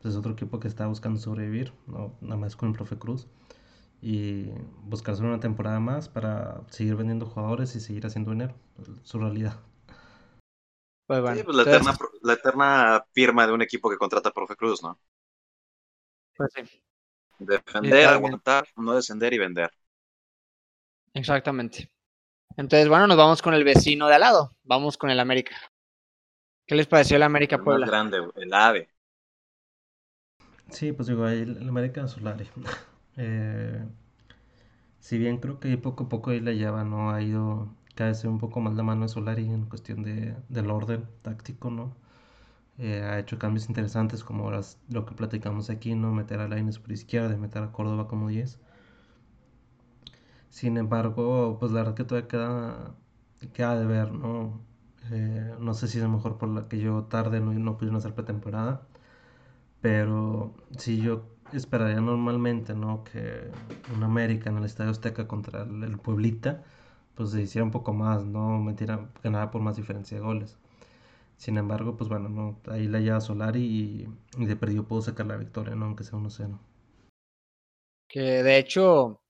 Pues 0.01 0.13
es 0.13 0.19
otro 0.19 0.33
equipo 0.33 0.59
que 0.59 0.67
está 0.67 0.85
buscando 0.87 1.17
sobrevivir, 1.17 1.71
no, 1.87 2.17
nada 2.19 2.35
más 2.35 2.57
con 2.57 2.67
el 2.67 2.75
profe 2.75 2.97
Cruz. 2.97 3.29
Y 4.01 4.49
buscarse 4.83 5.23
una 5.23 5.39
temporada 5.39 5.79
más 5.79 6.09
para 6.09 6.59
seguir 6.71 6.97
vendiendo 6.97 7.25
jugadores 7.25 7.73
y 7.77 7.79
seguir 7.79 8.05
haciendo 8.05 8.31
dinero. 8.31 8.53
Su 9.03 9.17
realidad. 9.19 9.57
Pues 11.07 11.21
bueno, 11.21 11.37
sí, 11.37 11.43
pues 11.43 11.55
la, 11.55 11.63
eterna, 11.63 11.97
la 12.21 12.33
eterna 12.33 13.05
firma 13.13 13.47
de 13.47 13.53
un 13.53 13.61
equipo 13.61 13.89
que 13.89 13.97
contrata 13.97 14.27
al 14.27 14.33
profe 14.33 14.57
Cruz, 14.57 14.83
¿no? 14.83 14.99
Pues 16.35 16.51
sí. 16.53 16.81
Defender, 17.39 18.09
aguantar, 18.09 18.67
no 18.75 18.93
descender 18.93 19.33
y 19.33 19.37
vender. 19.37 19.71
Exactamente. 21.13 21.89
Entonces, 22.57 22.89
bueno, 22.89 23.07
nos 23.07 23.17
vamos 23.17 23.41
con 23.41 23.53
el 23.53 23.63
vecino 23.63 24.07
de 24.07 24.15
al 24.15 24.21
lado. 24.21 24.55
Vamos 24.63 24.97
con 24.97 25.09
el 25.09 25.19
América. 25.19 25.55
¿Qué 26.65 26.75
les 26.75 26.87
pareció 26.87 27.17
el 27.17 27.23
América 27.23 27.55
el 27.55 27.63
Puebla? 27.63 27.85
Más 27.85 27.91
grande, 27.91 28.17
el 28.35 28.53
AVE. 28.53 28.89
Sí, 30.69 30.91
pues 30.91 31.07
digo, 31.07 31.27
el, 31.27 31.67
América 31.67 32.07
Solari. 32.07 32.47
eh, 33.17 33.83
si 34.99 35.17
bien 35.17 35.37
creo 35.37 35.59
que 35.59 35.77
poco 35.77 36.05
a 36.05 36.09
poco 36.09 36.29
ahí 36.31 36.39
la 36.39 36.51
lleva, 36.51 36.83
¿no? 36.83 37.11
Ha 37.11 37.21
ido 37.21 37.73
cada 37.95 38.11
vez 38.11 38.23
un 38.23 38.39
poco 38.39 38.59
más 38.59 38.75
la 38.75 38.83
mano 38.83 39.03
de 39.03 39.09
Solari 39.09 39.45
en 39.45 39.65
cuestión 39.65 40.03
de, 40.03 40.35
del 40.47 40.69
orden 40.69 41.07
táctico, 41.21 41.71
¿no? 41.71 41.95
Eh, 42.77 43.01
ha 43.03 43.19
hecho 43.19 43.37
cambios 43.39 43.67
interesantes 43.67 44.23
como 44.23 44.51
lo 44.51 45.05
que 45.05 45.15
platicamos 45.15 45.69
aquí, 45.69 45.95
¿no? 45.95 46.13
Meter 46.13 46.39
a 46.39 46.47
Laines 46.47 46.79
por 46.79 46.91
izquierda, 46.91 47.35
meter 47.35 47.63
a 47.63 47.71
Córdoba 47.71 48.07
como 48.07 48.29
10. 48.29 48.59
Sin 50.49 50.77
embargo, 50.77 51.57
pues 51.59 51.71
la 51.71 51.79
verdad 51.81 51.95
que 51.95 52.03
todavía 52.03 52.27
queda, 52.27 52.95
queda 53.53 53.79
de 53.79 53.85
ver, 53.85 54.11
¿no? 54.13 54.61
Eh, 55.11 55.55
no 55.59 55.73
sé 55.73 55.87
si 55.87 55.99
es 55.99 56.07
mejor 56.07 56.37
por 56.37 56.49
la 56.49 56.67
que 56.67 56.79
yo 56.79 57.03
tarde 57.05 57.39
no, 57.39 57.53
no 57.53 57.77
pudieron 57.77 57.97
hacer 57.97 58.13
pretemporada, 58.15 58.81
pero 59.81 60.53
si 60.77 61.01
yo 61.01 61.23
esperaría 61.53 62.01
normalmente, 62.01 62.73
¿no? 62.75 63.03
Que 63.03 63.51
un 63.95 64.03
América 64.03 64.49
en 64.49 64.57
el 64.57 64.65
Estadio 64.65 64.91
Azteca 64.91 65.27
contra 65.27 65.63
el, 65.63 65.97
Pueblita, 65.99 66.63
pues 67.15 67.31
se 67.31 67.41
hiciera 67.41 67.65
un 67.65 67.71
poco 67.71 67.93
más, 67.93 68.25
¿no? 68.25 68.59
Metiera, 68.59 69.09
ganara 69.23 69.51
por 69.51 69.61
más 69.61 69.77
diferencia 69.77 70.17
de 70.17 70.23
goles. 70.23 70.57
Sin 71.37 71.57
embargo, 71.57 71.97
pues 71.97 72.09
bueno, 72.09 72.29
¿no? 72.29 72.59
ahí 72.71 72.87
la 72.87 72.99
lleva 73.01 73.21
Solari 73.21 73.61
y, 73.63 74.09
y 74.37 74.45
de 74.45 74.55
perdido 74.55 74.85
puedo 74.85 75.01
sacar 75.01 75.27
la 75.27 75.37
victoria, 75.37 75.75
¿no? 75.75 75.85
Aunque 75.85 76.03
sea 76.03 76.19
1-0. 76.19 76.59
Que 78.07 78.43
de 78.43 78.57
hecho, 78.57 79.21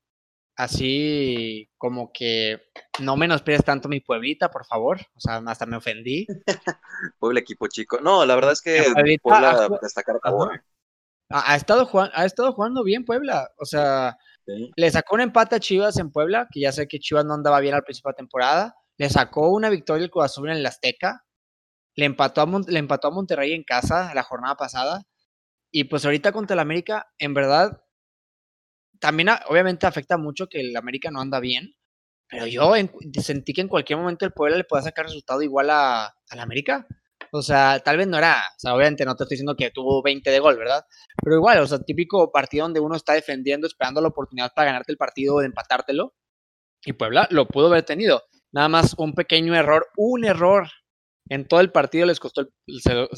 así 0.59 1.69
como 1.77 2.11
que 2.11 2.61
no 2.99 3.15
menosprecies 3.15 3.63
tanto 3.63 3.87
mi 3.87 4.01
pueblita, 4.01 4.51
por 4.51 4.65
favor. 4.65 4.99
O 5.15 5.19
sea, 5.21 5.41
hasta 5.47 5.65
me 5.65 5.77
ofendí. 5.77 6.27
Puebla 7.19 7.39
equipo 7.39 7.67
chico. 7.67 8.01
No, 8.01 8.25
la 8.25 8.35
verdad 8.35 8.51
es 8.51 8.61
que 8.61 8.83
Puebla 9.23 9.69
destacar 9.81 10.19
ha, 10.21 11.53
ha, 11.53 11.55
estado 11.55 11.85
jugando, 11.85 12.11
ha 12.13 12.25
estado 12.25 12.51
jugando 12.51 12.83
bien 12.83 13.05
Puebla. 13.05 13.49
O 13.57 13.63
sea, 13.63 14.17
le 14.45 14.91
sacó 14.91 15.15
un 15.15 15.21
empate 15.21 15.55
a 15.55 15.59
Chivas 15.61 15.97
en 15.97 16.11
Puebla, 16.11 16.49
que 16.51 16.59
ya 16.59 16.73
sé 16.73 16.89
que 16.89 16.99
Chivas 16.99 17.23
no 17.23 17.35
andaba 17.35 17.61
bien 17.61 17.75
al 17.75 17.83
principio 17.83 18.09
de 18.09 18.13
la 18.13 18.17
temporada. 18.17 18.75
Le 18.97 19.09
sacó 19.09 19.51
una 19.51 19.69
victoria 19.69 20.03
el 20.03 20.11
Cruz 20.11 20.37
en 20.39 20.49
el 20.49 20.65
Azteca. 20.65 21.23
Le 21.95 22.03
empató, 22.03 22.41
a 22.41 22.61
le 22.67 22.79
empató 22.79 23.07
a 23.07 23.11
Monterrey 23.11 23.53
en 23.53 23.63
casa 23.63 24.13
la 24.13 24.23
jornada 24.23 24.55
pasada. 24.55 25.03
Y 25.71 25.85
pues 25.85 26.03
ahorita 26.03 26.33
contra 26.33 26.55
el 26.55 26.59
América, 26.59 27.07
en 27.17 27.33
verdad, 27.33 27.81
también 28.99 29.29
obviamente 29.47 29.87
afecta 29.87 30.17
mucho 30.17 30.47
que 30.47 30.59
el 30.61 30.75
América 30.75 31.09
no 31.11 31.21
anda 31.21 31.39
bien, 31.39 31.75
pero 32.29 32.45
yo 32.45 32.73
sentí 33.21 33.53
que 33.53 33.61
en 33.61 33.67
cualquier 33.67 33.97
momento 33.97 34.25
el 34.25 34.33
Puebla 34.33 34.57
le 34.57 34.63
pueda 34.63 34.83
sacar 34.83 35.05
resultado 35.05 35.41
igual 35.41 35.69
a, 35.71 36.13
al 36.29 36.39
América. 36.39 36.85
O 37.31 37.41
sea, 37.41 37.79
tal 37.79 37.97
vez 37.97 38.07
no 38.07 38.17
era, 38.17 38.41
o 38.55 38.59
sea, 38.59 38.75
obviamente 38.75 39.05
no 39.05 39.15
te 39.15 39.23
estoy 39.23 39.35
diciendo 39.35 39.55
que 39.55 39.71
tuvo 39.71 40.01
20 40.01 40.29
de 40.31 40.39
gol, 40.39 40.57
¿verdad? 40.57 40.85
Pero 41.23 41.35
igual, 41.35 41.59
o 41.59 41.67
sea, 41.67 41.79
típico 41.79 42.31
partido 42.31 42.65
donde 42.65 42.79
uno 42.79 42.95
está 42.95 43.13
defendiendo, 43.13 43.67
esperando 43.67 44.01
la 44.01 44.07
oportunidad 44.07 44.51
para 44.55 44.67
ganarte 44.67 44.91
el 44.91 44.97
partido 44.97 45.35
o 45.35 45.39
de 45.39 45.47
empatártelo. 45.47 46.15
Y 46.83 46.93
Puebla 46.93 47.27
lo 47.31 47.47
pudo 47.47 47.67
haber 47.67 47.83
tenido. 47.83 48.23
Nada 48.51 48.69
más 48.69 48.95
un 48.97 49.13
pequeño 49.13 49.55
error, 49.55 49.87
un 49.95 50.25
error 50.25 50.69
en 51.29 51.47
todo 51.47 51.61
el 51.61 51.71
partido 51.71 52.05
les 52.05 52.19
costó 52.19 52.41
el, 52.41 52.49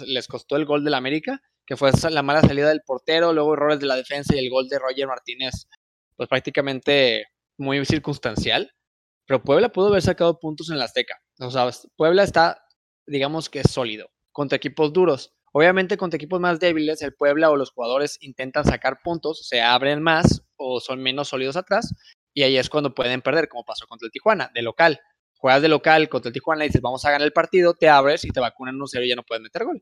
les 0.06 0.28
costó 0.28 0.58
el 0.58 0.65
gol 0.65 0.84
del 0.84 0.93
América, 0.93 1.41
que 1.65 1.78
fue 1.78 1.91
la 2.10 2.21
mala 2.21 2.41
salida 2.41 2.67
del 2.69 2.82
portero, 2.86 3.34
luego 3.34 3.54
errores 3.54 3.80
de 3.80 3.88
la 3.88 3.95
defensa 3.95 4.36
y 4.36 4.39
el 4.39 4.50
gol 4.50 4.67
de 4.67 4.80
Roger 4.80 5.08
Martínez, 5.08 5.67
pues 6.15 6.28
prácticamente 6.28 7.26
muy 7.58 7.84
circunstancial. 7.86 8.74
Pero 9.26 9.43
Puebla 9.43 9.69
pudo 9.69 9.88
haber 9.88 10.02
sacado 10.02 10.39
puntos 10.39 10.69
en 10.69 10.80
la 10.80 10.86
Azteca. 10.86 11.21
O 11.39 11.50
sea, 11.50 11.69
Puebla 11.95 12.24
está, 12.24 12.65
digamos 13.08 13.50
que 13.50 13.63
sólido, 13.63 14.12
contra 14.34 14.58
equipos 14.58 14.91
duros. 14.91 15.34
Obviamente 15.54 15.97
contra 15.97 16.15
equipos 16.17 16.39
más 16.39 16.60
débiles, 16.60 17.02
el 17.02 17.13
Puebla 17.13 17.50
o 17.50 17.56
los 17.56 17.71
jugadores 17.71 18.17
intentan 18.21 18.65
sacar 18.65 19.00
puntos, 19.04 19.47
se 19.47 19.62
abren 19.62 20.02
más 20.02 20.43
o 20.56 20.80
son 20.80 21.02
menos 21.02 21.30
sólidos 21.30 21.58
atrás, 21.58 21.93
y 22.34 22.43
ahí 22.43 22.58
es 22.58 22.69
cuando 22.69 22.93
pueden 22.93 23.21
perder, 23.21 23.50
como 23.50 23.65
pasó 23.65 23.86
contra 23.88 24.06
el 24.06 24.12
Tijuana, 24.12 24.50
de 24.54 24.62
local. 24.62 25.00
Juegas 25.41 25.63
de 25.63 25.69
local 25.69 26.08
contra 26.08 26.30
el 26.30 26.34
Tijuana 26.34 26.63
y 26.63 26.67
dices, 26.67 26.82
vamos 26.82 27.04
a 27.04 27.10
ganar 27.10 27.25
el 27.25 27.34
partido, 27.34 27.73
te 27.73 27.89
abres 27.89 28.23
y 28.25 28.30
te 28.30 28.39
vacunan 28.39 28.77
1-0 28.77 29.04
y 29.04 29.10
ya 29.10 29.15
no 29.15 29.23
puedes 29.23 29.41
meter 29.41 29.65
gol. 29.65 29.82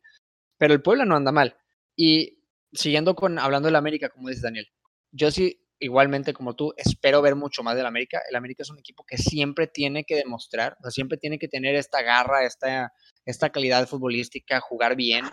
Pero 0.57 0.73
el 0.73 0.81
Puebla 0.81 1.03
no 1.03 1.17
anda 1.17 1.33
mal. 1.33 1.57
Y 1.97 2.45
siguiendo 2.71 3.13
con, 3.13 3.37
hablando 3.37 3.67
del 3.67 3.75
América, 3.75 4.07
como 4.07 4.29
dices 4.29 4.43
Daniel, 4.43 4.69
yo 5.11 5.31
sí 5.31 5.65
igualmente 5.79 6.33
como 6.33 6.55
tú, 6.55 6.73
espero 6.77 7.21
ver 7.21 7.35
mucho 7.35 7.61
más 7.61 7.75
del 7.75 7.85
América. 7.85 8.21
El 8.29 8.35
América 8.35 8.63
es 8.63 8.69
un 8.69 8.79
equipo 8.79 9.03
que 9.05 9.17
siempre 9.17 9.67
tiene 9.67 10.03
que 10.03 10.15
demostrar, 10.15 10.77
siempre 10.89 11.17
tiene 11.17 11.39
que 11.39 11.47
tener 11.47 11.75
esta 11.75 12.01
garra, 12.01 12.45
esta, 12.45 12.93
esta 13.25 13.49
calidad 13.49 13.87
futbolística, 13.87 14.59
jugar 14.59 14.95
bien. 14.95 15.25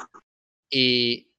Y, 0.70 1.32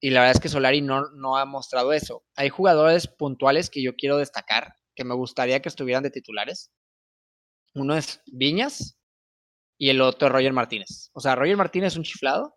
y 0.00 0.10
la 0.10 0.20
verdad 0.20 0.36
es 0.36 0.40
que 0.40 0.48
Solari 0.48 0.80
no, 0.80 1.10
no 1.12 1.36
ha 1.36 1.44
mostrado 1.44 1.92
eso. 1.92 2.24
Hay 2.36 2.48
jugadores 2.48 3.06
puntuales 3.06 3.70
que 3.70 3.82
yo 3.82 3.94
quiero 3.96 4.16
destacar, 4.16 4.74
que 4.94 5.04
me 5.04 5.14
gustaría 5.14 5.60
que 5.60 5.68
estuvieran 5.68 6.02
de 6.02 6.10
titulares. 6.10 6.70
Uno 7.74 7.96
es 7.96 8.22
Viñas 8.26 8.98
y 9.78 9.90
el 9.90 10.00
otro 10.00 10.28
es 10.28 10.32
Roger 10.32 10.52
Martínez. 10.52 11.10
O 11.12 11.20
sea, 11.20 11.34
Roger 11.34 11.56
Martínez 11.56 11.92
es 11.92 11.96
un 11.96 12.04
chiflado, 12.04 12.56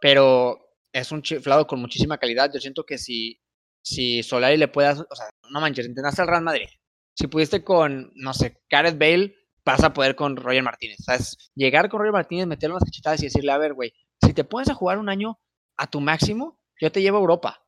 pero 0.00 0.58
es 0.92 1.12
un 1.12 1.22
chiflado 1.22 1.66
con 1.66 1.80
muchísima 1.80 2.18
calidad. 2.18 2.50
Yo 2.52 2.60
siento 2.60 2.84
que 2.84 2.98
si 2.98 3.40
si 3.86 4.24
Solari 4.24 4.56
le 4.56 4.66
puede, 4.66 4.90
o 4.90 5.14
sea, 5.14 5.30
no 5.48 5.60
manches, 5.60 5.86
entrenaste 5.86 6.20
al 6.20 6.28
Real 6.28 6.42
Madrid. 6.42 6.66
Si 7.14 7.28
pudiste 7.28 7.62
con, 7.62 8.10
no 8.16 8.34
sé, 8.34 8.60
Gareth 8.68 8.98
Bale, 8.98 9.32
vas 9.64 9.84
a 9.84 9.92
poder 9.94 10.16
con 10.16 10.36
Roger 10.36 10.64
Martínez. 10.64 10.98
¿Sabes? 11.04 11.36
Llegar 11.54 11.88
con 11.88 12.00
Roger 12.00 12.12
Martínez, 12.12 12.46
meterle 12.48 12.74
unas 12.74 12.84
cachetadas 12.84 13.20
y 13.20 13.26
decirle, 13.26 13.52
a 13.52 13.58
ver, 13.58 13.74
güey, 13.74 13.92
si 14.20 14.34
te 14.34 14.42
pones 14.42 14.68
a 14.70 14.74
jugar 14.74 14.98
un 14.98 15.08
año 15.08 15.38
a 15.76 15.88
tu 15.88 16.00
máximo, 16.00 16.58
yo 16.80 16.90
te 16.90 17.00
llevo 17.00 17.18
a 17.18 17.20
Europa. 17.20 17.64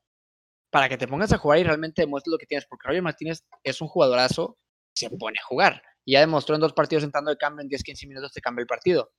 Para 0.71 0.89
que 0.89 0.99
te 0.99 1.07
pongas 1.07 1.33
a 1.33 1.39
jugar 1.39 1.61
y 1.61 1.63
realmente 1.63 2.03
demuestres 2.03 2.33
lo 2.33 2.39
que 2.39 2.47
tienes. 2.47 2.67
Porque 2.67 2.89
Roger 2.89 3.03
Martínez 3.03 3.45
es 3.63 3.81
un 3.81 3.87
jugadorazo, 3.87 4.59
se 4.95 5.09
pone 5.11 5.39
a 5.41 5.47
jugar. 5.47 5.83
Y 6.09 6.13
ya 6.13 6.21
demostró 6.21 6.55
en 6.55 6.63
dos 6.63 6.73
partidos 6.73 7.05
entrando 7.05 7.31
de 7.31 7.37
cambio, 7.37 7.63
en 7.63 7.69
10-15 7.69 8.09
minutos 8.09 8.33
te 8.33 8.41
cambia 8.41 8.63
el 8.63 8.67
partido. 8.67 9.13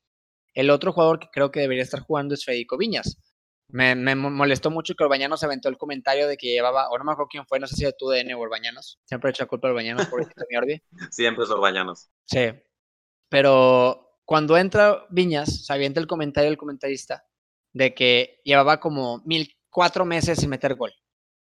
El 0.56 0.72
otro 0.72 0.92
jugador 0.92 1.20
que 1.20 1.28
creo 1.32 1.52
que 1.52 1.60
debería 1.60 1.84
estar 1.84 2.00
jugando 2.00 2.34
es 2.34 2.44
Federico 2.44 2.80
Viñas. 2.80 3.22
Me, 3.68 3.94
molestó 4.16 4.72
mucho 4.72 4.96
que 4.96 5.04
Orbañanos 5.04 5.44
aventó 5.44 5.70
el 5.70 5.78
comentario 5.78 6.28
de 6.28 6.36
que 6.36 6.48
llevaba, 6.48 6.90
o 6.90 6.98
no 6.98 7.04
me 7.04 7.12
acuerdo 7.12 7.28
quién 7.30 7.46
fue, 7.46 7.60
no 7.60 7.68
sé 7.68 7.76
si 7.76 7.86
de 7.86 7.94
tu 7.94 8.10
DN 8.10 8.34
o 8.34 8.40
Orbañanos. 8.40 9.00
Siempre 9.06 9.30
he 9.30 9.32
hecho 9.34 9.48
culpa 9.48 9.68
a 9.68 9.70
Orbañanos 9.70 10.08
por 10.08 10.22
mi. 10.22 10.82
Siempre 11.12 11.44
es 11.44 11.52
Orbañanos. 11.52 12.10
Sí. 12.26 12.54
Pero 13.30 14.18
cuando 14.26 14.58
entra 14.58 15.06
Viñas, 15.12 15.68
se 15.68 15.72
avienta 15.72 16.00
el 16.00 16.08
comentario 16.08 16.50
del 16.50 16.58
comentarista 16.58 17.24
de 17.72 17.94
que 17.94 18.42
llevaba 18.44 18.80
como 18.80 19.22
mil, 19.26 19.56
cuatro 19.70 20.06
meses 20.06 20.40
sin 20.40 20.50
meter 20.50 20.74
gol. 20.74 20.92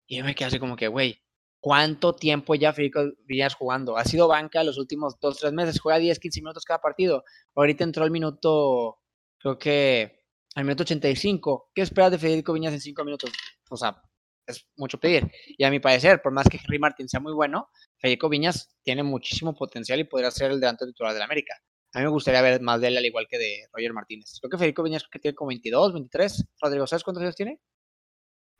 Y 0.07 0.17
yo 0.17 0.25
me 0.25 0.35
quedé 0.35 0.47
así 0.49 0.59
como 0.59 0.75
que, 0.75 0.89
güey, 0.89 1.23
¿cuánto 1.67 2.15
tiempo 2.15 2.55
ya 2.55 2.71
Federico 2.71 3.01
Viñas 3.25 3.53
jugando? 3.53 3.97
Ha 3.97 4.05
sido 4.05 4.29
banca 4.29 4.63
los 4.63 4.77
últimos 4.77 5.19
dos, 5.19 5.37
tres 5.37 5.51
meses, 5.51 5.81
juega 5.81 5.99
10, 5.99 6.17
15 6.17 6.39
minutos 6.39 6.63
cada 6.63 6.79
partido. 6.79 7.25
Ahorita 7.55 7.83
entró 7.83 8.05
el 8.05 8.11
minuto, 8.11 8.99
creo 9.37 9.57
que 9.59 10.23
al 10.55 10.63
minuto 10.63 10.83
85. 10.83 11.71
¿Qué 11.75 11.81
esperas 11.81 12.11
de 12.11 12.19
Federico 12.19 12.53
Viñas 12.53 12.71
en 12.71 12.79
5 12.79 13.03
minutos? 13.03 13.31
O 13.69 13.75
sea, 13.75 14.01
es 14.45 14.65
mucho 14.77 14.97
pedir. 14.97 15.29
Y 15.57 15.65
a 15.65 15.69
mi 15.69 15.81
parecer, 15.81 16.21
por 16.21 16.31
más 16.31 16.47
que 16.47 16.55
Henry 16.55 16.79
Martin 16.79 17.09
sea 17.09 17.19
muy 17.19 17.33
bueno, 17.33 17.69
Federico 17.97 18.29
Viñas 18.29 18.73
tiene 18.81 19.03
muchísimo 19.03 19.53
potencial 19.53 19.99
y 19.99 20.05
podría 20.05 20.31
ser 20.31 20.51
el 20.51 20.61
delante 20.61 20.85
titular 20.85 21.11
de 21.11 21.19
la 21.19 21.25
América. 21.25 21.53
A 21.93 21.99
mí 21.99 22.05
me 22.05 22.11
gustaría 22.11 22.41
ver 22.41 22.61
más 22.61 22.79
de 22.79 22.87
él 22.87 22.97
al 22.97 23.05
igual 23.05 23.27
que 23.29 23.37
de 23.37 23.67
Roger 23.73 23.91
Martínez. 23.91 24.37
Creo 24.39 24.51
que 24.51 24.57
Federico 24.57 24.83
Viñas 24.83 25.03
que 25.11 25.19
tiene 25.19 25.35
como 25.35 25.49
22, 25.49 25.91
23. 25.91 26.45
Rodrigo, 26.61 26.87
¿sabes 26.87 27.03
cuántos 27.03 27.23
años 27.23 27.35
tiene? 27.35 27.59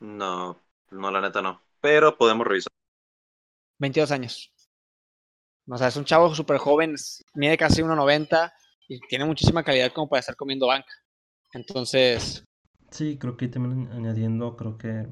No, 0.00 0.60
no, 0.90 1.10
la 1.10 1.22
neta 1.22 1.40
no. 1.40 1.62
Pero 1.80 2.18
podemos 2.18 2.46
revisar. 2.46 2.77
22 3.78 4.10
años. 4.10 4.52
O 5.68 5.76
sea, 5.76 5.88
es 5.88 5.96
un 5.96 6.04
chavo 6.04 6.34
súper 6.34 6.58
joven, 6.58 6.94
mide 7.34 7.56
casi 7.58 7.82
1,90 7.82 8.52
y 8.88 9.00
tiene 9.08 9.24
muchísima 9.24 9.62
calidad 9.62 9.92
como 9.92 10.08
para 10.08 10.20
estar 10.20 10.36
comiendo 10.36 10.66
banca. 10.66 10.92
Entonces. 11.52 12.44
Sí, 12.90 13.18
creo 13.18 13.36
que 13.36 13.48
también 13.48 13.90
añadiendo, 13.92 14.56
creo 14.56 14.78
que 14.78 15.06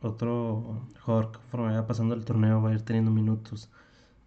otro 0.00 0.88
jugador 1.00 1.32
conforme 1.32 1.68
vaya 1.68 1.86
pasando 1.86 2.14
el 2.14 2.24
torneo 2.24 2.62
va 2.62 2.70
a 2.70 2.74
ir 2.74 2.82
teniendo 2.82 3.10
minutos 3.10 3.70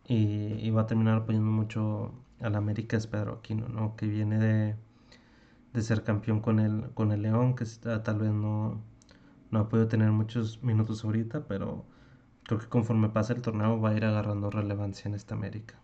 y, 0.08 0.69
va 0.69 0.82
a 0.82 0.88
terminar 0.88 1.17
apoyando 1.17 1.50
mucho 1.50 2.13
al 2.39 2.56
América 2.56 2.98
es 2.98 3.08
Pedro 3.08 3.34
Aquino, 3.34 3.67
¿no? 3.69 3.96
Que 3.96 4.06
viene 4.06 4.38
de, 4.38 4.76
de 5.74 5.82
ser 5.82 6.04
campeón 6.04 6.41
con 6.41 6.60
el, 6.60 6.91
con 6.93 7.12
el 7.12 7.22
León, 7.22 7.56
que 7.56 7.65
tal 7.65 8.19
vez 8.19 8.32
no, 8.32 8.84
no 9.50 9.60
ha 9.60 9.69
podido 9.69 9.88
tener 9.88 10.12
muchos 10.12 10.62
minutos 10.62 11.04
ahorita, 11.04 11.48
pero 11.48 11.86
creo 12.45 12.60
que 12.60 12.69
conforme 12.69 13.10
pasa 13.10 13.34
el 13.34 13.41
torneo 13.41 13.79
va 13.79 13.91
a 13.91 13.97
ir 13.97 14.06
agarrando 14.06 14.49
relevancia 14.49 15.08
en 15.08 15.15
esta 15.15 15.36
América. 15.36 15.79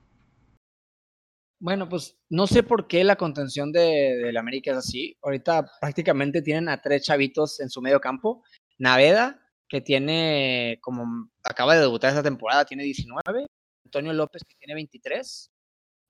Bueno, 1.62 1.89
pues 1.89 2.17
no 2.30 2.48
sé 2.48 2.63
por 2.63 2.88
qué 2.88 3.04
la 3.04 3.17
contención 3.17 3.72
de, 3.74 4.32
la 4.32 4.39
América 4.39 4.72
es 4.72 4.78
así. 4.78 5.17
Ahorita 5.22 5.69
prácticamente 5.82 6.41
tienen 6.41 6.69
a 6.69 6.82
tres 6.82 7.04
chavitos 7.04 7.60
en 7.60 7.69
su 7.69 7.82
medio 7.82 8.00
campo. 8.00 8.43
Naveda, 8.78 9.41
que 9.67 9.82
tiene 9.82 10.80
como 10.82 11.30
acaba 11.43 11.76
de 11.76 11.82
debutar 11.82 12.12
esta 12.12 12.24
temporada, 12.24 12.63
tiene 12.65 12.84
19. 12.84 13.45
Antonio 13.86 14.13
López, 14.13 14.43
que 14.48 14.56
tiene 14.58 14.76
23. 14.76 15.52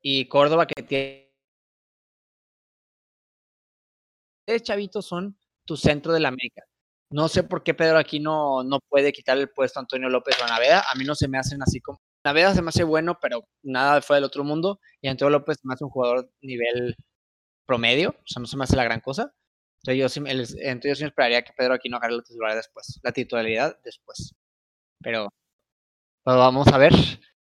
Y 0.02 0.28
Córdoba, 0.28 0.68
que 0.68 0.84
tiene. 0.84 1.34
Tres 4.46 4.64
chavitos 4.64 5.06
son 5.06 5.38
tu 5.66 5.78
centro 5.78 6.14
de 6.14 6.20
la 6.20 6.30
América. 6.30 6.64
No 7.12 7.28
sé 7.28 7.44
por 7.44 7.64
qué 7.64 7.74
Pedro 7.74 7.98
aquí 7.98 8.20
no, 8.20 8.64
puede 8.88 9.12
quitar 9.12 9.38
el 9.38 9.50
puesto 9.50 9.80
a 9.80 9.82
Antonio 9.82 10.10
López 10.10 10.36
o 10.40 10.46
a 10.46 10.48
Naveda. 10.48 10.84
A 10.92 10.96
mí 10.96 11.06
no 11.06 11.16
se 11.16 11.28
me 11.28 11.38
hacen 11.38 11.62
así 11.62 11.82
como 11.82 12.00
Naveda 12.24 12.54
se 12.54 12.62
me 12.62 12.70
hace 12.70 12.84
bueno, 12.84 13.18
pero 13.20 13.48
nada 13.64 14.02
fue 14.02 14.18
del 14.18 14.26
otro 14.26 14.44
mundo. 14.44 14.80
Y 15.02 15.08
Antonio 15.08 15.32
López 15.32 15.58
se 15.62 15.68
me 15.68 15.74
hace 15.74 15.86
un 15.86 15.90
jugador 15.90 16.30
nivel 16.42 16.96
promedio, 17.66 18.10
o 18.10 18.28
sea, 18.28 18.42
no 18.42 18.48
se 18.48 18.58
me 18.58 18.64
hace 18.64 18.76
la 18.76 18.84
gran 18.84 19.00
cosa. 19.00 19.34
Entonces 19.82 20.00
yo 20.02 20.10
sí, 20.10 20.20
entonces 20.28 20.90
yo 20.90 20.96
sí 20.96 21.04
me 21.04 21.10
esperaría 21.10 21.44
que 21.44 21.54
Pedro 21.54 21.74
aquí 21.74 21.88
no 21.88 21.98
agarre 21.98 22.16
la 22.18 22.24
titularidad 22.24 22.58
después, 22.58 23.00
la 23.02 23.12
titularidad 23.12 23.80
después. 23.84 24.34
Pero 25.02 25.30
pues 26.24 26.38
vamos 26.38 26.68
a 26.68 26.78
ver. 26.78 26.94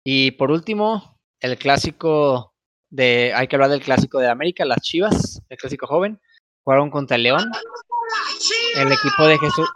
Y 0.03 0.31
por 0.31 0.51
último, 0.51 1.19
el 1.39 1.57
clásico 1.57 2.53
de, 2.89 3.33
hay 3.35 3.47
que 3.47 3.55
hablar 3.55 3.69
del 3.69 3.81
clásico 3.81 4.19
de 4.19 4.29
América, 4.29 4.65
las 4.65 4.81
Chivas, 4.81 5.41
el 5.49 5.57
clásico 5.57 5.87
joven, 5.87 6.19
jugaron 6.63 6.89
contra 6.89 7.17
el 7.17 7.23
León. 7.23 7.43
El 8.75 8.91
equipo 8.91 9.25
de 9.25 9.39
Jesús. 9.39 9.69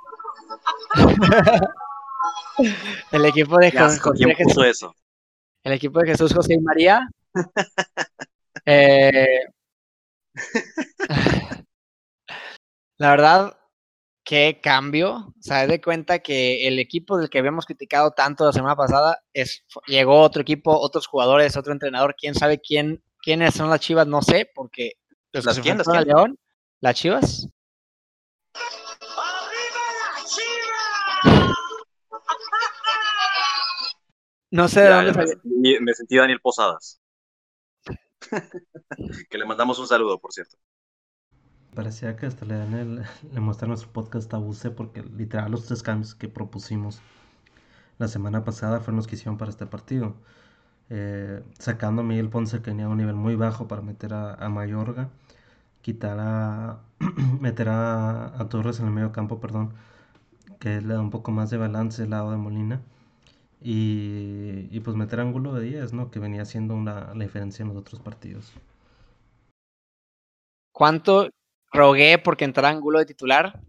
El 3.12 3.26
equipo 3.26 3.58
de 3.58 3.72
Jesús. 3.72 4.02
eso? 4.65 4.95
El 5.63 5.74
equipo 5.74 6.00
de 6.00 6.08
Jesús, 6.08 6.34
José 6.34 6.56
y 6.56 6.60
María. 6.60 7.08
Eh, 8.65 9.39
la 12.98 13.12
verdad, 13.12 13.58
qué 14.23 14.60
cambio. 14.62 15.33
O 15.40 15.42
sea, 15.42 15.65
de 15.65 15.81
cuenta 15.81 16.19
que 16.19 16.67
el 16.67 16.77
equipo 16.77 17.17
del 17.17 17.29
que 17.29 17.40
habíamos 17.40 17.65
criticado 17.65 18.12
tanto 18.12 18.46
la 18.46 18.52
semana 18.52 18.75
pasada 18.75 19.23
es, 19.33 19.63
llegó 19.88 20.21
otro 20.21 20.42
equipo, 20.42 20.77
otros 20.77 21.08
jugadores, 21.08 21.58
otro 21.58 21.73
entrenador. 21.73 22.15
Quién 22.15 22.36
sabe 22.36 22.60
quién, 22.60 23.02
quiénes 23.23 23.56
son 23.56 23.69
las 23.69 23.79
chivas, 23.79 24.08
no 24.08 24.21
sé, 24.21 24.52
porque 24.54 24.94
los 25.31 25.46
¿Las 25.46 25.60
que 25.60 25.83
se 25.83 26.06
León, 26.06 26.38
las 26.81 26.96
chivas. 26.96 27.48
No 34.52 34.67
sé 34.67 34.81
de 34.81 34.89
dónde 34.89 35.81
me, 35.81 35.93
sentí, 35.93 36.17
Daniel 36.17 36.39
Posadas. 36.41 37.00
que 39.29 39.37
le 39.37 39.45
mandamos 39.45 39.79
un 39.79 39.87
saludo, 39.87 40.19
por 40.19 40.33
cierto. 40.33 40.58
Parecía 41.75 42.15
que 42.15 42.25
hasta 42.25 42.45
le 42.45 42.56
dan 42.56 42.73
el, 42.73 43.04
le 43.33 43.39
muestran 43.39 43.69
nuestro 43.69 43.91
podcast 43.91 44.33
a 44.33 44.41
porque 44.75 45.04
literal 45.04 45.52
los 45.52 45.65
tres 45.65 45.83
cambios 45.83 46.15
que 46.15 46.27
propusimos 46.27 47.02
la 48.00 48.08
semana 48.08 48.43
pasada 48.43 48.79
fueron 48.79 48.97
los 48.97 49.08
que 49.08 49.15
hicieron 49.15 49.37
para 49.37 49.52
este 49.52 49.65
partido. 49.67 50.15
Eh, 50.89 51.43
sacando 51.60 52.02
a 52.02 52.06
Miguel 52.06 52.29
Ponce 52.29 52.58
que 52.58 52.63
tenía 52.63 52.87
un 52.89 52.97
nivel 52.97 53.15
muy 53.15 53.35
bajo 53.35 53.67
para 53.67 53.81
meter 53.83 54.13
a, 54.13 54.50
Mayorga, 54.50 55.10
quitar 55.81 56.17
a, 56.19 56.79
meter 57.41 57.69
a, 57.69 58.47
Torres 58.50 58.79
en 58.79 58.87
el 58.87 58.93
medio 58.93 59.12
campo, 59.12 59.39
perdón, 59.39 59.73
que 60.60 60.81
le 60.81 60.93
da 60.95 61.02
un 61.02 61.12
poco 61.12 61.31
más 61.31 61.50
de 61.52 61.58
balance 61.58 62.04
el 62.04 62.12
lado 62.12 62.31
de 62.31 62.37
Molina. 62.37 62.81
Y, 63.62 64.79
pues 64.79 64.95
meter 64.95 65.19
ángulo 65.19 65.53
de 65.53 65.65
10, 65.65 65.93
¿no? 65.93 66.10
Que 66.10 66.19
venía 66.19 66.45
siendo 66.45 66.73
una, 66.75 67.13
la 67.13 67.23
diferencia 67.23 67.63
en 67.63 67.69
los 67.69 67.77
otros 67.77 68.01
partidos. 68.01 68.53
¿Cuánto 70.71 71.29
rogué 71.71 72.17
porque 72.17 72.45
entrara 72.45 72.69
ángulo 72.69 72.99
de 72.99 73.05
titular? 73.05 73.60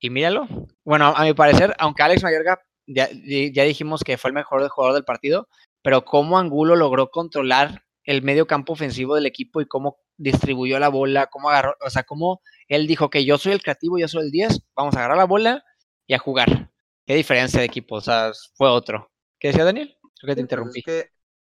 Y 0.00 0.10
míralo. 0.10 0.46
Bueno, 0.84 1.12
a 1.14 1.24
mi 1.24 1.34
parecer, 1.34 1.74
aunque 1.78 2.02
Alex 2.02 2.22
Mayorga 2.22 2.58
ya, 2.86 3.08
ya 3.12 3.64
dijimos 3.64 4.02
que 4.02 4.16
fue 4.16 4.30
el 4.30 4.34
mejor 4.34 4.66
jugador 4.68 4.94
del 4.94 5.04
partido, 5.04 5.48
pero 5.82 6.04
cómo 6.04 6.38
Angulo 6.38 6.76
logró 6.76 7.10
controlar 7.10 7.82
el 8.04 8.22
medio 8.22 8.46
campo 8.46 8.72
ofensivo 8.72 9.14
del 9.14 9.26
equipo 9.26 9.60
y 9.60 9.66
cómo 9.66 9.98
distribuyó 10.16 10.78
la 10.78 10.88
bola, 10.88 11.26
cómo 11.26 11.50
agarró, 11.50 11.74
o 11.84 11.90
sea, 11.90 12.04
cómo 12.04 12.40
él 12.68 12.86
dijo 12.86 13.10
que 13.10 13.24
yo 13.24 13.36
soy 13.36 13.52
el 13.52 13.62
creativo, 13.62 13.98
yo 13.98 14.08
soy 14.08 14.24
el 14.24 14.30
10, 14.30 14.62
vamos 14.74 14.94
a 14.94 15.00
agarrar 15.00 15.18
la 15.18 15.24
bola 15.24 15.64
y 16.06 16.14
a 16.14 16.18
jugar. 16.18 16.70
Qué 17.06 17.14
diferencia 17.14 17.60
de 17.60 17.66
equipo, 17.66 17.96
o 17.96 18.00
sea, 18.00 18.32
fue 18.54 18.68
otro. 18.68 19.10
¿Qué 19.38 19.48
decía 19.48 19.64
Daniel? 19.64 19.96
Creo 20.00 20.12
que 20.12 20.26
te 20.26 20.34
pues 20.34 20.38
interrumpí. 20.40 20.82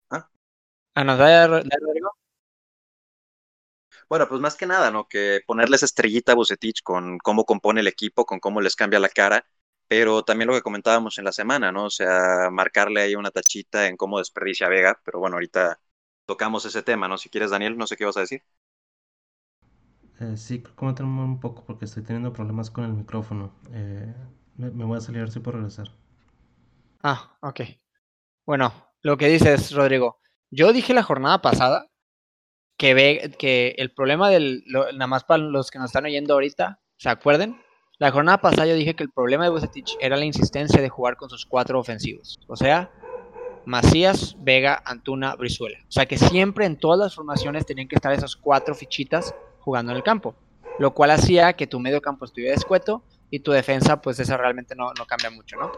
¿Ah? 0.09 0.29
¿Ah, 0.95 1.03
no, 1.03 1.17
Rodrigo? 1.17 2.11
Bueno, 4.09 4.27
pues 4.27 4.39
más 4.41 4.55
que 4.55 4.65
nada, 4.65 4.91
¿no? 4.91 5.07
Que 5.07 5.41
ponerles 5.45 5.83
estrellita 5.83 6.33
a 6.33 6.35
Bucetich 6.35 6.81
con 6.83 7.17
cómo 7.17 7.45
compone 7.45 7.81
el 7.81 7.87
equipo, 7.87 8.25
con 8.25 8.39
cómo 8.39 8.61
les 8.61 8.75
cambia 8.75 8.99
la 8.99 9.09
cara 9.09 9.45
pero 9.87 10.23
también 10.23 10.47
lo 10.47 10.53
que 10.53 10.61
comentábamos 10.61 11.17
en 11.17 11.25
la 11.25 11.31
semana, 11.31 11.71
¿no? 11.71 11.85
O 11.85 11.89
sea, 11.89 12.49
marcarle 12.51 13.01
ahí 13.01 13.15
una 13.15 13.31
tachita 13.31 13.87
en 13.87 13.97
cómo 13.97 14.19
desperdicia 14.19 14.67
Vega, 14.69 14.99
pero 15.03 15.19
bueno, 15.19 15.35
ahorita 15.37 15.79
tocamos 16.25 16.65
ese 16.65 16.83
tema, 16.83 17.07
¿no? 17.07 17.17
Si 17.17 17.29
quieres, 17.29 17.51
Daniel, 17.51 17.77
no 17.77 17.87
sé 17.87 17.95
qué 17.95 18.05
vas 18.05 18.17
a 18.17 18.21
decir. 18.21 18.43
Eh, 20.19 20.35
sí, 20.35 20.61
coméntame 20.75 21.23
un 21.23 21.39
poco 21.39 21.63
porque 21.63 21.85
estoy 21.85 22.03
teniendo 22.03 22.33
problemas 22.33 22.69
con 22.69 22.83
el 22.83 22.93
micrófono. 22.93 23.53
Eh, 23.71 24.13
me, 24.57 24.85
voy 24.85 24.97
a 24.97 25.01
salir 25.01 25.29
si 25.29 25.39
puedo 25.39 25.57
regresar. 25.57 25.87
Ah, 27.03 27.37
ok. 27.41 27.61
Bueno, 28.45 28.73
lo 29.01 29.17
que 29.17 29.27
dices, 29.27 29.71
Rodrigo. 29.71 30.19
Yo 30.49 30.73
dije 30.73 30.93
la 30.93 31.03
jornada 31.03 31.41
pasada 31.41 31.87
que, 32.77 32.93
ve, 32.93 33.35
que 33.37 33.75
el 33.77 33.93
problema 33.93 34.29
del, 34.29 34.63
nada 34.67 35.07
más 35.07 35.23
para 35.23 35.43
los 35.43 35.71
que 35.71 35.79
nos 35.79 35.89
están 35.89 36.05
oyendo 36.05 36.33
ahorita, 36.33 36.79
¿se 36.97 37.09
acuerden? 37.09 37.61
La 37.99 38.11
jornada 38.11 38.39
pasada 38.39 38.67
yo 38.67 38.75
dije 38.75 38.95
que 38.95 39.03
el 39.03 39.11
problema 39.11 39.43
de 39.43 39.49
Bucetich 39.49 39.97
era 39.99 40.17
la 40.17 40.25
insistencia 40.25 40.81
de 40.81 40.89
jugar 40.89 41.17
con 41.17 41.29
sus 41.29 41.45
cuatro 41.45 41.79
ofensivos. 41.79 42.39
O 42.47 42.55
sea, 42.55 42.91
Macías, 43.65 44.37
Vega, 44.39 44.81
Antuna, 44.85 45.35
Brizuela. 45.35 45.79
O 45.87 45.91
sea 45.91 46.05
que 46.05 46.17
siempre 46.17 46.65
en 46.65 46.77
todas 46.77 46.99
las 46.99 47.15
formaciones 47.15 47.65
tenían 47.65 47.87
que 47.87 47.95
estar 47.95 48.13
esas 48.13 48.35
cuatro 48.35 48.75
fichitas 48.75 49.33
jugando 49.59 49.91
en 49.91 49.97
el 49.97 50.03
campo. 50.03 50.35
Lo 50.79 50.93
cual 50.93 51.11
hacía 51.11 51.53
que 51.53 51.67
tu 51.67 51.79
medio 51.79 52.01
campo 52.01 52.25
estuviera 52.25 52.53
descueto 52.53 53.03
y 53.29 53.39
tu 53.39 53.51
defensa, 53.51 54.01
pues 54.01 54.19
esa 54.19 54.37
realmente 54.37 54.75
no, 54.75 54.91
no 54.97 55.05
cambia 55.05 55.29
mucho, 55.29 55.57
¿no? 55.57 55.71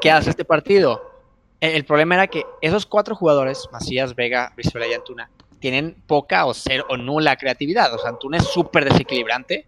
¿Qué 0.00 0.10
hace 0.10 0.30
este 0.30 0.44
partido? 0.44 1.14
El, 1.60 1.84
problema 1.84 2.16
era 2.16 2.26
que 2.26 2.44
esos 2.60 2.84
cuatro 2.84 3.14
jugadores, 3.14 3.68
Macías, 3.72 4.14
Vega, 4.14 4.52
Brizuela 4.54 4.86
y 4.86 4.92
Antuna, 4.92 5.30
tienen 5.60 5.96
poca 6.06 6.44
o 6.44 6.52
cero 6.52 6.84
o 6.90 6.96
nula 6.96 7.36
creatividad. 7.36 7.92
O 7.94 7.98
sea, 7.98 8.10
Antuna 8.10 8.36
es 8.36 8.44
súper 8.44 8.84
desequilibrante 8.84 9.66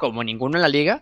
como 0.00 0.24
ninguno 0.24 0.56
en 0.56 0.62
la 0.62 0.68
liga, 0.68 1.00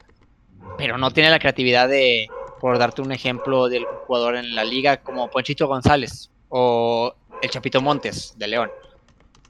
pero 0.76 0.98
no 0.98 1.12
tiene 1.12 1.30
la 1.30 1.38
creatividad 1.38 1.88
de, 1.88 2.26
por 2.60 2.78
darte 2.78 3.02
un 3.02 3.12
ejemplo 3.12 3.68
del 3.68 3.84
jugador 3.84 4.36
en 4.36 4.54
la 4.54 4.64
liga 4.64 4.96
como 4.98 5.30
Ponchito 5.30 5.68
González 5.68 6.30
o 6.48 7.14
el 7.40 7.50
Chapito 7.50 7.80
Montes 7.80 8.34
de 8.36 8.48
León. 8.48 8.70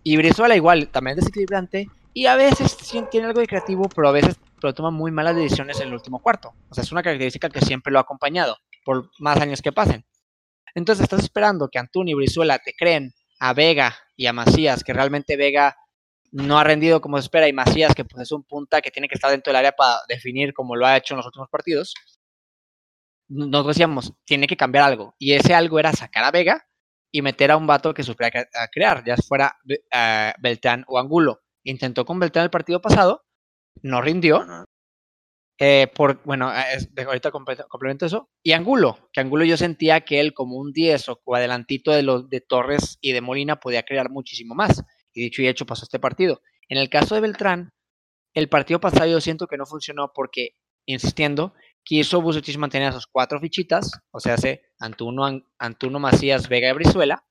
Y 0.03 0.17
Brizuela 0.19 0.55
igual, 0.55 0.89
también 0.89 1.19
es 1.19 1.25
desequilibrante 1.25 1.89
y 2.13 2.27
a 2.27 2.37
veces 2.37 2.77
tiene 3.11 3.27
algo 3.27 3.41
de 3.41 3.47
creativo, 3.47 3.89
pero 3.89 4.09
a 4.09 4.13
veces 4.13 4.37
pero 4.61 4.75
toma 4.75 4.91
muy 4.91 5.11
malas 5.11 5.37
decisiones 5.37 5.81
en 5.81 5.89
el 5.89 5.95
último 5.95 6.21
cuarto. 6.21 6.55
O 6.69 6.75
sea, 6.75 6.83
es 6.83 6.93
una 6.93 7.03
característica 7.03 7.49
que 7.49 7.61
siempre 7.61 7.93
lo 7.93 7.99
ha 7.99 8.03
acompañado 8.03 8.57
por 8.85 9.11
más 9.19 9.41
años 9.41 9.63
que 9.63 9.73
pasen. 9.73 10.05
Entonces 10.75 11.05
estás 11.05 11.23
esperando 11.23 11.69
que 11.69 11.79
Antuni 11.79 12.13
y 12.13 12.15
Brizuela 12.15 12.59
te 12.59 12.75
creen 12.75 13.15
a 13.39 13.53
Vega 13.53 13.97
y 14.17 14.27
a 14.27 14.33
Macías, 14.33 14.83
que 14.85 14.93
realmente 14.93 15.37
Vega 15.37 15.77
no 16.33 16.59
ha 16.59 16.65
rendido 16.65 17.01
como 17.01 17.17
se 17.17 17.23
espera 17.23 17.49
y 17.49 17.53
Macías, 17.53 17.95
que 17.95 18.05
pues 18.05 18.23
es 18.23 18.33
un 18.33 18.43
punta 18.43 18.81
que 18.81 18.91
tiene 18.91 19.09
que 19.09 19.15
estar 19.15 19.31
dentro 19.31 19.51
del 19.51 19.59
área 19.59 19.73
para 19.73 20.01
definir 20.09 20.53
como 20.53 20.75
lo 20.75 20.87
ha 20.87 20.97
hecho 20.97 21.15
en 21.15 21.19
los 21.19 21.27
últimos 21.27 21.49
partidos, 21.49 21.95
nos 23.29 23.67
decíamos, 23.67 24.13
tiene 24.25 24.47
que 24.47 24.57
cambiar 24.57 24.85
algo. 24.85 25.15
Y 25.19 25.33
ese 25.33 25.55
algo 25.55 25.79
era 25.79 25.93
sacar 25.93 26.25
a 26.25 26.31
Vega 26.31 26.67
y 27.11 27.23
meter 27.23 27.51
a 27.51 27.57
un 27.57 27.67
vato 27.67 27.95
que 27.95 28.03
supiera 28.03 28.47
crear, 28.73 29.05
ya 29.05 29.17
fuera 29.17 29.57
uh, 29.65 30.41
Beltrán 30.41 30.85
o 30.89 30.99
Angulo. 30.99 31.43
Intentó 31.63 32.05
con 32.05 32.19
Beltrán 32.19 32.45
el 32.45 32.51
partido 32.51 32.81
pasado, 32.81 33.25
no 33.83 34.01
rindió. 34.01 34.45
Eh, 35.59 35.87
por, 35.95 36.21
bueno, 36.25 36.51
ahorita 36.51 37.31
complemento 37.31 38.07
eso. 38.07 38.29
Y 38.43 38.53
Angulo, 38.53 39.11
que 39.13 39.21
Angulo 39.21 39.45
yo 39.45 39.57
sentía 39.57 40.01
que 40.01 40.21
él 40.21 40.35
como 40.35 40.57
un 40.57 40.73
10 40.73 41.09
o 41.09 41.35
adelantito 41.35 41.93
de 41.93 42.03
los 42.03 42.29
de 42.29 42.41
Torres 42.41 42.99
y 43.01 43.13
de 43.13 43.21
Molina 43.21 43.61
podía 43.61 43.85
crear 43.85 44.11
muchísimo 44.11 44.55
más. 44.55 44.83
Y 45.13 45.23
dicho 45.23 45.43
y 45.43 45.49
hecho 45.49 45.67
pasó 45.67 45.85
este 45.85 46.01
partido. 46.01 46.43
En 46.69 46.79
el 46.79 46.89
caso 46.89 47.15
de 47.15 47.21
Beltrán, 47.21 47.73
el 48.35 48.49
partido 48.49 48.81
pasado 48.81 49.07
yo 49.07 49.21
siento 49.21 49.47
que 49.47 49.57
no 49.57 49.65
funcionó 49.65 50.13
porque, 50.13 50.57
insistiendo, 50.87 51.55
quiso 51.85 52.21
Bucetich 52.21 52.59
mantener 52.59 52.89
a 52.89 52.93
sus 52.93 53.07
cuatro 53.07 53.39
fichitas, 53.39 53.93
o 54.11 54.19
sea, 54.19 54.35
hace 54.35 54.63
Antuno, 54.79 55.43
Antuno 55.59 56.01
Macías, 56.01 56.49
Vega 56.49 56.71
y 56.71 56.73
Brizuela. 56.73 57.25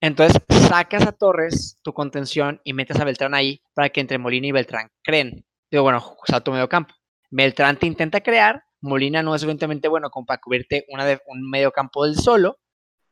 Entonces 0.00 0.40
sacas 0.68 1.06
a 1.06 1.12
Torres 1.12 1.78
tu 1.82 1.92
contención 1.92 2.60
y 2.64 2.72
metes 2.72 2.98
a 3.00 3.04
Beltrán 3.04 3.34
ahí 3.34 3.62
para 3.74 3.88
que 3.88 4.00
entre 4.00 4.18
Molina 4.18 4.46
y 4.46 4.52
Beltrán 4.52 4.90
creen. 5.02 5.44
Digo, 5.70 5.82
bueno, 5.82 6.16
salto 6.26 6.52
medio 6.52 6.68
campo. 6.68 6.94
Beltrán 7.30 7.78
te 7.78 7.86
intenta 7.86 8.20
crear, 8.22 8.64
Molina 8.80 9.22
no 9.22 9.34
es 9.34 9.40
suficientemente 9.40 9.88
bueno 9.88 10.10
como 10.10 10.26
para 10.26 10.40
cubrirte 10.40 10.86
una 10.88 11.04
de, 11.04 11.20
un 11.26 11.48
medio 11.50 11.72
campo 11.72 12.04
del 12.04 12.16
solo 12.16 12.58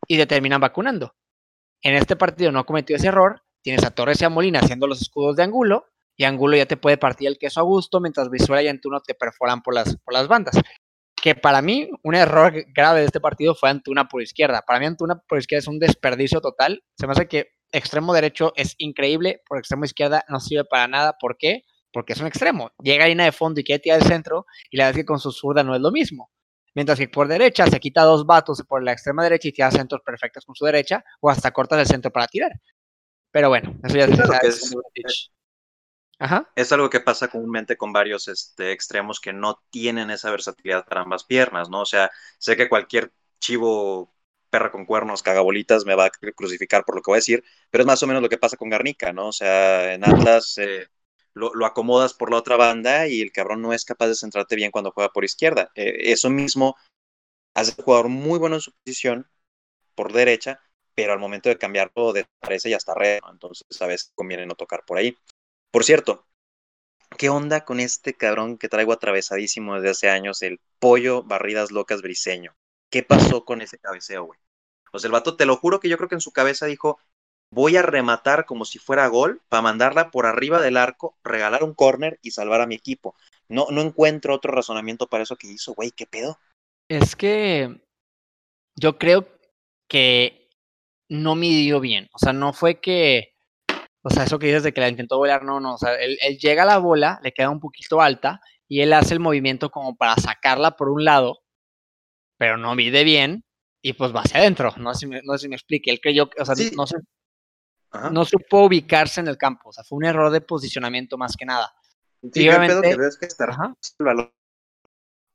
y 0.06 0.16
te 0.16 0.26
terminan 0.26 0.60
vacunando. 0.60 1.14
En 1.82 1.94
este 1.94 2.16
partido 2.16 2.52
no 2.52 2.64
cometió 2.64 2.96
ese 2.96 3.08
error 3.08 3.42
tienes 3.66 3.84
a 3.84 3.90
Torres 3.90 4.22
y 4.22 4.24
a 4.24 4.28
Molina 4.28 4.60
haciendo 4.60 4.86
los 4.86 5.02
escudos 5.02 5.34
de 5.34 5.42
Angulo, 5.42 5.86
y 6.16 6.22
Angulo 6.22 6.56
ya 6.56 6.66
te 6.66 6.76
puede 6.76 6.98
partir 6.98 7.26
el 7.26 7.36
queso 7.36 7.58
a 7.58 7.64
gusto, 7.64 7.98
mientras 7.98 8.28
Brizuela 8.28 8.62
y 8.62 8.68
Antuna 8.68 9.00
te 9.00 9.12
perforan 9.12 9.60
por 9.60 9.74
las, 9.74 9.96
por 9.96 10.14
las 10.14 10.28
bandas. 10.28 10.54
Que 11.26 11.34
para 11.34 11.60
mí, 11.60 11.90
un 12.04 12.14
error 12.14 12.54
grave 12.72 13.00
de 13.00 13.06
este 13.06 13.18
partido 13.18 13.56
fue 13.56 13.68
Antuna 13.68 14.06
por 14.06 14.22
izquierda. 14.22 14.62
Para 14.64 14.78
mí, 14.78 14.86
Antuna 14.86 15.18
por 15.26 15.40
izquierda 15.40 15.62
es 15.62 15.66
un 15.66 15.80
desperdicio 15.80 16.40
total. 16.40 16.84
Se 16.96 17.04
me 17.08 17.14
hace 17.14 17.26
que 17.26 17.48
extremo 17.72 18.14
derecho 18.14 18.52
es 18.54 18.76
increíble, 18.78 19.42
por 19.48 19.58
extremo 19.58 19.84
izquierda 19.84 20.24
no 20.28 20.38
sirve 20.38 20.64
para 20.66 20.86
nada. 20.86 21.16
¿Por 21.18 21.36
qué? 21.36 21.64
Porque 21.92 22.12
es 22.12 22.20
un 22.20 22.28
extremo. 22.28 22.70
Llega 22.80 23.06
a 23.06 23.08
línea 23.08 23.26
de 23.26 23.32
fondo 23.32 23.58
y 23.58 23.64
quiere 23.64 23.80
tirar 23.80 23.98
el 23.98 24.06
centro, 24.06 24.46
y 24.70 24.76
la 24.76 24.84
verdad 24.84 25.00
es 25.00 25.02
que 25.02 25.06
con 25.06 25.18
su 25.18 25.32
zurda 25.32 25.64
no 25.64 25.74
es 25.74 25.80
lo 25.80 25.90
mismo. 25.90 26.30
Mientras 26.76 26.96
que 26.96 27.08
por 27.08 27.26
derecha 27.26 27.66
se 27.66 27.80
quita 27.80 28.02
dos 28.02 28.24
vatos 28.24 28.62
por 28.62 28.84
la 28.84 28.92
extrema 28.92 29.24
derecha 29.24 29.48
y 29.48 29.52
tira 29.52 29.72
centros 29.72 30.02
perfectos 30.02 30.44
con 30.44 30.54
su 30.54 30.64
derecha, 30.64 31.02
o 31.20 31.28
hasta 31.28 31.50
cortas 31.50 31.80
el 31.80 31.86
centro 31.86 32.12
para 32.12 32.28
tirar. 32.28 32.52
Pero 33.32 33.48
bueno, 33.48 33.74
eso 33.82 33.96
ya 33.96 34.04
es, 34.44 34.76
es, 36.54 36.72
algo 36.72 36.90
que 36.90 37.00
pasa 37.00 37.28
comúnmente 37.28 37.76
con 37.76 37.92
varios 37.92 38.28
este, 38.28 38.72
extremos 38.72 39.20
que 39.20 39.32
no 39.32 39.62
tienen 39.70 40.10
esa 40.10 40.30
versatilidad 40.30 40.86
para 40.86 41.02
ambas 41.02 41.24
piernas, 41.24 41.68
¿no? 41.68 41.82
O 41.82 41.86
sea, 41.86 42.10
sé 42.38 42.56
que 42.56 42.68
cualquier 42.68 43.12
chivo 43.38 44.14
perra 44.50 44.70
con 44.70 44.86
cuernos, 44.86 45.22
cagabolitas, 45.22 45.84
me 45.84 45.94
va 45.94 46.06
a 46.06 46.10
crucificar 46.10 46.84
por 46.84 46.96
lo 46.96 47.02
que 47.02 47.10
voy 47.10 47.16
a 47.16 47.18
decir, 47.18 47.44
pero 47.70 47.82
es 47.82 47.86
más 47.86 48.02
o 48.02 48.06
menos 48.06 48.22
lo 48.22 48.28
que 48.28 48.38
pasa 48.38 48.56
con 48.56 48.70
Garnica, 48.70 49.12
¿no? 49.12 49.28
O 49.28 49.32
sea, 49.32 49.92
en 49.92 50.04
Atlas 50.04 50.56
eh, 50.58 50.88
lo, 51.34 51.66
acomodas 51.66 52.14
por 52.14 52.30
la 52.30 52.38
otra 52.38 52.56
banda 52.56 53.06
y 53.08 53.20
el 53.20 53.32
cabrón 53.32 53.60
no 53.62 53.72
es 53.72 53.84
capaz 53.84 54.08
de 54.08 54.14
centrarte 54.14 54.56
bien 54.56 54.70
cuando 54.70 54.92
juega 54.92 55.12
por 55.12 55.24
izquierda. 55.24 55.70
Eh, 55.74 56.12
eso 56.12 56.30
mismo 56.30 56.76
hace 57.54 57.74
un 57.78 57.84
jugador 57.84 58.08
muy 58.08 58.38
bueno 58.38 58.56
en 58.56 58.62
su 58.62 58.72
posición 58.72 59.28
por 59.94 60.12
derecha, 60.12 60.60
pero 60.94 61.12
al 61.12 61.18
momento 61.18 61.48
de 61.48 61.58
cambiarlo 61.58 62.12
desaparece 62.12 62.70
y 62.70 62.74
hasta 62.74 62.94
red, 62.94 63.20
entonces 63.30 63.66
a 63.82 63.86
veces 63.86 64.12
conviene 64.14 64.46
no 64.46 64.54
tocar 64.54 64.84
por 64.86 64.98
ahí. 64.98 65.16
Por 65.76 65.84
cierto, 65.84 66.24
¿qué 67.18 67.28
onda 67.28 67.66
con 67.66 67.80
este 67.80 68.14
cabrón 68.14 68.56
que 68.56 68.70
traigo 68.70 68.94
atravesadísimo 68.94 69.74
desde 69.74 69.90
hace 69.90 70.08
años, 70.08 70.40
el 70.40 70.58
pollo 70.78 71.22
barridas 71.22 71.70
locas 71.70 72.00
briseño? 72.00 72.56
¿Qué 72.90 73.02
pasó 73.02 73.44
con 73.44 73.60
ese 73.60 73.76
cabeceo, 73.76 74.24
güey? 74.24 74.40
Pues 74.90 75.04
el 75.04 75.12
vato, 75.12 75.36
te 75.36 75.44
lo 75.44 75.54
juro 75.58 75.78
que 75.78 75.90
yo 75.90 75.98
creo 75.98 76.08
que 76.08 76.14
en 76.14 76.22
su 76.22 76.32
cabeza 76.32 76.64
dijo, 76.64 76.98
voy 77.50 77.76
a 77.76 77.82
rematar 77.82 78.46
como 78.46 78.64
si 78.64 78.78
fuera 78.78 79.06
gol 79.08 79.42
para 79.50 79.60
mandarla 79.60 80.10
por 80.10 80.24
arriba 80.24 80.62
del 80.62 80.78
arco, 80.78 81.18
regalar 81.22 81.62
un 81.62 81.74
córner 81.74 82.18
y 82.22 82.30
salvar 82.30 82.62
a 82.62 82.66
mi 82.66 82.74
equipo. 82.74 83.14
No, 83.46 83.66
no 83.70 83.82
encuentro 83.82 84.34
otro 84.34 84.54
razonamiento 84.54 85.08
para 85.08 85.24
eso 85.24 85.36
que 85.36 85.48
hizo, 85.48 85.74
güey, 85.74 85.90
¿qué 85.90 86.06
pedo? 86.06 86.38
Es 86.88 87.16
que 87.16 87.82
yo 88.76 88.96
creo 88.96 89.28
que 89.90 90.48
no 91.10 91.34
midió 91.34 91.80
bien. 91.80 92.08
O 92.14 92.18
sea, 92.18 92.32
no 92.32 92.54
fue 92.54 92.80
que, 92.80 93.35
o 94.06 94.10
sea, 94.10 94.22
eso 94.22 94.38
que 94.38 94.46
dices 94.46 94.62
de 94.62 94.72
que 94.72 94.80
la 94.80 94.88
intentó 94.88 95.18
volar, 95.18 95.42
no, 95.42 95.58
no. 95.58 95.74
O 95.74 95.78
sea, 95.78 95.96
él, 95.96 96.16
llega 96.38 96.62
a 96.62 96.66
la 96.66 96.78
bola, 96.78 97.18
le 97.24 97.32
queda 97.32 97.50
un 97.50 97.58
poquito 97.58 98.00
alta 98.00 98.40
y 98.68 98.80
él 98.80 98.92
hace 98.92 99.14
el 99.14 99.20
movimiento 99.20 99.68
como 99.68 99.96
para 99.96 100.14
sacarla 100.14 100.76
por 100.76 100.90
un 100.90 101.04
lado, 101.04 101.40
pero 102.38 102.56
no 102.56 102.76
mide 102.76 103.02
bien 103.02 103.42
y 103.82 103.94
pues 103.94 104.14
va 104.14 104.20
hacia 104.20 104.38
adentro. 104.38 104.72
No 104.76 104.94
sé 104.94 105.00
si 105.00 105.06
me, 105.08 105.22
no 105.24 105.32
sé 105.32 105.40
si 105.40 105.48
me 105.48 105.56
explique. 105.56 105.90
Él 105.90 106.00
creyó, 106.00 106.30
o 106.38 106.44
sea, 106.44 106.54
no 106.76 106.86
sé. 106.86 106.98
no 108.12 108.24
supo 108.24 108.66
ubicarse 108.66 109.18
en 109.18 109.26
el 109.26 109.36
campo. 109.36 109.70
O 109.70 109.72
sea, 109.72 109.82
fue 109.82 109.98
un 109.98 110.04
error 110.04 110.30
de 110.30 110.40
posicionamiento 110.40 111.18
más 111.18 111.36
que 111.36 111.44
nada. 111.44 111.74
Sí, 112.32 112.44
y 112.44 112.48
obviamente, 112.48 112.88
que 112.88 112.96
veo 112.96 113.08
es 113.08 113.18
que 113.18 113.26
estar 113.26 113.56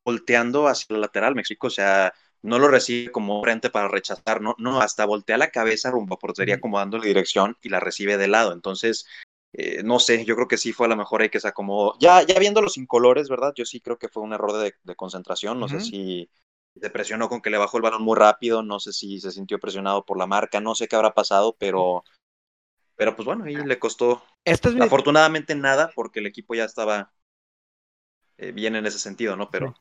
volteando 0.06 0.70
hacia 0.70 0.96
el 0.96 1.02
lateral, 1.02 1.36
me 1.36 1.42
explico, 1.42 1.68
o 1.68 1.72
sea, 1.72 2.14
no 2.44 2.60
lo 2.60 2.68
recibe 2.68 3.12
como 3.12 3.42
frente 3.44 3.70
para 3.70 3.88
rechazar, 3.88 4.42
no, 4.42 4.56
no, 4.58 4.82
hasta 4.82 5.06
voltea 5.06 5.38
la 5.38 5.52
cabeza 5.52 5.92
rumbo 5.92 6.16
a 6.16 6.20
portería 6.20 6.60
como 6.60 6.80
dándole 6.80 7.08
dirección 7.08 7.58
y 7.62 7.70
la 7.70 7.80
recibe 7.80 8.18
de 8.18 8.28
lado. 8.28 8.54
Entonces, 8.54 9.06
eh, 9.54 9.84
no 9.84 10.00
sé, 10.00 10.26
yo 10.26 10.36
creo 10.36 10.48
que 10.48 10.58
sí 10.58 10.72
fue 10.72 10.88
a 10.88 10.90
lo 10.90 10.96
mejor 10.96 11.22
hay 11.22 11.30
que 11.30 11.40
se 11.40 11.48
acomodó. 11.48 11.96
Ya, 12.00 12.22
ya 12.24 12.40
viendo 12.40 12.62
los 12.62 12.76
colores, 12.88 13.30
¿verdad? 13.30 13.54
Yo 13.56 13.66
sí 13.66 13.80
creo 13.80 13.98
que 13.98 14.08
fue 14.08 14.24
un 14.24 14.34
error 14.34 14.54
de, 14.54 14.96
concentración, 14.96 15.60
no 15.60 15.68
sé 15.68 15.82
si 15.82 16.30
se 16.80 16.90
presionó 16.90 17.28
con 17.28 17.42
que 17.42 17.50
le 17.50 17.58
bajó 17.58 17.78
el 17.78 17.84
balón 17.84 18.02
muy 18.02 18.18
rápido, 18.18 18.64
no 18.64 18.80
sé 18.80 18.94
si 18.94 19.20
se 19.20 19.32
sintió 19.32 19.60
presionado 19.60 20.06
por 20.06 20.18
la 20.18 20.26
marca, 20.26 20.62
no 20.62 20.74
sé 20.74 20.88
qué 20.88 20.96
habrá 20.96 21.14
pasado, 21.14 21.56
pero, 21.60 22.04
pero 22.96 23.16
pues 23.16 23.26
bueno, 23.26 23.44
ahí 23.44 23.56
le 23.56 23.78
costó 23.78 24.24
afortunadamente 24.80 25.54
nada 25.54 25.92
porque 25.94 26.22
el 26.22 26.28
equipo 26.28 26.56
ya 26.56 26.64
estaba 26.64 27.12
eh, 28.38 28.54
bien 28.54 28.76
en 28.78 28.86
ese 28.86 29.00
sentido, 29.00 29.36
¿no? 29.36 29.50
Pero, 29.52 29.76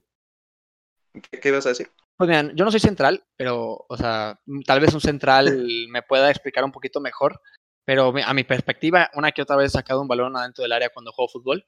¿qué, 1.30 1.38
¿qué 1.38 1.48
ibas 1.48 1.66
a 1.66 1.70
decir? 1.70 1.90
Pues 2.21 2.29
mira, 2.29 2.53
yo 2.55 2.66
no 2.66 2.71
soy 2.71 2.81
central, 2.81 3.25
pero, 3.35 3.87
o 3.89 3.97
sea, 3.97 4.39
tal 4.66 4.79
vez 4.79 4.93
un 4.93 5.01
central 5.01 5.45
me 5.89 6.03
pueda 6.03 6.29
explicar 6.29 6.62
un 6.64 6.71
poquito 6.71 7.01
mejor, 7.01 7.41
pero 7.87 8.12
a 8.14 8.35
mi 8.35 8.45
perspectiva, 8.45 9.09
una 9.14 9.33
que 9.33 9.41
otra 9.41 9.57
vez 9.57 9.68
he 9.68 9.79
sacado 9.79 10.03
un 10.03 10.07
balón 10.07 10.37
adentro 10.37 10.61
del 10.61 10.73
área 10.73 10.91
cuando 10.91 11.12
juego 11.12 11.31
fútbol, 11.31 11.64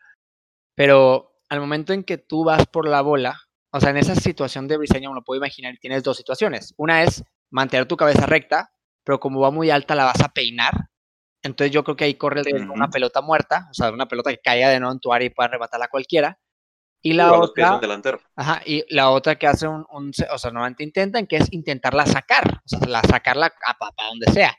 pero 0.75 1.39
al 1.49 1.61
momento 1.61 1.95
en 1.95 2.05
que 2.05 2.19
tú 2.19 2.45
vas 2.45 2.67
por 2.67 2.87
la 2.87 3.01
bola, 3.01 3.41
o 3.73 3.81
sea, 3.81 3.89
en 3.89 3.97
esa 3.97 4.15
situación 4.15 4.69
de 4.69 4.77
briseño, 4.77 5.11
uno 5.11 5.25
puede 5.25 5.39
imaginar, 5.39 5.75
tienes 5.81 6.03
dos 6.03 6.19
situaciones. 6.19 6.75
Una 6.77 7.03
es 7.03 7.25
mantener 7.51 7.87
tu 7.87 7.97
cabeza 7.97 8.27
recta, 8.27 8.75
pero 9.05 9.19
como 9.21 9.41
va 9.41 9.51
muy 9.51 9.71
alta 9.71 9.95
la 9.95 10.05
vas 10.05 10.21
a 10.21 10.35
peinar. 10.35 10.75
Entonces 11.43 11.73
yo 11.73 11.83
creo 11.83 11.97
que 11.97 12.05
ahí 12.05 12.17
corre 12.17 12.43
el 12.45 12.69
una 12.69 12.91
pelota 12.91 13.23
muerta, 13.23 13.69
o 13.71 13.75
sea, 13.75 13.91
una 13.91 14.07
pelota 14.07 14.29
que 14.29 14.43
caiga 14.45 14.69
de 14.69 14.81
nuevo 14.81 14.93
en 14.93 15.01
tu 15.01 15.15
área 15.15 15.25
y 15.25 15.31
pueda 15.31 15.49
arrebatarla 15.49 15.87
a 15.87 15.91
cualquiera. 15.91 16.39
Y 17.03 17.15
la 17.15 17.33
otra. 17.33 17.81
Ajá, 18.37 18.63
y 18.65 18.85
la 18.95 19.11
otra 19.11 19.35
que 19.35 19.49
hace 19.49 19.67
un, 19.67 19.85
un, 19.91 20.13
O 20.31 20.39
sea, 20.39 20.51
normalmente 20.53 20.85
intentan, 20.85 21.27
que 21.27 21.37
es 21.37 21.53
intentarla 21.53 22.07
sacar. 22.07 22.61
O 22.65 22.69
sea, 22.69 22.79
la, 22.87 23.03
sacarla 23.03 23.53
a, 23.67 23.71
a, 23.73 24.09
donde 24.09 24.31
sea. 24.33 24.57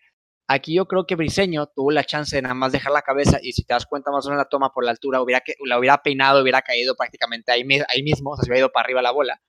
Aquí 0.49 0.75
yo 0.75 0.85
creo 0.85 1.05
que 1.05 1.15
Briseño 1.15 1.67
tuvo 1.67 1.91
la 1.91 2.03
chance 2.03 2.35
de 2.35 2.41
nada 2.41 2.53
más 2.53 2.73
dejar 2.73 2.91
la 2.91 3.01
cabeza 3.01 3.39
y 3.41 3.53
si 3.53 3.63
te 3.63 3.73
das 3.73 3.85
cuenta 3.85 4.11
más 4.11 4.25
o 4.25 4.29
menos 4.29 4.43
la 4.43 4.49
toma 4.49 4.71
por 4.73 4.83
la 4.83 4.91
altura, 4.91 5.21
hubiera 5.21 5.39
que, 5.39 5.55
la 5.65 5.79
hubiera 5.79 6.03
peinado, 6.03 6.41
hubiera 6.41 6.61
caído 6.61 6.95
prácticamente 6.95 7.53
ahí, 7.53 7.63
ahí 7.87 8.03
mismo, 8.03 8.31
o 8.31 8.35
sea, 8.35 8.43
se 8.43 8.51
hubiera 8.51 8.59
ido 8.59 8.71
para 8.71 8.83
arriba 8.83 9.01
la 9.01 9.11
bola. 9.11 9.41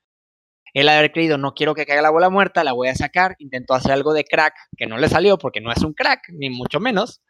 Él 0.72 0.88
haber 0.88 1.10
creído, 1.12 1.36
no 1.36 1.52
quiero 1.52 1.74
que 1.74 1.84
caiga 1.84 2.00
la 2.00 2.10
bola 2.10 2.30
muerta, 2.30 2.62
la 2.62 2.72
voy 2.72 2.88
a 2.88 2.94
sacar, 2.94 3.34
intentó 3.38 3.74
hacer 3.74 3.92
algo 3.92 4.12
de 4.12 4.24
crack, 4.24 4.54
que 4.76 4.86
no 4.86 4.98
le 4.98 5.08
salió 5.08 5.36
porque 5.36 5.60
no 5.60 5.72
es 5.72 5.82
un 5.82 5.94
crack, 5.94 6.28
ni 6.30 6.48
mucho 6.48 6.78
menos. 6.78 7.22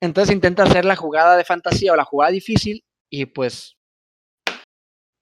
Entonces 0.00 0.34
intenta 0.34 0.62
hacer 0.62 0.84
la 0.84 0.96
jugada 0.96 1.36
de 1.36 1.44
fantasía 1.44 1.92
o 1.92 1.96
la 1.96 2.04
jugada 2.04 2.32
difícil 2.32 2.84
y 3.10 3.26
pues 3.26 3.76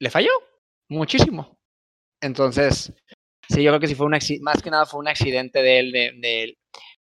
le 0.03 0.11
falló 0.11 0.33
muchísimo. 0.89 1.57
Entonces, 2.21 2.93
sí, 3.49 3.63
yo 3.63 3.71
creo 3.71 3.81
que 3.81 3.87
sí 3.87 3.95
fue 3.95 4.07
un 4.07 4.19
más 4.41 4.61
que 4.61 4.71
nada 4.71 4.85
fue 4.85 4.99
un 4.99 5.07
accidente 5.07 5.63
de 5.63 5.79
él, 5.79 5.93
de, 5.93 6.57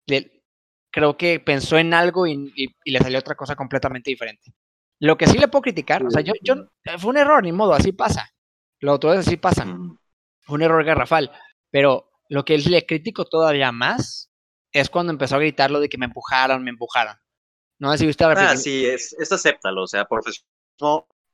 de, 0.05 0.43
creo 0.91 1.17
que 1.17 1.39
pensó 1.39 1.79
en 1.79 1.95
algo 1.95 2.27
y, 2.27 2.53
le 2.85 2.99
salió 2.99 3.17
otra 3.17 3.33
cosa 3.33 3.55
completamente 3.55 4.11
diferente. 4.11 4.53
Lo 4.99 5.17
que 5.17 5.25
sí 5.25 5.39
le 5.39 5.47
puedo 5.47 5.63
criticar, 5.63 6.05
o 6.05 6.11
sea, 6.11 6.21
yo, 6.21 6.33
yo 6.43 6.55
fue 6.99 7.09
un 7.09 7.17
error, 7.17 7.43
ni 7.43 7.51
modo, 7.51 7.73
así 7.73 7.91
pasa. 7.91 8.29
Lo 8.79 8.99
todo 8.99 9.13
así 9.13 9.35
pasa. 9.35 9.65
Fue 10.41 10.55
un 10.55 10.61
error 10.61 10.85
garrafal. 10.85 11.31
Pero 11.71 12.11
lo 12.29 12.45
que 12.45 12.57
le 12.59 12.85
critico 12.85 13.25
todavía 13.25 13.71
más 13.71 14.29
es 14.71 14.91
cuando 14.91 15.11
empezó 15.11 15.35
a 15.35 15.39
gritar 15.39 15.71
lo 15.71 15.79
de 15.79 15.89
que 15.89 15.97
me 15.97 16.05
empujaron, 16.05 16.63
me 16.63 16.69
empujaron. 16.69 17.17
No 17.79 17.91
sé 17.91 17.97
si 17.97 18.07
usted 18.07 18.25
Ah, 18.27 18.55
sí, 18.55 18.85
es, 18.85 19.13
es 19.13 19.31
acéptalo, 19.31 19.83
o 19.83 19.87
sea, 19.87 20.05
profesional 20.05 20.45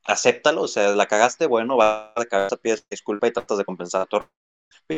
acéptalo, 0.04 0.62
o 0.62 0.68
sea, 0.68 0.90
la 0.94 1.06
cagaste, 1.06 1.46
bueno, 1.46 1.76
va 1.76 2.12
de 2.16 2.26
cabeza, 2.26 2.56
pides 2.56 2.86
disculpa 2.88 3.28
y 3.28 3.32
tratas 3.32 3.58
de 3.58 3.64
compensar 3.64 4.06
todo. 4.06 4.28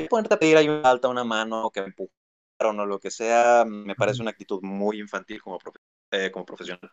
Ponerte 0.09 0.35
a 0.35 0.39
pedir 0.39 0.57
ahí 0.57 0.69
una 0.69 0.91
alta, 0.91 1.09
una 1.09 1.25
mano, 1.25 1.71
que 1.71 1.81
empujaron 1.81 2.81
o 2.81 2.87
lo 2.87 2.99
que 2.99 3.11
sea, 3.11 3.65
me 3.67 3.95
parece 3.95 4.23
una 4.23 4.31
actitud 4.31 4.61
muy 4.63 4.99
infantil 5.01 5.41
como, 5.43 5.59
eh, 6.11 6.31
como 6.31 6.45
profesional. 6.45 6.91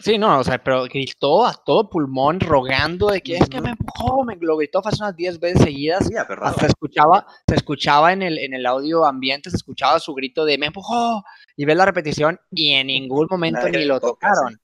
Sí, 0.00 0.16
no, 0.16 0.38
o 0.38 0.44
sea, 0.44 0.62
pero 0.62 0.84
gritó 0.84 1.44
a 1.44 1.52
todo 1.52 1.88
pulmón 1.88 2.40
rogando 2.40 3.08
de 3.08 3.20
que 3.20 3.36
es 3.36 3.48
que 3.48 3.60
me 3.60 3.70
empujó, 3.70 4.24
me 4.24 4.36
lo 4.40 4.56
gritó 4.56 4.80
hace 4.84 5.02
unas 5.02 5.14
10 5.14 5.38
veces 5.38 5.62
seguidas. 5.62 6.06
Sí, 6.06 6.14
hasta 6.16 6.66
escuchaba, 6.66 7.26
se 7.46 7.54
escuchaba 7.56 8.12
en 8.12 8.22
el, 8.22 8.38
en 8.38 8.54
el 8.54 8.64
audio 8.64 9.04
ambiente, 9.04 9.50
se 9.50 9.56
escuchaba 9.56 10.00
su 10.00 10.14
grito 10.14 10.44
de 10.44 10.56
me 10.56 10.66
empujó 10.66 11.22
y 11.56 11.66
ves 11.66 11.76
la 11.76 11.84
repetición 11.84 12.40
y 12.50 12.72
en 12.72 12.86
ningún 12.86 13.26
momento 13.30 13.68
ni 13.68 13.84
lo 13.84 14.00
tocaron. 14.00 14.58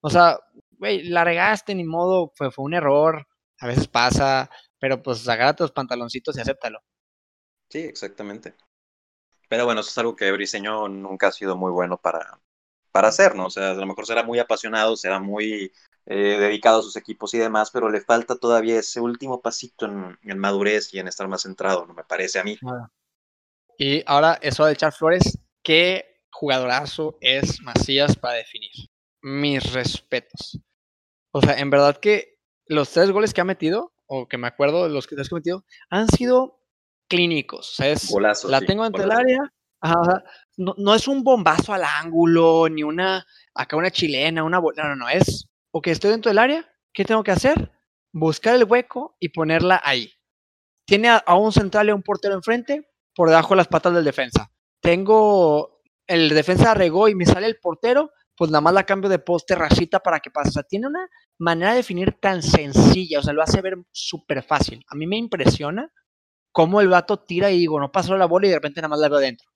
O 0.00 0.10
sea, 0.10 0.38
güey, 0.78 1.04
la 1.04 1.24
regaste, 1.24 1.74
ni 1.74 1.84
modo, 1.84 2.32
fue, 2.34 2.50
fue 2.50 2.64
un 2.64 2.74
error, 2.74 3.26
a 3.60 3.66
veces 3.66 3.88
pasa, 3.88 4.50
pero 4.78 5.02
pues 5.02 5.28
agárrate 5.28 5.64
los 5.64 5.72
pantaloncitos 5.72 6.36
y 6.36 6.40
acéptalo. 6.40 6.80
Sí, 7.68 7.80
exactamente. 7.80 8.54
Pero 9.48 9.64
bueno, 9.64 9.80
eso 9.80 9.90
es 9.90 9.98
algo 9.98 10.16
que 10.16 10.30
Briseño 10.32 10.88
nunca 10.88 11.28
ha 11.28 11.32
sido 11.32 11.56
muy 11.56 11.72
bueno 11.72 11.98
para, 11.98 12.40
para 12.92 13.08
hacer, 13.08 13.34
¿no? 13.34 13.46
O 13.46 13.50
sea, 13.50 13.70
a 13.70 13.74
lo 13.74 13.86
mejor 13.86 14.06
será 14.06 14.22
muy 14.22 14.38
apasionado, 14.38 14.96
será 14.96 15.20
muy 15.20 15.72
eh, 16.06 16.36
dedicado 16.38 16.80
a 16.80 16.82
sus 16.82 16.96
equipos 16.96 17.34
y 17.34 17.38
demás, 17.38 17.70
pero 17.70 17.90
le 17.90 18.00
falta 18.00 18.36
todavía 18.36 18.78
ese 18.78 19.00
último 19.00 19.40
pasito 19.40 19.86
en, 19.86 20.18
en 20.22 20.38
madurez 20.38 20.92
y 20.94 20.98
en 20.98 21.08
estar 21.08 21.28
más 21.28 21.42
centrado, 21.42 21.86
¿no? 21.86 21.94
Me 21.94 22.04
parece 22.04 22.38
a 22.38 22.44
mí. 22.44 22.58
Y 23.78 24.02
ahora, 24.06 24.38
eso 24.42 24.64
de 24.64 24.72
echar 24.72 24.92
flores, 24.92 25.38
¿qué 25.62 26.22
jugadorazo 26.30 27.16
es 27.20 27.60
Macías 27.62 28.16
para 28.16 28.34
definir? 28.34 28.70
Mis 29.22 29.72
respetos. 29.72 30.58
O 31.38 31.40
sea, 31.40 31.58
en 31.58 31.70
verdad 31.70 31.96
que 31.98 32.36
los 32.66 32.90
tres 32.90 33.12
goles 33.12 33.32
que 33.32 33.40
ha 33.40 33.44
metido, 33.44 33.92
o 34.06 34.26
que 34.26 34.38
me 34.38 34.48
acuerdo 34.48 34.84
de 34.84 34.90
los 34.90 35.06
tres 35.06 35.28
que 35.28 35.34
ha 35.34 35.38
metido, 35.38 35.64
han 35.88 36.08
sido 36.08 36.60
clínicos. 37.08 37.70
O 37.70 37.74
sea, 37.74 37.88
es, 37.88 38.12
la 38.44 38.60
tengo 38.60 38.82
ante 38.82 39.02
el 39.02 39.12
área. 39.12 39.52
no, 40.56 40.94
es 40.94 41.06
un 41.06 41.22
bombazo 41.22 41.72
al 41.72 41.84
ángulo, 41.84 42.68
ni 42.68 42.82
una, 42.82 43.24
acá 43.54 43.76
una 43.76 43.92
chilena, 43.92 44.42
una 44.42 44.60
No, 44.60 44.72
no, 44.74 44.96
no. 44.96 45.08
Es, 45.08 45.48
ok, 45.70 45.86
estoy 45.86 46.10
dentro 46.10 46.30
del 46.30 46.38
área. 46.38 46.68
¿Qué 46.92 47.04
tengo 47.04 47.22
que 47.22 47.30
hacer? 47.30 47.70
Buscar 48.12 48.56
el 48.56 48.64
hueco 48.64 49.16
y 49.20 49.28
ponerla 49.28 49.80
ahí. 49.84 50.12
Tiene 50.86 51.08
a, 51.10 51.34
un 51.36 51.52
central 51.52 51.86
y 51.86 51.90
a 51.90 51.94
un 51.94 52.02
portero 52.02 52.34
enfrente, 52.34 52.90
por 53.14 53.28
debajo 53.28 53.50
de 53.50 53.58
las 53.58 53.68
patas 53.68 53.94
del 53.94 54.04
defensa. 54.04 54.50
Tengo 54.80 55.82
el 56.08 56.30
defensa 56.30 56.74
regó 56.74 57.08
y 57.08 57.14
me 57.14 57.26
sale 57.26 57.46
el 57.46 57.60
portero, 57.60 58.10
pues 58.34 58.50
nada 58.50 58.62
más 58.62 58.74
la 58.74 58.86
cambio 58.86 59.08
de 59.10 59.18
poste 59.18 59.54
racita 59.54 60.00
para 60.00 60.18
que 60.18 60.30
pase. 60.30 60.48
O 60.48 60.52
sea, 60.52 60.62
tiene 60.62 60.86
una 60.86 61.06
manera 61.38 61.70
de 61.70 61.78
definir 61.78 62.18
tan 62.20 62.42
sencilla, 62.42 63.20
o 63.20 63.22
sea, 63.22 63.32
lo 63.32 63.42
hace 63.42 63.60
ver 63.60 63.78
súper 63.92 64.42
fácil. 64.42 64.84
A 64.88 64.94
mí 64.94 65.06
me 65.06 65.16
impresiona 65.16 65.92
cómo 66.52 66.80
el 66.80 66.88
vato 66.88 67.20
tira 67.20 67.50
y 67.50 67.58
digo, 67.58 67.80
no 67.80 67.92
pasó 67.92 68.16
la 68.16 68.26
bola 68.26 68.46
y 68.46 68.50
de 68.50 68.56
repente 68.56 68.80
nada 68.80 68.88
más 68.88 69.00
la 69.00 69.08
veo 69.08 69.18
adentro. 69.18 69.48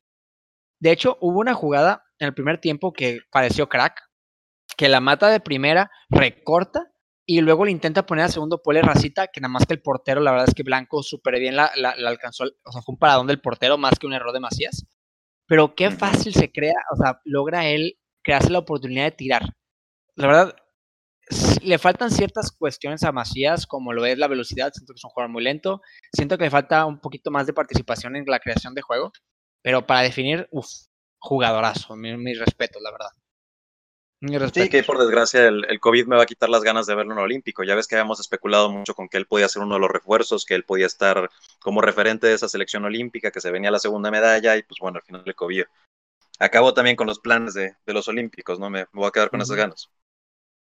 De 0.80 0.90
hecho, 0.90 1.18
hubo 1.20 1.40
una 1.40 1.54
jugada 1.54 2.04
en 2.18 2.28
el 2.28 2.34
primer 2.34 2.58
tiempo 2.58 2.92
que 2.92 3.20
pareció 3.30 3.68
crack, 3.68 4.00
que 4.76 4.88
la 4.88 5.00
mata 5.00 5.28
de 5.28 5.40
primera, 5.40 5.90
recorta 6.08 6.92
y 7.26 7.40
luego 7.40 7.64
le 7.64 7.70
intenta 7.70 8.04
poner 8.04 8.24
a 8.24 8.28
segundo 8.28 8.62
pole 8.62 8.82
racita, 8.82 9.28
que 9.28 9.40
nada 9.40 9.52
más 9.52 9.66
que 9.66 9.74
el 9.74 9.82
portero, 9.82 10.20
la 10.20 10.32
verdad 10.32 10.48
es 10.48 10.54
que 10.54 10.64
Blanco 10.64 11.02
súper 11.02 11.38
bien 11.38 11.56
la, 11.56 11.70
la, 11.76 11.90
alcanzó, 11.90 12.44
o 12.44 12.72
sea, 12.72 12.82
fue 12.82 12.94
un 12.94 12.98
paradón 12.98 13.26
del 13.26 13.40
portero 13.40 13.78
más 13.78 13.98
que 13.98 14.06
un 14.06 14.12
error 14.12 14.32
de 14.32 14.40
Macías. 14.40 14.84
Pero 15.46 15.74
qué 15.74 15.90
fácil 15.90 16.34
se 16.34 16.50
crea, 16.50 16.74
o 16.92 16.96
sea, 16.96 17.20
logra 17.24 17.66
él 17.68 17.98
crearse 18.22 18.50
la 18.50 18.60
oportunidad 18.60 19.04
de 19.04 19.10
tirar. 19.12 19.42
La 20.16 20.26
verdad, 20.26 20.56
le 21.62 21.78
faltan 21.78 22.10
ciertas 22.10 22.52
cuestiones 22.52 23.02
a 23.04 23.12
Macías, 23.12 23.66
como 23.66 23.92
lo 23.92 24.04
es 24.04 24.18
la 24.18 24.28
velocidad, 24.28 24.72
siento 24.72 24.92
que 24.92 24.98
es 24.98 25.04
un 25.04 25.10
jugador 25.10 25.30
muy 25.30 25.42
lento, 25.42 25.80
siento 26.12 26.36
que 26.36 26.44
le 26.44 26.50
falta 26.50 26.84
un 26.86 27.00
poquito 27.00 27.30
más 27.30 27.46
de 27.46 27.52
participación 27.52 28.16
en 28.16 28.24
la 28.26 28.40
creación 28.40 28.74
de 28.74 28.82
juego, 28.82 29.12
pero 29.62 29.86
para 29.86 30.02
definir, 30.02 30.48
uff, 30.50 30.68
jugadorazo, 31.18 31.96
mis, 31.96 32.38
respetos, 32.38 32.82
la 32.82 32.90
verdad. 32.90 33.10
Sí, 34.54 34.68
que 34.68 34.84
por 34.84 34.98
desgracia 34.98 35.48
el, 35.48 35.64
el, 35.68 35.80
COVID 35.80 36.06
me 36.06 36.14
va 36.14 36.22
a 36.22 36.26
quitar 36.26 36.48
las 36.48 36.62
ganas 36.62 36.86
de 36.86 36.94
verlo 36.94 37.12
en 37.12 37.18
el 37.18 37.24
Olímpico. 37.24 37.64
Ya 37.64 37.74
ves 37.74 37.88
que 37.88 37.96
habíamos 37.96 38.20
especulado 38.20 38.70
mucho 38.70 38.94
con 38.94 39.08
que 39.08 39.16
él 39.16 39.26
podía 39.26 39.48
ser 39.48 39.62
uno 39.62 39.74
de 39.74 39.80
los 39.80 39.90
refuerzos, 39.90 40.44
que 40.44 40.54
él 40.54 40.62
podía 40.62 40.86
estar 40.86 41.28
como 41.58 41.80
referente 41.80 42.28
de 42.28 42.34
esa 42.34 42.48
selección 42.48 42.84
olímpica, 42.84 43.32
que 43.32 43.40
se 43.40 43.50
venía 43.50 43.72
la 43.72 43.80
segunda 43.80 44.12
medalla 44.12 44.56
y 44.56 44.62
pues 44.62 44.78
bueno, 44.80 44.98
al 44.98 45.04
final 45.04 45.24
el 45.26 45.34
COVID 45.34 45.64
acabó 46.38 46.74
también 46.74 46.96
con 46.96 47.06
los 47.06 47.18
planes 47.18 47.54
de, 47.54 47.74
los 47.86 48.08
Olímpicos, 48.08 48.58
¿no? 48.58 48.70
Me, 48.70 48.86
voy 48.92 49.06
a 49.06 49.10
quedar 49.10 49.30
con 49.30 49.40
esas 49.40 49.56
ganas. 49.56 49.90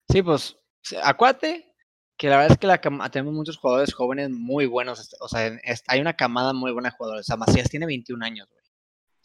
Sí, 0.10 0.22
pues, 0.22 0.58
acuate 1.04 1.76
que 2.18 2.30
la 2.30 2.38
verdad 2.38 2.54
es 2.54 2.58
que 2.58 2.68
la, 2.68 3.10
tenemos 3.10 3.34
muchos 3.34 3.58
jugadores 3.58 3.94
jóvenes 3.94 4.30
muy 4.30 4.66
buenos. 4.66 5.00
Este, 5.00 5.18
o 5.20 5.28
sea, 5.28 5.52
hay 5.88 6.00
una 6.00 6.14
camada 6.14 6.54
muy 6.54 6.72
buena 6.72 6.90
de 6.90 6.96
jugadores. 6.96 7.26
O 7.26 7.28
sea, 7.28 7.38
Macías 7.38 7.70
tiene 7.70 7.86
21 7.86 8.24
años, 8.26 8.48
güey. 8.50 8.64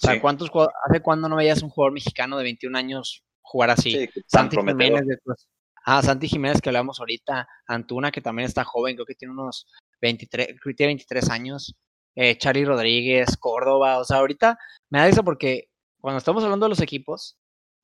O 0.02 0.06
sea, 0.06 0.20
¿cuántos 0.20 0.50
¿hace 0.88 1.00
cuándo 1.00 1.28
no 1.28 1.36
veías 1.36 1.62
un 1.62 1.68
jugador 1.68 1.92
mexicano 1.92 2.38
de 2.38 2.44
21 2.44 2.76
años 2.76 3.22
jugar 3.42 3.70
así? 3.70 3.92
Sí, 3.92 4.08
Santi 4.26 4.56
Jiménez, 4.56 5.06
después. 5.06 5.46
Ah, 5.84 6.02
Santi 6.02 6.26
Jiménez 6.26 6.60
que 6.60 6.70
hablamos 6.70 7.00
ahorita. 7.00 7.46
Antuna, 7.66 8.10
que 8.10 8.22
también 8.22 8.46
está 8.46 8.64
joven, 8.64 8.96
creo 8.96 9.06
que 9.06 9.14
tiene 9.14 9.32
unos 9.32 9.66
23, 10.00 10.46
creo 10.46 10.58
que 10.62 10.74
tiene 10.74 10.90
23 10.92 11.30
años. 11.30 11.74
Eh, 12.16 12.38
Charlie 12.38 12.64
Rodríguez, 12.64 13.36
Córdoba. 13.36 13.98
O 13.98 14.04
sea, 14.04 14.18
ahorita 14.18 14.58
me 14.88 15.00
da 15.00 15.08
eso 15.08 15.22
porque 15.22 15.68
cuando 16.00 16.18
estamos 16.18 16.42
hablando 16.42 16.64
de 16.64 16.70
los 16.70 16.80
equipos, 16.80 17.36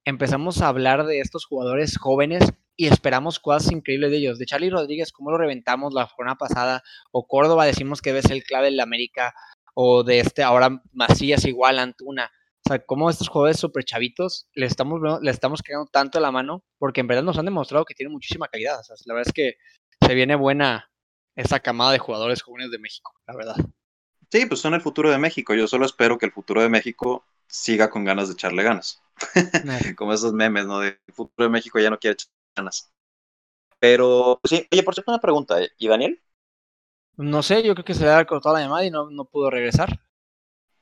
empezamos 0.06 0.62
a 0.62 0.68
hablar 0.68 1.04
de 1.04 1.20
estos 1.20 1.44
jugadores 1.44 1.98
jóvenes 1.98 2.44
y 2.76 2.86
esperamos 2.86 3.40
cosas 3.40 3.72
increíbles 3.72 4.12
de 4.12 4.18
ellos. 4.18 4.38
De 4.38 4.46
Charlie 4.46 4.70
Rodríguez, 4.70 5.12
cómo 5.12 5.32
lo 5.32 5.38
reventamos 5.38 5.92
la 5.92 6.06
jornada 6.06 6.36
pasada, 6.36 6.82
o 7.10 7.26
Córdoba 7.26 7.66
decimos 7.66 8.00
que 8.00 8.22
ser 8.22 8.32
el 8.32 8.44
clave 8.44 8.68
en 8.68 8.76
la 8.76 8.84
América, 8.84 9.34
o 9.74 10.04
de 10.04 10.20
este 10.20 10.42
ahora 10.42 10.80
Macías 10.92 11.44
igual, 11.44 11.80
Antuna. 11.80 12.30
O 12.64 12.68
sea, 12.68 12.78
cómo 12.78 13.10
estos 13.10 13.28
jugadores 13.28 13.58
super 13.58 13.84
chavitos 13.84 14.48
le 14.54 14.66
estamos, 14.66 15.00
le 15.20 15.30
estamos 15.30 15.60
quedando 15.62 15.86
tanto 15.86 16.18
a 16.18 16.20
la 16.20 16.30
mano, 16.30 16.64
porque 16.78 17.00
en 17.00 17.08
verdad 17.08 17.24
nos 17.24 17.38
han 17.38 17.44
demostrado 17.44 17.84
que 17.84 17.94
tienen 17.94 18.12
muchísima 18.12 18.48
calidad. 18.48 18.78
O 18.78 18.84
sea, 18.84 18.96
la 19.06 19.14
verdad 19.14 19.28
es 19.28 19.34
que 19.34 19.56
se 20.06 20.14
viene 20.14 20.36
buena 20.36 20.88
esa 21.34 21.58
camada 21.60 21.92
de 21.92 21.98
jugadores 21.98 22.42
jóvenes 22.42 22.70
de 22.70 22.78
México, 22.78 23.12
la 23.26 23.36
verdad. 23.36 23.56
Sí, 24.30 24.46
pues 24.46 24.60
son 24.60 24.74
el 24.74 24.80
futuro 24.80 25.10
de 25.10 25.18
México. 25.18 25.54
Yo 25.54 25.66
solo 25.66 25.84
espero 25.84 26.16
que 26.16 26.26
el 26.26 26.32
futuro 26.32 26.62
de 26.62 26.68
México 26.68 27.24
siga 27.46 27.90
con 27.90 28.04
ganas 28.04 28.28
de 28.28 28.34
echarle 28.34 28.62
ganas. 28.62 29.02
Como 29.96 30.12
esos 30.12 30.32
memes, 30.32 30.66
¿no? 30.66 30.80
De 30.80 30.98
futuro 31.12 31.44
de 31.44 31.50
México 31.50 31.78
ya 31.78 31.90
no 31.90 31.98
quiere 31.98 32.14
echar 32.14 32.30
ganas. 32.56 32.92
Pero, 33.78 34.38
pues 34.42 34.50
sí, 34.50 34.66
oye, 34.72 34.82
por 34.82 34.94
cierto, 34.94 35.10
una 35.10 35.20
pregunta. 35.20 35.60
¿eh? 35.60 35.70
¿Y 35.78 35.88
Daniel? 35.88 36.20
No 37.16 37.42
sé, 37.42 37.62
yo 37.62 37.74
creo 37.74 37.84
que 37.84 37.94
se 37.94 38.04
le 38.04 38.10
ha 38.10 38.24
cortado 38.26 38.54
la 38.54 38.62
llamada 38.62 38.84
y 38.84 38.90
no, 38.90 39.10
no 39.10 39.24
pudo 39.24 39.50
regresar. 39.50 40.00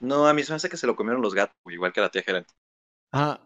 No, 0.01 0.27
a 0.27 0.35
mí 0.35 0.43
se 0.43 0.53
me 0.53 0.57
hace 0.57 0.69
que 0.69 0.77
se 0.77 0.87
lo 0.87 0.97
comieron 0.97 1.23
los 1.23 1.35
gatos, 1.35 1.57
igual 1.67 1.93
que 1.93 2.01
la 2.01 2.11
tía 2.11 2.23
gerente. 2.23 2.53
Ah, 3.13 3.41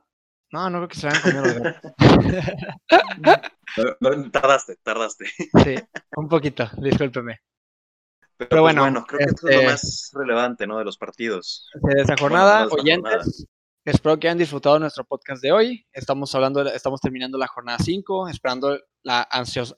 no, 0.50 0.70
no 0.70 0.78
creo 0.78 0.88
que 0.88 0.96
se 0.96 1.06
lo 1.06 1.12
hayan 1.12 1.22
comido 1.22 1.44
los 1.44 1.58
gatos. 1.58 1.92
tardaste, 4.32 4.76
tardaste. 4.76 5.26
Sí, 5.26 5.74
un 6.16 6.28
poquito, 6.28 6.70
discúlpeme. 6.78 7.40
Pero, 8.38 8.62
pues, 8.62 8.74
bueno, 8.76 9.04
creo 9.04 9.18
que 9.18 9.24
es 9.24 9.42
lo 9.42 9.50
este 9.50 9.66
más 9.66 10.10
relevante, 10.14 10.66
¿no? 10.66 10.78
De 10.78 10.84
los 10.84 10.96
partidos. 10.96 11.68
De 11.74 12.02
esa 12.02 12.16
jornada, 12.16 12.68
oyentes, 12.68 13.46
espero 13.84 14.18
que 14.18 14.28
hayan 14.28 14.38
disfrutado 14.38 14.78
nuestro 14.78 15.04
podcast 15.04 15.42
de 15.42 15.50
hoy. 15.50 15.86
Estamos 15.92 16.32
hablando, 16.36 16.64
estamos 16.72 17.00
terminando 17.00 17.36
la 17.36 17.48
jornada 17.48 17.78
5, 17.78 18.28
esperando 18.28 18.78
la 19.02 19.26
ansios, 19.28 19.74